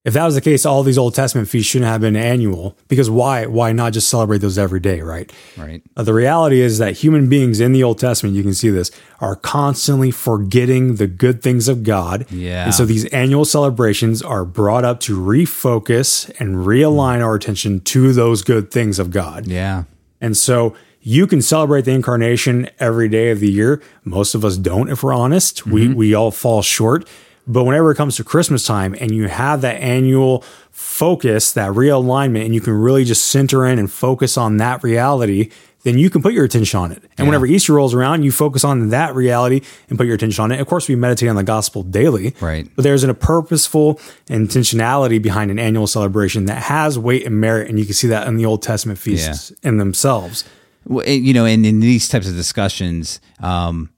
if 0.06 0.14
that 0.16 0.26
was 0.26 0.36
the 0.36 0.42
case, 0.42 0.66
all 0.66 0.84
these 0.84 0.98
Old 0.98 1.16
Testament 1.16 1.48
feasts 1.48 1.72
shouldn't 1.72 1.90
have 1.90 2.02
been 2.02 2.18
annual 2.18 2.78
because 2.90 3.10
why? 3.10 3.46
Why 3.46 3.72
not 3.72 3.94
just 3.94 4.10
celebrate 4.10 4.40
those 4.40 4.58
every 4.58 4.82
day, 4.82 5.00
right? 5.02 5.32
Right. 5.58 5.82
Uh, 5.96 6.04
the 6.04 6.14
reality 6.14 6.60
is 6.60 6.78
that 6.80 6.98
human 6.98 7.30
beings 7.30 7.62
in 7.62 7.72
the 7.72 7.84
Old 7.84 8.00
Testament, 8.00 8.36
you 8.36 8.44
can 8.44 8.54
see 8.54 8.70
this, 8.70 8.92
are 9.22 9.38
constantly 9.38 10.12
forgetting 10.12 10.96
the 10.96 11.08
good 11.08 11.42
things 11.42 11.70
of 11.70 11.84
God. 11.84 12.30
Yeah. 12.30 12.66
And 12.66 12.74
so 12.74 12.86
these 12.86 13.06
annual 13.06 13.46
celebrations 13.46 14.22
are 14.22 14.44
brought 14.44 14.84
up 14.84 15.00
to 15.02 15.18
refocus 15.18 16.30
and 16.38 16.58
realign 16.58 17.24
our 17.24 17.36
attention 17.36 17.80
to 17.82 18.12
those 18.12 18.42
good 18.42 18.72
things 18.72 19.00
of 19.00 19.10
God. 19.10 19.48
Yeah. 19.48 19.86
And 20.20 20.36
so 20.36 20.76
you 21.00 21.28
can 21.28 21.42
celebrate 21.42 21.86
the 21.86 21.92
incarnation 21.92 22.70
every 22.80 23.08
day 23.08 23.30
of 23.32 23.40
the 23.40 23.52
year. 23.52 23.82
Most 24.04 24.36
of 24.36 24.44
us 24.44 24.58
don't, 24.58 24.90
if 24.90 25.04
we're 25.04 25.14
honest. 25.14 25.66
We 25.66 25.94
we 25.94 26.14
all 26.14 26.32
fall 26.32 26.62
short. 26.62 27.08
But 27.46 27.66
whenever 27.66 27.92
it 27.92 27.96
comes 27.96 28.16
to 28.18 28.24
Christmas 28.24 28.66
time 28.66 28.96
and 29.00 29.14
you 29.14 29.28
have 29.28 29.62
that 29.62 29.82
annual 29.82 30.44
focus, 30.72 31.52
that 31.54 31.72
realignment, 31.72 32.46
and 32.46 32.56
you 32.56 32.62
can 32.62 32.74
really 32.74 33.04
just 33.04 33.26
center 33.26 33.66
in 33.66 33.80
and 33.80 33.92
focus 33.92 34.38
on 34.38 34.58
that 34.58 34.82
reality, 34.84 35.50
then 35.84 35.98
you 35.98 36.10
can 36.10 36.22
put 36.22 36.34
your 36.34 36.46
attention 36.46 36.80
on 36.80 36.92
it. 36.94 37.04
And 37.18 37.28
whenever 37.28 37.46
Easter 37.46 37.74
rolls 37.74 37.94
around, 37.94 38.24
you 38.24 38.32
focus 38.32 38.64
on 38.64 38.90
that 38.90 39.14
reality 39.14 39.62
and 39.90 39.98
put 39.98 40.08
your 40.08 40.16
attention 40.16 40.42
on 40.42 40.52
it. 40.54 40.62
Of 40.62 40.68
course, 40.68 40.88
we 40.88 40.96
meditate 40.96 41.28
on 41.28 41.36
the 41.36 41.44
gospel 41.44 41.84
daily. 41.84 42.34
Right. 42.40 42.70
But 42.76 42.84
there's 42.84 43.04
a 43.04 43.14
purposeful 43.14 43.96
intentionality 44.28 45.22
behind 45.22 45.52
an 45.52 45.60
annual 45.60 45.88
celebration 45.88 46.46
that 46.46 46.64
has 46.64 46.98
weight 46.98 47.26
and 47.26 47.40
merit. 47.42 47.70
And 47.70 47.78
you 47.78 47.86
can 47.86 47.94
see 47.94 48.08
that 48.08 48.28
in 48.28 48.38
the 48.38 48.46
Old 48.46 48.62
Testament 48.62 48.98
feasts 48.98 49.52
in 49.62 49.78
themselves. 49.78 50.46
Well, 50.86 51.08
you 51.08 51.34
know, 51.34 51.46
and 51.46 51.66
in 51.66 51.82
these 51.82 52.08
types 52.08 52.30
of 52.30 52.36
discussions, 52.36 53.20
um, 53.40 53.90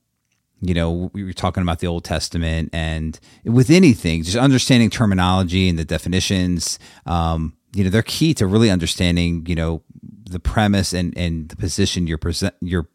you 0.67 0.73
know, 0.73 1.11
we 1.13 1.23
were 1.23 1.33
talking 1.33 1.63
about 1.63 1.79
the 1.79 1.87
Old 1.87 2.03
Testament 2.03 2.69
and 2.73 3.19
with 3.43 3.69
anything, 3.69 4.23
just 4.23 4.37
understanding 4.37 4.89
terminology 4.89 5.69
and 5.69 5.77
the 5.77 5.85
definitions, 5.85 6.79
um, 7.05 7.55
you 7.73 7.83
know, 7.83 7.89
they're 7.89 8.01
key 8.01 8.33
to 8.35 8.47
really 8.47 8.69
understanding, 8.69 9.45
you 9.47 9.55
know, 9.55 9.83
the 10.01 10.39
premise 10.39 10.93
and, 10.93 11.15
and 11.17 11.49
the 11.49 11.55
position 11.55 12.07
you're 12.07 12.17
present, 12.17 12.55
you're, 12.61 12.87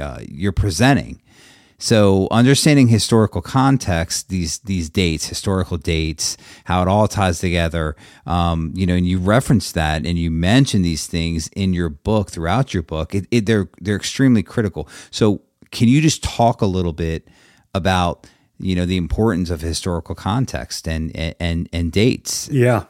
uh, 0.00 0.20
you're 0.28 0.52
presenting. 0.52 1.20
So 1.80 2.26
understanding 2.32 2.88
historical 2.88 3.40
context, 3.40 4.30
these 4.30 4.58
these 4.60 4.90
dates, 4.90 5.28
historical 5.28 5.76
dates, 5.76 6.36
how 6.64 6.82
it 6.82 6.88
all 6.88 7.06
ties 7.06 7.38
together, 7.38 7.94
um, 8.26 8.72
you 8.74 8.84
know, 8.84 8.94
and 8.96 9.06
you 9.06 9.20
reference 9.20 9.70
that 9.72 10.04
and 10.04 10.18
you 10.18 10.28
mention 10.28 10.82
these 10.82 11.06
things 11.06 11.48
in 11.54 11.72
your 11.72 11.88
book 11.88 12.30
throughout 12.32 12.74
your 12.74 12.82
book. 12.82 13.14
It, 13.14 13.28
it, 13.30 13.46
they're 13.46 13.70
they're 13.80 13.94
extremely 13.94 14.42
critical. 14.42 14.88
So 15.12 15.42
can 15.70 15.88
you 15.88 16.00
just 16.00 16.22
talk 16.22 16.60
a 16.60 16.66
little 16.66 16.92
bit 16.92 17.28
about 17.74 18.26
you 18.58 18.74
know 18.74 18.86
the 18.86 18.96
importance 18.96 19.50
of 19.50 19.60
historical 19.60 20.14
context 20.14 20.88
and 20.88 21.14
and 21.40 21.68
and 21.72 21.92
dates? 21.92 22.48
Yeah. 22.50 22.84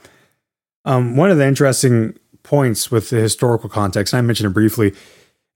Um, 0.85 1.17
one 1.17 1.31
of 1.31 1.39
the 1.39 1.47
interesting 1.47 2.19
points 2.43 2.91
with 2.91 3.11
the 3.11 3.21
historical 3.21 3.69
context, 3.69 4.15
I 4.15 4.21
mentioned 4.23 4.51
it 4.51 4.55
briefly, 4.55 4.95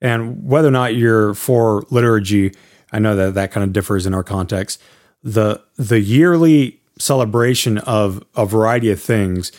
and 0.00 0.44
whether 0.44 0.68
or 0.68 0.72
not 0.72 0.94
you're 0.94 1.32
for 1.34 1.84
liturgy, 1.90 2.52
I 2.92 2.98
know 2.98 3.16
that 3.16 3.34
that 3.34 3.50
kind 3.50 3.64
of 3.64 3.72
differs 3.72 4.04
in 4.04 4.14
our 4.14 4.24
context. 4.24 4.82
The 5.22 5.62
the 5.76 6.00
yearly 6.00 6.80
celebration 6.98 7.78
of 7.78 8.22
a 8.36 8.44
variety 8.44 8.90
of 8.90 9.00
things 9.00 9.52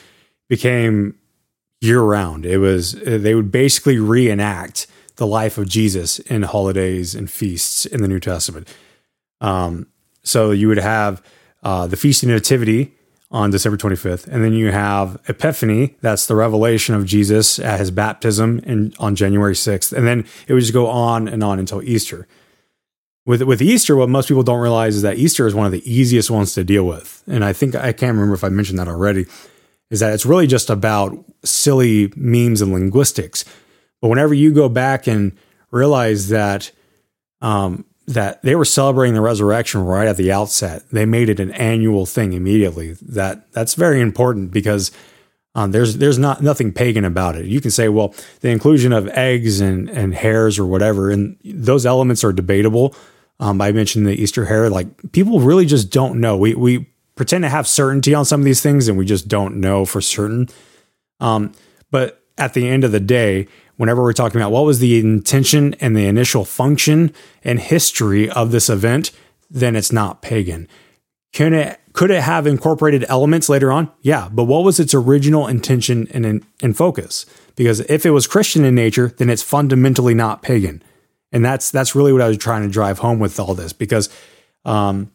became 0.47 1.15
year 1.81 2.01
round. 2.01 2.45
It 2.45 2.59
was 2.59 2.93
they 2.93 3.35
would 3.35 3.51
basically 3.51 3.97
reenact 3.97 4.87
the 5.15 5.27
life 5.27 5.57
of 5.57 5.67
Jesus 5.67 6.19
in 6.19 6.43
holidays 6.43 7.15
and 7.15 7.29
feasts 7.29 7.85
in 7.85 8.01
the 8.01 8.07
New 8.07 8.19
Testament. 8.19 8.67
Um, 9.41 9.87
so 10.23 10.51
you 10.51 10.67
would 10.67 10.77
have 10.77 11.21
uh, 11.63 11.87
the 11.87 11.97
Feast 11.97 12.23
of 12.23 12.29
Nativity 12.29 12.93
on 13.31 13.49
December 13.49 13.77
25th, 13.77 14.27
and 14.27 14.43
then 14.43 14.53
you 14.53 14.71
have 14.71 15.19
Epiphany, 15.27 15.95
that's 16.01 16.27
the 16.27 16.35
revelation 16.35 16.93
of 16.93 17.05
Jesus 17.05 17.57
at 17.57 17.79
his 17.79 17.89
baptism 17.89 18.59
in, 18.59 18.93
on 18.99 19.15
January 19.15 19.55
6th, 19.55 19.91
and 19.91 20.05
then 20.05 20.25
it 20.47 20.53
would 20.53 20.59
just 20.59 20.73
go 20.73 20.87
on 20.87 21.27
and 21.27 21.43
on 21.43 21.57
until 21.57 21.81
Easter. 21.81 22.27
With 23.25 23.41
with 23.43 23.61
Easter, 23.61 23.95
what 23.95 24.09
most 24.09 24.27
people 24.27 24.43
don't 24.43 24.59
realize 24.59 24.97
is 24.97 25.01
that 25.01 25.17
Easter 25.17 25.47
is 25.47 25.55
one 25.55 25.65
of 25.65 25.71
the 25.71 25.91
easiest 25.91 26.29
ones 26.29 26.53
to 26.55 26.63
deal 26.63 26.85
with, 26.85 27.23
and 27.25 27.43
I 27.43 27.53
think 27.53 27.73
I 27.73 27.93
can't 27.93 28.13
remember 28.13 28.35
if 28.35 28.43
I 28.43 28.49
mentioned 28.49 28.79
that 28.79 28.89
already. 28.89 29.25
Is 29.89 30.01
that 30.01 30.13
it's 30.13 30.25
really 30.25 30.47
just 30.47 30.69
about 30.69 31.23
silly 31.45 32.11
memes 32.15 32.61
and 32.61 32.73
linguistics. 32.73 33.45
But 34.03 34.09
whenever 34.09 34.33
you 34.33 34.51
go 34.51 34.67
back 34.67 35.07
and 35.07 35.31
realize 35.71 36.27
that 36.27 36.69
um, 37.41 37.85
that 38.05 38.41
they 38.41 38.53
were 38.53 38.65
celebrating 38.65 39.13
the 39.13 39.21
resurrection 39.21 39.85
right 39.85 40.09
at 40.09 40.17
the 40.17 40.29
outset, 40.29 40.83
they 40.91 41.05
made 41.05 41.29
it 41.29 41.39
an 41.39 41.51
annual 41.51 42.05
thing 42.05 42.33
immediately. 42.33 42.97
That 43.01 43.49
that's 43.53 43.75
very 43.75 44.01
important 44.01 44.51
because 44.51 44.91
um, 45.55 45.71
there's 45.71 45.99
there's 45.99 46.19
not 46.19 46.43
nothing 46.43 46.73
pagan 46.73 47.05
about 47.05 47.37
it. 47.37 47.45
You 47.45 47.61
can 47.61 47.71
say, 47.71 47.87
well, 47.87 48.13
the 48.41 48.49
inclusion 48.49 48.91
of 48.91 49.07
eggs 49.07 49.61
and 49.61 49.89
and 49.89 50.13
hares 50.13 50.59
or 50.59 50.65
whatever, 50.65 51.09
and 51.09 51.37
those 51.45 51.85
elements 51.85 52.25
are 52.25 52.33
debatable. 52.33 52.93
Um, 53.39 53.61
I 53.61 53.71
mentioned 53.71 54.05
the 54.05 54.21
Easter 54.21 54.43
hare. 54.43 54.69
Like 54.69 55.13
people 55.13 55.39
really 55.39 55.65
just 55.65 55.91
don't 55.91 56.19
know. 56.19 56.35
We 56.35 56.55
we 56.55 56.89
pretend 57.15 57.45
to 57.45 57.49
have 57.49 57.69
certainty 57.69 58.13
on 58.13 58.25
some 58.25 58.41
of 58.41 58.45
these 58.45 58.61
things, 58.61 58.89
and 58.89 58.97
we 58.97 59.05
just 59.05 59.29
don't 59.29 59.61
know 59.61 59.85
for 59.85 60.01
certain. 60.01 60.49
Um, 61.21 61.53
but 61.89 62.19
at 62.37 62.53
the 62.53 62.67
end 62.67 62.83
of 62.83 62.91
the 62.91 62.99
day, 62.99 63.47
whenever 63.77 64.01
we're 64.01 64.13
talking 64.13 64.39
about 64.39 64.51
what 64.51 64.65
was 64.65 64.79
the 64.79 64.99
intention 64.99 65.73
and 65.75 65.95
the 65.95 66.05
initial 66.05 66.45
function 66.45 67.13
and 67.43 67.59
history 67.59 68.29
of 68.29 68.51
this 68.51 68.69
event, 68.69 69.11
then 69.49 69.75
it's 69.75 69.91
not 69.91 70.21
pagan. 70.21 70.67
Can 71.31 71.53
it 71.53 71.79
could 71.93 72.09
it 72.09 72.23
have 72.23 72.47
incorporated 72.47 73.05
elements 73.07 73.49
later 73.49 73.71
on? 73.71 73.91
Yeah, 74.01 74.27
but 74.31 74.45
what 74.45 74.63
was 74.63 74.79
its 74.79 74.95
original 74.95 75.47
intention 75.47 76.07
and, 76.11 76.43
and 76.61 76.75
focus? 76.75 77.27
Because 77.55 77.81
if 77.81 78.03
it 78.05 78.09
was 78.09 78.25
Christian 78.25 78.65
in 78.65 78.73
nature, 78.73 79.13
then 79.17 79.29
it's 79.29 79.43
fundamentally 79.43 80.15
not 80.15 80.41
pagan, 80.41 80.81
and 81.31 81.45
that's 81.45 81.69
that's 81.69 81.95
really 81.95 82.11
what 82.11 82.21
I 82.21 82.27
was 82.27 82.37
trying 82.37 82.63
to 82.63 82.69
drive 82.69 82.99
home 82.99 83.19
with 83.19 83.39
all 83.39 83.53
this. 83.53 83.73
Because, 83.73 84.09
um, 84.65 85.11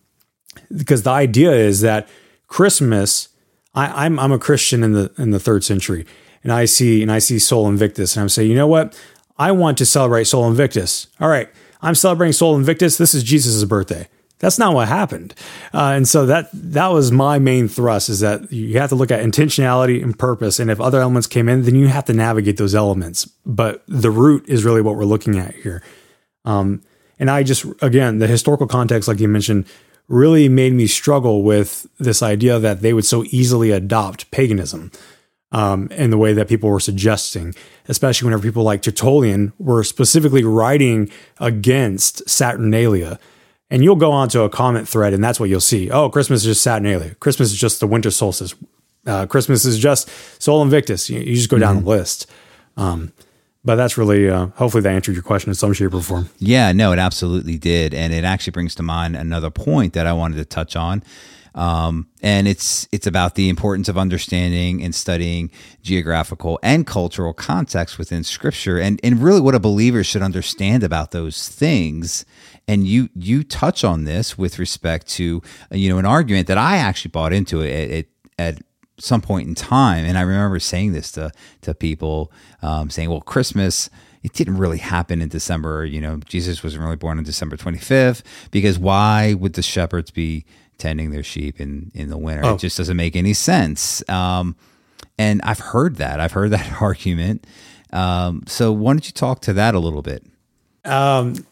because 0.76 1.02
the 1.02 1.10
idea 1.10 1.52
is 1.52 1.80
that 1.80 2.08
Christmas, 2.46 3.28
I, 3.74 4.04
I'm 4.04 4.18
I'm 4.18 4.32
a 4.32 4.38
Christian 4.38 4.84
in 4.84 4.92
the 4.92 5.12
in 5.18 5.32
the 5.32 5.40
third 5.40 5.64
century, 5.64 6.06
and 6.42 6.52
I 6.52 6.64
see 6.64 7.02
and 7.02 7.10
I 7.10 7.18
see 7.18 7.38
Sol 7.38 7.68
Invictus, 7.68 8.16
and 8.16 8.22
I'm 8.22 8.28
saying, 8.28 8.50
you 8.50 8.56
know 8.56 8.66
what? 8.66 8.98
I 9.38 9.52
want 9.52 9.78
to 9.78 9.86
celebrate 9.86 10.24
Sol 10.24 10.48
Invictus. 10.48 11.06
All 11.20 11.28
right, 11.28 11.48
I'm 11.82 11.94
celebrating 11.94 12.32
Sol 12.32 12.56
Invictus. 12.56 12.98
This 12.98 13.14
is 13.14 13.22
Jesus' 13.22 13.64
birthday. 13.64 14.08
That's 14.40 14.58
not 14.58 14.72
what 14.72 14.86
happened, 14.86 15.34
uh, 15.74 15.92
and 15.96 16.06
so 16.06 16.24
that 16.26 16.48
that 16.52 16.88
was 16.88 17.10
my 17.10 17.38
main 17.38 17.66
thrust: 17.66 18.08
is 18.08 18.20
that 18.20 18.52
you 18.52 18.78
have 18.78 18.90
to 18.90 18.94
look 18.94 19.10
at 19.10 19.24
intentionality 19.24 20.02
and 20.02 20.16
purpose, 20.16 20.60
and 20.60 20.70
if 20.70 20.80
other 20.80 21.00
elements 21.00 21.26
came 21.26 21.48
in, 21.48 21.62
then 21.62 21.74
you 21.74 21.88
have 21.88 22.04
to 22.04 22.12
navigate 22.12 22.56
those 22.56 22.74
elements. 22.74 23.24
But 23.44 23.82
the 23.88 24.10
root 24.10 24.48
is 24.48 24.64
really 24.64 24.82
what 24.82 24.96
we're 24.96 25.04
looking 25.04 25.38
at 25.38 25.54
here. 25.56 25.82
Um, 26.44 26.82
and 27.18 27.30
I 27.30 27.42
just 27.42 27.66
again 27.82 28.18
the 28.18 28.28
historical 28.28 28.68
context, 28.68 29.08
like 29.08 29.18
you 29.18 29.26
mentioned, 29.26 29.66
really 30.06 30.48
made 30.48 30.72
me 30.72 30.86
struggle 30.86 31.42
with 31.42 31.86
this 31.98 32.22
idea 32.22 32.58
that 32.58 32.80
they 32.80 32.92
would 32.92 33.04
so 33.04 33.24
easily 33.30 33.70
adopt 33.70 34.30
paganism 34.30 34.90
um, 35.52 35.88
in 35.92 36.10
the 36.10 36.18
way 36.18 36.32
that 36.32 36.48
people 36.48 36.70
were 36.70 36.80
suggesting, 36.80 37.54
especially 37.88 38.26
whenever 38.26 38.42
people 38.42 38.62
like 38.62 38.82
Tertullian 38.82 39.52
were 39.58 39.82
specifically 39.82 40.44
writing 40.44 41.10
against 41.38 42.28
Saturnalia. 42.28 43.18
And 43.70 43.84
you'll 43.84 43.96
go 43.96 44.12
onto 44.12 44.40
a 44.42 44.48
comment 44.48 44.88
thread, 44.88 45.12
and 45.12 45.22
that's 45.22 45.38
what 45.38 45.50
you'll 45.50 45.60
see. 45.60 45.90
Oh, 45.90 46.08
Christmas 46.08 46.40
is 46.40 46.46
just 46.46 46.62
Saturnalia. 46.62 47.14
Christmas 47.16 47.50
is 47.50 47.58
just 47.58 47.80
the 47.80 47.86
winter 47.86 48.10
solstice. 48.10 48.54
Uh, 49.06 49.26
Christmas 49.26 49.64
is 49.64 49.78
just 49.78 50.08
Sol 50.42 50.62
Invictus. 50.62 51.10
You, 51.10 51.20
you 51.20 51.34
just 51.34 51.50
go 51.50 51.58
down 51.58 51.82
the 51.82 51.88
list. 51.88 52.30
Um, 52.76 53.12
but 53.64 53.74
that's 53.76 53.98
really, 53.98 54.30
uh, 54.30 54.46
hopefully, 54.56 54.82
that 54.82 54.92
answered 54.92 55.12
your 55.12 55.22
question 55.22 55.50
in 55.50 55.54
some 55.54 55.74
shape 55.74 55.92
or 55.92 56.00
form. 56.00 56.30
Yeah, 56.38 56.72
no, 56.72 56.92
it 56.92 56.98
absolutely 56.98 57.58
did, 57.58 57.92
and 57.92 58.14
it 58.14 58.24
actually 58.24 58.52
brings 58.52 58.74
to 58.76 58.82
mind 58.82 59.16
another 59.16 59.50
point 59.50 59.92
that 59.92 60.06
I 60.06 60.14
wanted 60.14 60.36
to 60.36 60.44
touch 60.46 60.74
on. 60.74 61.02
Um, 61.54 62.08
and 62.22 62.46
it's 62.46 62.88
it's 62.92 63.06
about 63.06 63.34
the 63.34 63.48
importance 63.48 63.88
of 63.88 63.96
understanding 63.96 64.82
and 64.82 64.94
studying 64.94 65.50
geographical 65.82 66.58
and 66.62 66.86
cultural 66.86 67.32
context 67.32 67.98
within 67.98 68.24
Scripture, 68.24 68.78
and 68.78 69.00
and 69.02 69.22
really 69.22 69.40
what 69.40 69.54
a 69.54 69.60
believer 69.60 70.04
should 70.04 70.22
understand 70.22 70.82
about 70.82 71.10
those 71.10 71.48
things. 71.48 72.24
And 72.66 72.86
you 72.86 73.08
you 73.14 73.44
touch 73.44 73.84
on 73.84 74.04
this 74.04 74.36
with 74.36 74.58
respect 74.58 75.06
to 75.08 75.42
you 75.70 75.88
know 75.88 75.98
an 75.98 76.06
argument 76.06 76.48
that 76.48 76.58
I 76.58 76.76
actually 76.76 77.10
bought 77.10 77.32
into 77.32 77.62
it 77.62 78.08
at, 78.38 78.54
at 78.56 78.62
some 78.98 79.20
point 79.20 79.48
in 79.48 79.54
time, 79.54 80.04
and 80.04 80.18
I 80.18 80.22
remember 80.22 80.58
saying 80.58 80.92
this 80.92 81.12
to 81.12 81.30
to 81.62 81.74
people, 81.74 82.32
um, 82.62 82.90
saying, 82.90 83.10
"Well, 83.10 83.20
Christmas." 83.20 83.90
It 84.20 84.32
didn't 84.32 84.58
really 84.58 84.78
happen 84.78 85.22
in 85.22 85.28
December. 85.28 85.84
You 85.84 86.00
know, 86.00 86.16
Jesus 86.26 86.64
wasn't 86.64 86.82
really 86.82 86.96
born 86.96 87.18
on 87.18 87.24
December 87.24 87.56
25th 87.56 88.22
because 88.50 88.76
why 88.76 89.34
would 89.34 89.52
the 89.52 89.62
shepherds 89.62 90.10
be 90.10 90.44
tending 90.78 91.10
their 91.10 91.22
sheep 91.22 91.60
in 91.60 91.90
in 91.94 92.10
the 92.10 92.18
winter. 92.18 92.44
Oh. 92.44 92.54
It 92.54 92.58
just 92.58 92.76
doesn't 92.76 92.96
make 92.96 93.16
any 93.16 93.34
sense. 93.34 94.06
Um, 94.08 94.56
and 95.18 95.40
I've 95.42 95.58
heard 95.58 95.96
that. 95.96 96.20
I've 96.20 96.32
heard 96.32 96.50
that 96.50 96.72
argument. 96.80 97.46
Um, 97.92 98.44
so 98.46 98.72
why 98.72 98.92
don't 98.92 99.06
you 99.06 99.12
talk 99.12 99.40
to 99.42 99.52
that 99.54 99.74
a 99.74 99.78
little 99.78 100.02
bit? 100.02 100.24
Um, 100.84 101.46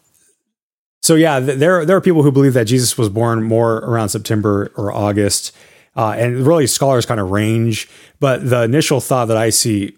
so 1.02 1.14
yeah, 1.14 1.40
th- 1.40 1.58
there 1.58 1.84
there 1.84 1.96
are 1.96 2.00
people 2.00 2.22
who 2.22 2.32
believe 2.32 2.54
that 2.54 2.64
Jesus 2.64 2.96
was 2.96 3.08
born 3.08 3.42
more 3.42 3.78
around 3.78 4.08
September 4.10 4.72
or 4.76 4.92
August. 4.92 5.54
Uh, 5.94 6.14
and 6.18 6.46
really, 6.46 6.66
scholars 6.66 7.06
kind 7.06 7.18
of 7.18 7.30
range, 7.30 7.88
but 8.20 8.50
the 8.50 8.62
initial 8.62 9.00
thought 9.00 9.28
that 9.28 9.38
I 9.38 9.48
see 9.48 9.96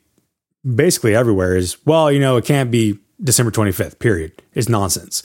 basically 0.64 1.14
everywhere 1.14 1.56
is, 1.56 1.76
well, 1.86 2.12
you 2.12 2.20
know, 2.20 2.36
it 2.36 2.44
can't 2.44 2.70
be 2.70 2.98
December 3.22 3.50
25th, 3.50 3.98
period. 3.98 4.32
It's 4.54 4.68
nonsense. 4.68 5.22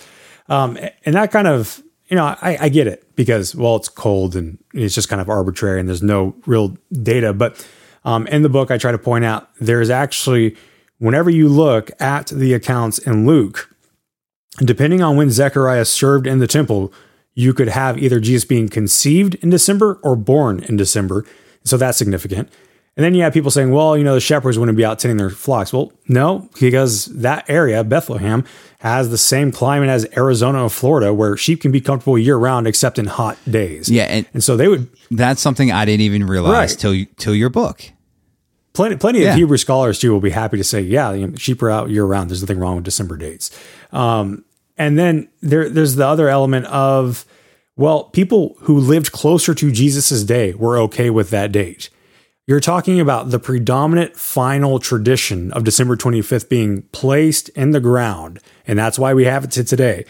Um, 0.50 0.78
and 1.06 1.16
that 1.16 1.32
kind 1.32 1.48
of, 1.48 1.82
you 2.08 2.16
know, 2.16 2.26
I, 2.26 2.58
I 2.62 2.70
get 2.70 2.88
it 2.88 3.16
because, 3.16 3.56
well, 3.56 3.76
it's 3.76 3.90
cold 3.90 4.36
and 4.36 4.58
it's 4.74 4.94
just 4.94 5.10
kind 5.10 5.22
of 5.22 5.30
arbitrary 5.30 5.80
and 5.80 5.88
there's 5.88 6.04
no 6.04 6.36
real 6.46 6.78
data. 6.92 7.34
But 7.34 7.66
um, 8.04 8.28
in 8.28 8.42
the 8.42 8.50
book, 8.50 8.72
I 8.72 8.78
try 8.78 8.92
to 8.92 8.98
point 8.98 9.26
out 9.26 9.50
there's 9.60 9.90
actually, 9.90 10.56
whenever 10.98 11.30
you 11.30 11.48
look 11.48 11.92
at 12.02 12.28
the 12.28 12.54
accounts 12.54 12.98
in 13.00 13.26
Luke, 13.26 13.74
depending 14.60 15.02
on 15.02 15.16
when 15.16 15.32
Zechariah 15.32 15.86
served 15.86 16.28
in 16.28 16.40
the 16.40 16.48
temple, 16.48 16.94
you 17.34 17.54
could 17.54 17.70
have 17.70 17.98
either 17.98 18.20
Jesus 18.20 18.46
being 18.46 18.70
conceived 18.70 19.36
in 19.36 19.50
December 19.50 20.00
or 20.04 20.16
born 20.16 20.64
in 20.64 20.76
December. 20.76 21.26
So 21.64 21.78
that's 21.78 21.98
significant. 21.98 22.52
And 22.96 23.04
then 23.04 23.16
you 23.16 23.24
have 23.24 23.34
people 23.34 23.50
saying, 23.50 23.72
well, 23.72 23.98
you 23.98 24.04
know, 24.04 24.14
the 24.14 24.20
shepherds 24.20 24.60
wouldn't 24.60 24.78
be 24.78 24.86
out 24.86 25.00
tending 25.00 25.18
their 25.18 25.32
flocks. 25.32 25.74
Well, 25.74 25.92
no, 26.08 26.48
because 26.60 27.06
that 27.06 27.50
area, 27.50 27.84
Bethlehem, 27.84 28.46
has 28.80 29.10
the 29.10 29.18
same 29.18 29.52
climate 29.52 29.90
as 29.90 30.06
Arizona 30.16 30.66
or 30.66 30.70
Florida, 30.70 31.12
where 31.12 31.36
sheep 31.36 31.62
can 31.62 31.72
be 31.72 31.82
comfortable 31.82 32.20
year 32.20 32.38
round 32.38 32.68
except 32.68 33.00
in 33.00 33.08
hot 33.08 33.38
days. 33.50 33.90
Yeah, 33.90 34.04
and, 34.04 34.28
and 34.34 34.44
so 34.44 34.56
they 34.58 34.68
would. 34.68 34.90
That's 35.10 35.42
something 35.42 35.72
I 35.72 35.86
didn't 35.86 36.02
even 36.02 36.28
realize 36.28 36.72
right. 36.72 36.80
till 36.80 37.06
till 37.18 37.34
your 37.34 37.50
book. 37.50 37.84
Plenty, 38.74 38.98
plenty 38.98 39.22
yeah. 39.22 39.32
of 39.32 39.38
Hebrew 39.38 39.58
scholars 39.58 40.00
too 40.00 40.12
will 40.12 40.20
be 40.20 40.32
happy 40.32 40.58
to 40.58 40.64
say, 40.64 40.82
yeah, 40.82 41.14
you 41.14 41.28
know, 41.28 41.36
sheep 41.36 41.62
are 41.62 41.70
out 41.70 41.90
year 41.90 42.06
round. 42.06 42.30
There's 42.30 42.42
nothing 42.42 42.60
wrong 42.60 42.76
with 42.76 42.86
December 42.86 43.18
dates. 43.18 43.52
Um, 43.92 44.46
and 44.78 44.98
then 44.98 45.30
there, 45.42 45.70
there's 45.70 45.96
the 45.96 46.08
other 46.08 46.28
element 46.28 46.66
of, 46.66 47.26
well, 47.76 48.06
people 48.06 48.56
who 48.62 48.80
lived 48.80 49.12
closer 49.12 49.54
to 49.54 49.72
Jesus's 49.72 50.24
day 50.24 50.56
were 50.56 50.80
okay 50.80 51.12
with 51.12 51.30
that 51.30 51.52
date. 51.52 51.90
You're 52.46 52.60
talking 52.60 53.00
about 53.00 53.30
the 53.30 53.40
predominant 53.40 54.18
final 54.18 54.78
tradition 54.80 55.54
of 55.54 55.64
December 55.64 55.96
25th 55.96 56.50
being 56.50 56.82
placed 56.92 57.48
in 57.50 57.72
the 57.72 57.80
ground, 57.80 58.40
and 58.68 58.78
that's 58.78 59.00
why 59.00 59.14
we 59.14 59.24
have 59.24 59.46
it 59.46 59.52
to 59.52 59.64
today. 59.64 60.06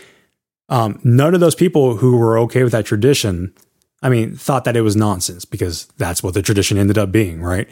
Um, 0.68 1.00
none 1.04 1.36
of 1.36 1.42
those 1.42 1.54
people 1.54 1.98
who 1.98 2.18
were 2.18 2.40
okay 2.40 2.64
with 2.64 2.72
that 2.72 2.86
tradition, 2.86 3.54
I 4.02 4.10
mean, 4.10 4.36
thought 4.36 4.64
that 4.64 4.76
it 4.76 4.82
was 4.82 4.96
nonsense 4.96 5.46
because 5.46 5.86
that's 5.98 6.24
what 6.24 6.34
the 6.34 6.42
tradition 6.42 6.80
ended 6.80 6.98
up 6.98 7.12
being, 7.12 7.40
right? 7.40 7.70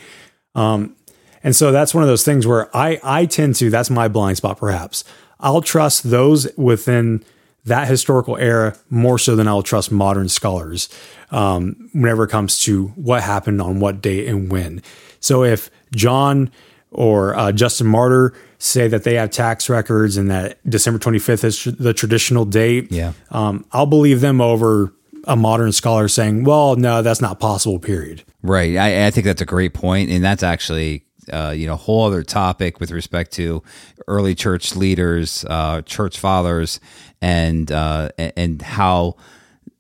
Um, 0.53 0.95
and 1.43 1.55
so 1.55 1.72
that's 1.72 1.95
one 1.95 2.03
of 2.03 2.09
those 2.09 2.24
things 2.24 2.45
where 2.45 2.76
I 2.76 2.99
I 3.03 3.26
tend 3.26 3.55
to 3.55 3.72
that's 3.72 3.89
my 3.89 4.07
blind 4.07 4.38
spot 4.38 4.59
perhaps. 4.59 5.03
I'll 5.39 5.62
trust 5.62 6.12
those 6.12 6.55
within 6.55 7.24
that 7.66 7.88
historical 7.88 8.38
era 8.38 8.76
more 8.89 9.20
so 9.20 9.36
than 9.36 9.47
I'll 9.47 9.64
trust 9.64 9.91
modern 9.91 10.30
scholars 10.30 10.89
um, 11.30 11.89
whenever 11.93 12.24
it 12.24 12.30
comes 12.30 12.59
to 12.62 12.88
what 12.89 13.22
happened 13.22 13.62
on 13.62 13.80
what 13.80 14.01
date 14.01 14.28
and 14.28 14.51
when. 14.51 14.82
So 15.20 15.43
if 15.43 15.70
John 15.95 16.51
or 16.91 17.36
uh, 17.36 17.51
Justin 17.51 17.88
Martyr 17.88 18.34
say 18.57 18.88
that 18.88 19.03
they 19.03 19.16
have 19.16 19.32
tax 19.32 19.70
records 19.70 20.18
and 20.18 20.30
that 20.30 20.57
December 20.70 20.99
25th 20.99 21.43
is 21.43 21.59
tr- 21.59 21.70
the 21.72 21.93
traditional 21.93 22.45
date, 22.45 22.91
yeah. 22.91 23.14
Um, 23.30 23.66
I'll 23.72 23.86
believe 23.86 24.22
them 24.22 24.41
over 24.41 24.93
a 25.26 25.36
modern 25.36 25.72
scholar 25.72 26.07
saying, 26.07 26.43
well, 26.43 26.76
no, 26.76 27.01
that's 27.01 27.22
not 27.22 27.39
possible, 27.39 27.80
period. 27.80 28.24
Right. 28.41 28.76
I, 28.76 29.07
I 29.07 29.12
think 29.12 29.26
that's 29.26 29.41
a 29.41 29.45
great 29.45 29.74
point, 29.74 30.09
And 30.09 30.24
that's 30.24 30.43
actually 30.43 31.05
uh, 31.32 31.53
you 31.55 31.67
know, 31.67 31.76
whole 31.76 32.05
other 32.05 32.24
topic 32.24 32.80
with 32.80 32.91
respect 32.91 33.32
to 33.34 33.63
early 34.07 34.36
church 34.36 34.76
leaders, 34.76 35.45
uh, 35.49 35.82
church 35.84 36.19
fathers, 36.19 36.80
and 37.22 37.72
uh, 37.72 38.09
and 38.17 38.61
how 38.61 39.15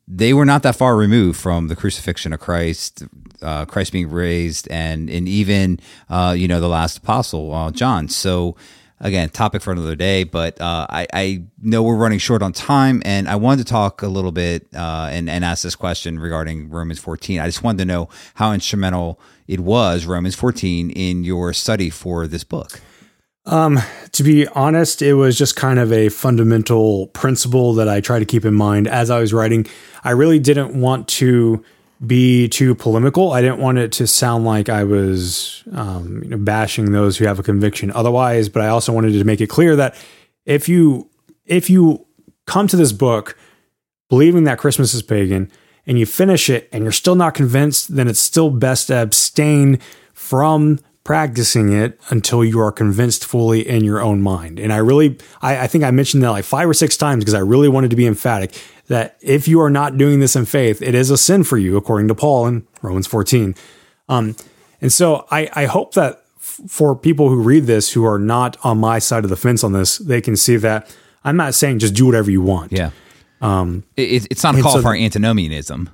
they 0.07 0.33
were 0.33 0.45
not 0.45 0.63
that 0.63 0.75
far 0.75 0.95
removed 0.95 1.39
from 1.39 1.67
the 1.67 1.75
crucifixion 1.75 2.33
of 2.33 2.39
Christ, 2.39 3.03
uh, 3.41 3.65
Christ 3.65 3.91
being 3.91 4.09
raised, 4.09 4.67
and 4.69 5.09
and 5.09 5.27
even 5.27 5.79
uh, 6.09 6.35
you 6.37 6.47
know 6.47 6.59
the 6.59 6.67
last 6.67 6.97
apostle 6.97 7.53
uh, 7.53 7.71
John. 7.71 8.09
So 8.09 8.55
again, 9.01 9.29
topic 9.29 9.61
for 9.61 9.71
another 9.71 9.95
day. 9.95 10.23
But 10.23 10.61
uh, 10.61 10.87
I, 10.89 11.07
I, 11.13 11.43
know 11.61 11.83
we're 11.83 11.97
running 11.97 12.19
short 12.19 12.41
on 12.41 12.53
time, 12.53 13.01
and 13.03 13.27
I 13.27 13.35
wanted 13.35 13.65
to 13.65 13.71
talk 13.71 14.01
a 14.01 14.07
little 14.07 14.31
bit 14.31 14.67
uh, 14.73 15.09
and, 15.11 15.29
and 15.29 15.43
ask 15.43 15.63
this 15.63 15.75
question 15.75 16.19
regarding 16.19 16.69
Romans 16.69 16.99
14. 16.99 17.39
I 17.39 17.47
just 17.47 17.63
wanted 17.63 17.79
to 17.79 17.85
know 17.85 18.09
how 18.35 18.53
instrumental 18.53 19.19
it 19.47 19.59
was, 19.59 20.05
Romans 20.05 20.35
14, 20.35 20.91
in 20.91 21.23
your 21.23 21.51
study 21.51 21.89
for 21.89 22.27
this 22.27 22.43
book. 22.43 22.79
Um, 23.45 23.79
to 24.11 24.23
be 24.23 24.47
honest, 24.49 25.01
it 25.01 25.15
was 25.15 25.37
just 25.37 25.55
kind 25.55 25.79
of 25.79 25.91
a 25.91 26.09
fundamental 26.09 27.07
principle 27.07 27.73
that 27.73 27.89
I 27.89 27.99
try 27.99 28.19
to 28.19 28.25
keep 28.25 28.45
in 28.45 28.53
mind 28.53 28.87
as 28.87 29.09
I 29.09 29.19
was 29.19 29.33
writing. 29.33 29.65
I 30.03 30.11
really 30.11 30.39
didn't 30.39 30.79
want 30.79 31.07
to 31.09 31.63
be 32.05 32.47
too 32.49 32.73
polemical. 32.73 33.31
I 33.31 33.41
didn't 33.41 33.59
want 33.59 33.77
it 33.77 33.91
to 33.93 34.07
sound 34.07 34.43
like 34.43 34.69
I 34.69 34.83
was 34.83 35.63
um, 35.71 36.21
you 36.23 36.29
know, 36.29 36.37
bashing 36.37 36.91
those 36.91 37.17
who 37.17 37.25
have 37.25 37.39
a 37.39 37.43
conviction 37.43 37.91
otherwise, 37.91 38.49
but 38.49 38.63
I 38.63 38.69
also 38.69 38.91
wanted 38.91 39.13
to 39.13 39.23
make 39.23 39.41
it 39.41 39.47
clear 39.47 39.75
that 39.75 39.95
if 40.45 40.67
you 40.67 41.09
if 41.45 41.69
you 41.69 42.05
come 42.47 42.67
to 42.67 42.75
this 42.75 42.91
book 42.91 43.37
believing 44.09 44.45
that 44.45 44.57
Christmas 44.57 44.93
is 44.93 45.03
pagan 45.03 45.51
and 45.85 45.99
you 45.99 46.05
finish 46.05 46.49
it 46.49 46.69
and 46.71 46.83
you're 46.83 46.91
still 46.91 47.15
not 47.15 47.33
convinced, 47.33 47.95
then 47.95 48.07
it's 48.07 48.19
still 48.19 48.49
best 48.49 48.87
to 48.87 49.01
abstain 49.01 49.79
from 50.13 50.79
practicing 51.03 51.73
it 51.73 51.99
until 52.09 52.43
you 52.43 52.59
are 52.59 52.71
convinced 52.71 53.25
fully 53.25 53.67
in 53.67 53.83
your 53.83 54.01
own 54.01 54.21
mind. 54.21 54.59
And 54.59 54.71
I 54.71 54.77
really, 54.77 55.17
I, 55.41 55.61
I 55.61 55.67
think 55.67 55.83
I 55.83 55.91
mentioned 55.91 56.21
that 56.23 56.29
like 56.29 56.45
five 56.45 56.69
or 56.69 56.73
six 56.73 56.95
times 56.95 57.23
because 57.23 57.33
I 57.33 57.39
really 57.39 57.69
wanted 57.69 57.89
to 57.89 57.95
be 57.95 58.05
emphatic 58.05 58.53
that 58.91 59.15
if 59.21 59.47
you 59.47 59.61
are 59.61 59.69
not 59.69 59.97
doing 59.97 60.19
this 60.19 60.35
in 60.35 60.43
faith, 60.43 60.81
it 60.81 60.93
is 60.93 61.09
a 61.09 61.17
sin 61.17 61.45
for 61.45 61.57
you, 61.57 61.77
according 61.77 62.09
to 62.09 62.15
Paul 62.15 62.45
in 62.45 62.67
Romans 62.81 63.07
14. 63.07 63.55
Um, 64.09 64.35
and 64.81 64.91
so 64.91 65.25
I, 65.31 65.49
I 65.53 65.65
hope 65.65 65.93
that 65.93 66.25
f- 66.37 66.59
for 66.67 66.93
people 66.93 67.29
who 67.29 67.41
read 67.41 67.67
this 67.67 67.93
who 67.93 68.05
are 68.05 68.19
not 68.19 68.57
on 68.65 68.79
my 68.79 68.99
side 68.99 69.23
of 69.23 69.29
the 69.29 69.37
fence 69.37 69.63
on 69.63 69.71
this, 69.71 69.97
they 69.97 70.19
can 70.19 70.35
see 70.35 70.57
that 70.57 70.93
I'm 71.23 71.37
not 71.37 71.53
saying 71.53 71.79
just 71.79 71.93
do 71.93 72.05
whatever 72.05 72.29
you 72.29 72.41
want. 72.41 72.73
Yeah. 72.73 72.91
Um, 73.39 73.85
it, 73.95 74.27
it's 74.29 74.43
not 74.43 74.59
a 74.59 74.61
call 74.61 74.73
so 74.73 74.81
for 74.81 74.93
antinomianism. 74.93 75.89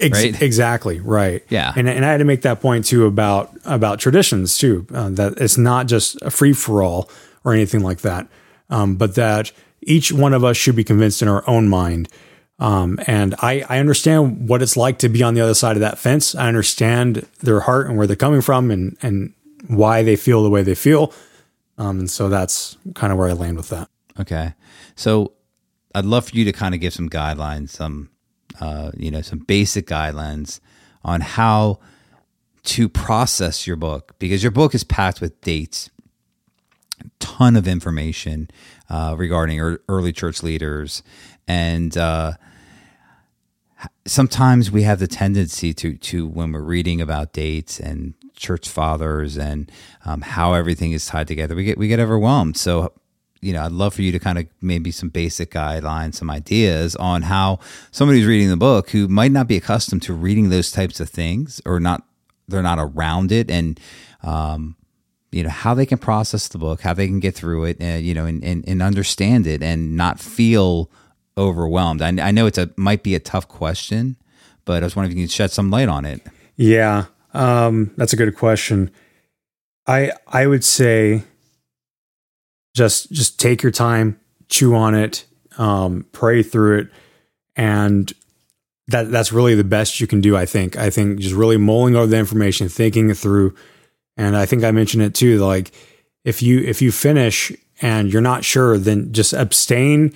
Ex- 0.00 0.16
right? 0.16 0.40
Exactly 0.40 1.00
right. 1.00 1.44
Yeah, 1.50 1.72
and 1.76 1.88
and 1.88 2.04
I 2.04 2.12
had 2.12 2.18
to 2.18 2.24
make 2.24 2.42
that 2.42 2.60
point 2.60 2.86
too 2.86 3.04
about 3.06 3.50
about 3.64 3.98
traditions 3.98 4.56
too. 4.56 4.86
Uh, 4.94 5.10
that 5.10 5.34
it's 5.38 5.58
not 5.58 5.86
just 5.86 6.16
a 6.22 6.30
free 6.30 6.52
for 6.52 6.82
all 6.82 7.10
or 7.44 7.52
anything 7.52 7.82
like 7.82 8.00
that, 8.02 8.28
um, 8.70 8.94
but 8.94 9.16
that 9.16 9.52
each 9.82 10.12
one 10.12 10.34
of 10.34 10.44
us 10.44 10.56
should 10.56 10.76
be 10.76 10.84
convinced 10.84 11.20
in 11.20 11.28
our 11.28 11.42
own 11.48 11.68
mind. 11.68 12.08
Um, 12.58 12.98
and 13.06 13.34
I, 13.38 13.64
I 13.68 13.78
understand 13.78 14.48
what 14.48 14.62
it's 14.62 14.76
like 14.76 14.98
to 14.98 15.08
be 15.08 15.22
on 15.22 15.34
the 15.34 15.40
other 15.40 15.54
side 15.54 15.76
of 15.76 15.80
that 15.80 15.98
fence. 15.98 16.34
I 16.34 16.48
understand 16.48 17.26
their 17.40 17.60
heart 17.60 17.86
and 17.86 17.96
where 17.96 18.06
they're 18.06 18.16
coming 18.16 18.40
from 18.40 18.70
and 18.70 18.96
and 19.00 19.32
why 19.68 20.02
they 20.02 20.16
feel 20.16 20.42
the 20.42 20.50
way 20.50 20.62
they 20.62 20.74
feel. 20.74 21.12
Um, 21.78 22.00
and 22.00 22.10
so 22.10 22.28
that's 22.28 22.76
kind 22.94 23.12
of 23.12 23.18
where 23.18 23.28
I 23.28 23.32
land 23.32 23.56
with 23.56 23.68
that. 23.68 23.88
Okay, 24.18 24.54
so 24.96 25.32
I'd 25.94 26.04
love 26.04 26.28
for 26.28 26.36
you 26.36 26.44
to 26.44 26.52
kind 26.52 26.74
of 26.74 26.80
give 26.80 26.92
some 26.92 27.08
guidelines, 27.08 27.70
some 27.70 28.10
uh, 28.60 28.90
you 28.96 29.10
know, 29.10 29.22
some 29.22 29.38
basic 29.38 29.86
guidelines 29.86 30.60
on 31.04 31.20
how 31.20 31.78
to 32.64 32.88
process 32.88 33.66
your 33.66 33.76
book 33.76 34.14
because 34.18 34.42
your 34.42 34.50
book 34.50 34.74
is 34.74 34.84
packed 34.84 35.20
with 35.20 35.40
dates, 35.40 35.90
ton 37.20 37.56
of 37.56 37.68
information 37.68 38.50
uh, 38.90 39.14
regarding 39.16 39.60
early 39.88 40.12
church 40.12 40.42
leaders, 40.42 41.02
and 41.46 41.96
uh, 41.96 42.32
sometimes 44.06 44.70
we 44.70 44.82
have 44.82 44.98
the 44.98 45.06
tendency 45.06 45.72
to 45.74 45.96
to 45.96 46.26
when 46.26 46.52
we're 46.52 46.60
reading 46.60 47.00
about 47.00 47.32
dates 47.32 47.78
and 47.78 48.14
church 48.34 48.68
fathers 48.68 49.36
and 49.36 49.70
um, 50.04 50.20
how 50.22 50.54
everything 50.54 50.92
is 50.92 51.06
tied 51.06 51.28
together, 51.28 51.54
we 51.54 51.64
get 51.64 51.78
we 51.78 51.88
get 51.88 52.00
overwhelmed. 52.00 52.56
So 52.56 52.92
you 53.40 53.52
know, 53.52 53.62
I'd 53.62 53.72
love 53.72 53.94
for 53.94 54.02
you 54.02 54.12
to 54.12 54.18
kind 54.18 54.38
of 54.38 54.46
maybe 54.60 54.90
some 54.90 55.10
basic 55.10 55.50
guidelines, 55.50 56.14
some 56.14 56.30
ideas 56.30 56.96
on 56.96 57.22
how 57.22 57.60
somebody 57.90 58.18
who's 58.18 58.28
reading 58.28 58.48
the 58.48 58.56
book 58.56 58.90
who 58.90 59.06
might 59.08 59.30
not 59.30 59.46
be 59.46 59.56
accustomed 59.56 60.02
to 60.02 60.12
reading 60.12 60.48
those 60.48 60.72
types 60.72 60.98
of 61.00 61.08
things 61.08 61.60
or 61.64 61.78
not, 61.78 62.02
they're 62.48 62.62
not 62.62 62.78
around 62.78 63.30
it 63.30 63.50
and, 63.50 63.78
um, 64.22 64.74
you 65.30 65.42
know, 65.42 65.50
how 65.50 65.74
they 65.74 65.86
can 65.86 65.98
process 65.98 66.48
the 66.48 66.58
book, 66.58 66.80
how 66.80 66.94
they 66.94 67.06
can 67.06 67.20
get 67.20 67.34
through 67.34 67.64
it, 67.64 67.76
and, 67.80 68.04
you 68.04 68.14
know, 68.14 68.24
and, 68.24 68.42
and, 68.42 68.66
and 68.66 68.82
understand 68.82 69.46
it 69.46 69.62
and 69.62 69.96
not 69.96 70.18
feel 70.18 70.90
overwhelmed. 71.38 72.02
I, 72.02 72.08
I 72.20 72.30
know 72.32 72.46
it's 72.46 72.58
a, 72.58 72.70
might 72.76 73.02
be 73.02 73.14
a 73.14 73.20
tough 73.20 73.48
question, 73.48 74.16
but 74.64 74.82
I 74.82 74.86
was 74.86 74.96
wondering 74.96 75.12
if 75.12 75.18
you 75.18 75.24
could 75.24 75.32
shed 75.32 75.50
some 75.52 75.70
light 75.70 75.88
on 75.88 76.04
it. 76.04 76.20
Yeah. 76.56 77.06
Um, 77.32 77.92
that's 77.96 78.12
a 78.12 78.16
good 78.16 78.36
question. 78.36 78.90
I, 79.86 80.12
I 80.26 80.46
would 80.46 80.64
say, 80.64 81.22
just 82.74 83.10
just 83.10 83.40
take 83.40 83.62
your 83.62 83.72
time, 83.72 84.20
chew 84.48 84.74
on 84.74 84.94
it, 84.94 85.24
um, 85.56 86.06
pray 86.12 86.42
through 86.42 86.80
it, 86.80 86.88
and 87.56 88.12
that 88.88 89.10
that's 89.10 89.32
really 89.32 89.54
the 89.54 89.64
best 89.64 90.00
you 90.00 90.06
can 90.06 90.20
do. 90.20 90.36
I 90.36 90.46
think. 90.46 90.76
I 90.76 90.90
think 90.90 91.20
just 91.20 91.34
really 91.34 91.56
mulling 91.56 91.96
over 91.96 92.06
the 92.06 92.18
information, 92.18 92.68
thinking 92.68 93.10
it 93.10 93.16
through, 93.16 93.54
and 94.16 94.36
I 94.36 94.46
think 94.46 94.62
I 94.64 94.70
mentioned 94.70 95.02
it 95.02 95.14
too. 95.14 95.38
Like 95.38 95.72
if 96.24 96.42
you 96.42 96.60
if 96.60 96.80
you 96.82 96.92
finish 96.92 97.52
and 97.80 98.12
you're 98.12 98.22
not 98.22 98.44
sure, 98.44 98.78
then 98.78 99.12
just 99.12 99.32
abstain 99.32 100.14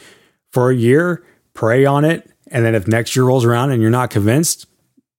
for 0.52 0.70
a 0.70 0.74
year, 0.74 1.24
pray 1.54 1.84
on 1.84 2.04
it, 2.04 2.30
and 2.48 2.64
then 2.64 2.74
if 2.74 2.86
next 2.86 3.16
year 3.16 3.24
rolls 3.24 3.44
around 3.44 3.72
and 3.72 3.80
you're 3.80 3.90
not 3.90 4.10
convinced, 4.10 4.66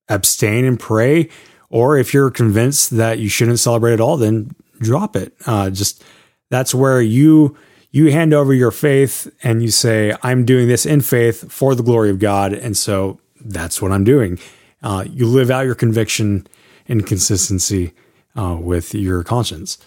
abstain 0.07 0.65
and 0.65 0.79
pray. 0.79 1.29
Or 1.69 1.97
if 1.97 2.13
you're 2.13 2.29
convinced 2.29 2.91
that 2.91 3.17
you 3.17 3.29
shouldn't 3.29 3.59
celebrate 3.59 3.93
at 3.93 3.99
all, 3.99 4.15
then 4.17 4.55
drop 4.79 5.15
it. 5.15 5.33
Uh, 5.45 5.71
just 5.71 6.03
that's 6.49 6.73
where 6.73 7.01
you 7.01 7.57
you 7.89 8.11
hand 8.11 8.33
over 8.33 8.53
your 8.53 8.71
faith 8.71 9.31
and 9.43 9.61
you 9.61 9.69
say, 9.69 10.15
"I'm 10.21 10.45
doing 10.45 10.67
this 10.67 10.85
in 10.85 11.01
faith 11.01 11.51
for 11.51 11.73
the 11.73 11.83
glory 11.83 12.11
of 12.11 12.19
God," 12.19 12.53
and 12.53 12.77
so 12.77 13.19
that's 13.43 13.81
what 13.81 13.91
I'm 13.91 14.03
doing. 14.03 14.39
Uh, 14.83 15.05
you 15.09 15.25
live 15.25 15.49
out 15.49 15.65
your 15.65 15.75
conviction 15.75 16.45
and 16.87 17.05
consistency 17.07 17.93
uh, 18.35 18.57
with 18.59 18.93
your 18.93 19.23
conscience. 19.23 19.77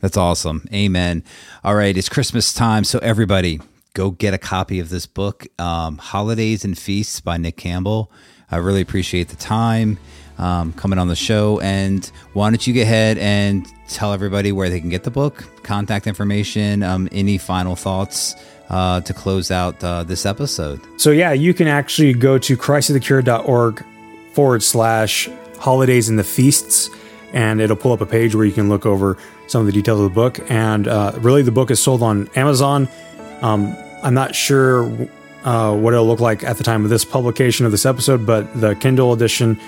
That's 0.00 0.16
awesome. 0.16 0.66
Amen. 0.72 1.22
All 1.62 1.74
right, 1.74 1.96
it's 1.96 2.08
Christmas 2.08 2.52
time, 2.52 2.84
so 2.84 2.98
everybody 3.00 3.60
go 3.94 4.10
get 4.10 4.34
a 4.34 4.38
copy 4.38 4.80
of 4.80 4.88
this 4.88 5.06
book, 5.06 5.46
um, 5.58 5.98
Holidays 5.98 6.64
and 6.64 6.78
Feasts 6.78 7.20
by 7.20 7.36
Nick 7.36 7.56
Campbell. 7.56 8.10
I 8.50 8.56
really 8.56 8.80
appreciate 8.80 9.28
the 9.28 9.36
time 9.36 9.98
um, 10.38 10.72
coming 10.72 10.98
on 10.98 11.08
the 11.08 11.16
show. 11.16 11.60
And 11.60 12.04
why 12.32 12.50
don't 12.50 12.66
you 12.66 12.74
go 12.74 12.82
ahead 12.82 13.18
and 13.18 13.66
tell 13.88 14.12
everybody 14.12 14.52
where 14.52 14.68
they 14.68 14.80
can 14.80 14.88
get 14.88 15.04
the 15.04 15.10
book, 15.10 15.44
contact 15.62 16.06
information, 16.06 16.82
um, 16.82 17.08
any 17.12 17.38
final 17.38 17.76
thoughts 17.76 18.34
uh, 18.70 19.00
to 19.02 19.12
close 19.12 19.50
out 19.50 19.82
uh, 19.84 20.02
this 20.02 20.26
episode? 20.26 20.80
So, 20.96 21.10
yeah, 21.10 21.32
you 21.32 21.54
can 21.54 21.68
actually 21.68 22.14
go 22.14 22.38
to 22.38 22.56
christisthecure.org 22.56 23.84
forward 24.32 24.62
slash 24.62 25.28
holidays 25.58 26.08
and 26.08 26.18
the 26.18 26.24
feasts, 26.24 26.88
and 27.32 27.60
it'll 27.60 27.76
pull 27.76 27.92
up 27.92 28.00
a 28.00 28.06
page 28.06 28.34
where 28.34 28.44
you 28.44 28.52
can 28.52 28.68
look 28.68 28.86
over 28.86 29.18
some 29.46 29.60
of 29.60 29.66
the 29.66 29.72
details 29.72 30.00
of 30.00 30.04
the 30.04 30.14
book. 30.14 30.40
And 30.50 30.88
uh, 30.88 31.12
really, 31.18 31.42
the 31.42 31.52
book 31.52 31.70
is 31.70 31.82
sold 31.82 32.02
on 32.02 32.28
Amazon. 32.34 32.88
Um, 33.42 33.76
I'm 34.02 34.14
not 34.14 34.34
sure 34.34 34.84
uh, 35.44 35.76
what 35.76 35.92
it'll 35.94 36.06
look 36.06 36.20
like 36.20 36.44
at 36.44 36.56
the 36.56 36.64
time 36.64 36.84
of 36.84 36.90
this 36.90 37.04
publication 37.04 37.66
of 37.66 37.72
this 37.72 37.86
episode, 37.86 38.26
but 38.26 38.60
the 38.60 38.74
Kindle 38.76 39.12
edition 39.12 39.58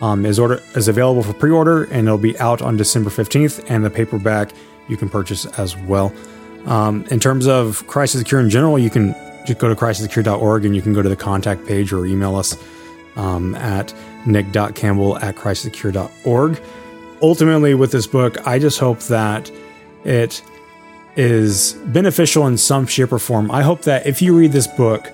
um, 0.00 0.26
is 0.26 0.38
order 0.38 0.60
is 0.74 0.88
available 0.88 1.22
for 1.22 1.32
pre-order, 1.32 1.84
and 1.84 2.06
it'll 2.06 2.18
be 2.18 2.38
out 2.38 2.60
on 2.60 2.76
December 2.76 3.10
15th. 3.10 3.64
And 3.68 3.84
the 3.84 3.90
paperback 3.90 4.52
you 4.88 4.96
can 4.96 5.08
purchase 5.08 5.46
as 5.58 5.76
well. 5.76 6.12
Um, 6.66 7.04
in 7.10 7.18
terms 7.18 7.46
of 7.46 7.86
crisis 7.86 8.22
Cure 8.22 8.40
in 8.40 8.50
general, 8.50 8.78
you 8.78 8.90
can 8.90 9.14
just 9.44 9.58
go 9.58 9.68
to 9.68 9.74
christisthecure.org 9.74 10.64
and 10.64 10.76
you 10.76 10.82
can 10.82 10.92
go 10.92 11.02
to 11.02 11.08
the 11.08 11.16
contact 11.16 11.66
page 11.66 11.92
or 11.92 12.06
email 12.06 12.36
us 12.36 12.56
um, 13.16 13.54
at 13.56 13.92
nick.campbell 14.26 15.18
at 15.18 15.34
christisthecure.org. 15.34 16.62
Ultimately, 17.20 17.74
with 17.74 17.92
this 17.92 18.06
book, 18.06 18.46
I 18.46 18.58
just 18.58 18.78
hope 18.78 19.00
that 19.00 19.50
it 20.04 20.42
is 21.16 21.74
beneficial 21.86 22.46
in 22.46 22.56
some 22.56 22.86
shape 22.86 23.12
or 23.12 23.18
form. 23.18 23.50
I 23.50 23.62
hope 23.62 23.82
that 23.82 24.06
if 24.06 24.22
you 24.22 24.36
read 24.36 24.52
this 24.52 24.66
book, 24.66 25.10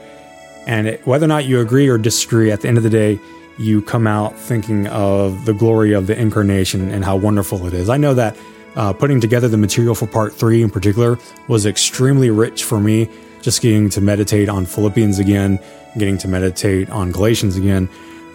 and 0.67 0.87
it, 0.87 1.07
whether 1.07 1.25
or 1.25 1.29
not 1.29 1.47
you 1.47 1.61
agree 1.61 1.89
or 1.89 1.99
disagree, 1.99 2.51
at 2.53 2.61
the 2.61 2.69
end 2.69 2.77
of 2.77 2.85
the 2.85 2.91
day, 2.91 3.19
you 3.59 3.83
come 3.83 4.07
out 4.07 4.39
thinking 4.39 4.87
of 4.89 5.45
the 5.45 5.53
glory 5.53 5.93
of 5.93 6.07
the 6.07 6.19
incarnation 6.19 6.91
and 6.91 7.05
how 7.05 7.17
wonderful 7.17 7.67
it 7.67 7.75
is. 7.75 7.89
I 7.89 7.97
know 7.97 8.15
that 8.15 8.37
uh, 8.77 8.93
putting 8.93 9.21
together 9.21 9.49
the 9.49 9.57
material 9.57 9.95
for 9.95 10.07
part 10.07 10.33
three 10.33 10.63
in 10.63 10.71
particular 10.71 11.19
was 11.49 11.67
extremely 11.67 12.31
rich 12.31 12.63
for 12.63 12.79
me, 12.79 13.09
just 13.43 13.61
getting 13.61 13.91
to 13.91 14.01
meditate 14.01 14.49
on 14.49 14.67
Philippians 14.67 15.19
again, 15.19 15.59
getting 15.97 16.19
to 16.19 16.29
meditate 16.29 16.89
on 16.91 17.11
Galatians 17.11 17.57
again. 17.57 17.89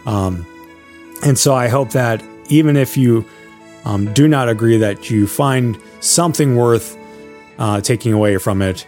Um, 0.05 0.45
and 1.24 1.39
so 1.39 1.55
I 1.55 1.70
hope 1.70 1.91
that 1.91 2.22
even 2.49 2.76
if 2.76 2.97
you 2.97 3.26
um, 3.86 4.11
do 4.14 4.28
not 4.28 4.49
agree, 4.49 4.78
that 4.78 5.09
you 5.09 5.28
find 5.28 5.78
something 6.01 6.57
worth 6.57 6.97
uh, 7.57 7.81
taking 7.81 8.13
away 8.13 8.37
from 8.37 8.61
it. 8.61 8.87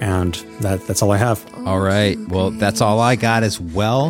And 0.00 0.34
that, 0.60 0.86
that's 0.86 1.02
all 1.02 1.12
I 1.12 1.18
have. 1.18 1.44
All 1.66 1.80
right. 1.80 2.18
Well, 2.28 2.50
that's 2.50 2.80
all 2.80 3.00
I 3.00 3.16
got 3.16 3.42
as 3.42 3.60
well. 3.60 4.06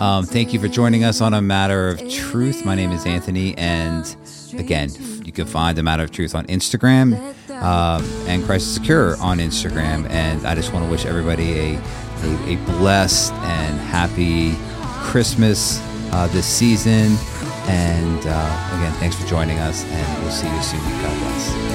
Um, 0.00 0.24
thank 0.24 0.52
you 0.52 0.60
for 0.60 0.68
joining 0.68 1.04
us 1.04 1.20
on 1.20 1.34
A 1.34 1.42
Matter 1.42 1.88
of 1.88 2.08
Truth. 2.10 2.64
My 2.64 2.74
name 2.74 2.92
is 2.92 3.04
Anthony. 3.06 3.56
And 3.58 4.16
again, 4.56 4.90
you 5.24 5.32
can 5.32 5.46
find 5.46 5.78
A 5.78 5.82
Matter 5.82 6.04
of 6.04 6.10
Truth 6.10 6.34
on 6.34 6.46
Instagram 6.46 7.34
um, 7.62 8.04
and 8.28 8.44
Christ 8.44 8.66
is 8.68 8.78
the 8.78 8.84
Cure 8.84 9.16
on 9.18 9.38
Instagram. 9.38 10.08
And 10.10 10.46
I 10.46 10.54
just 10.54 10.72
want 10.72 10.84
to 10.84 10.90
wish 10.90 11.06
everybody 11.06 11.52
a, 11.58 11.74
a, 11.76 12.54
a 12.54 12.56
blessed 12.66 13.32
and 13.32 13.78
happy 13.80 14.54
Christmas 15.10 15.80
uh, 16.12 16.28
this 16.28 16.46
season. 16.46 17.16
And 17.68 18.20
uh, 18.26 18.78
again, 18.78 18.92
thanks 19.00 19.16
for 19.16 19.26
joining 19.26 19.58
us, 19.58 19.84
and 19.84 20.22
we'll 20.22 20.32
see 20.32 20.48
you 20.48 20.62
soon. 20.62 20.80
God 20.80 21.18
bless. 21.18 21.65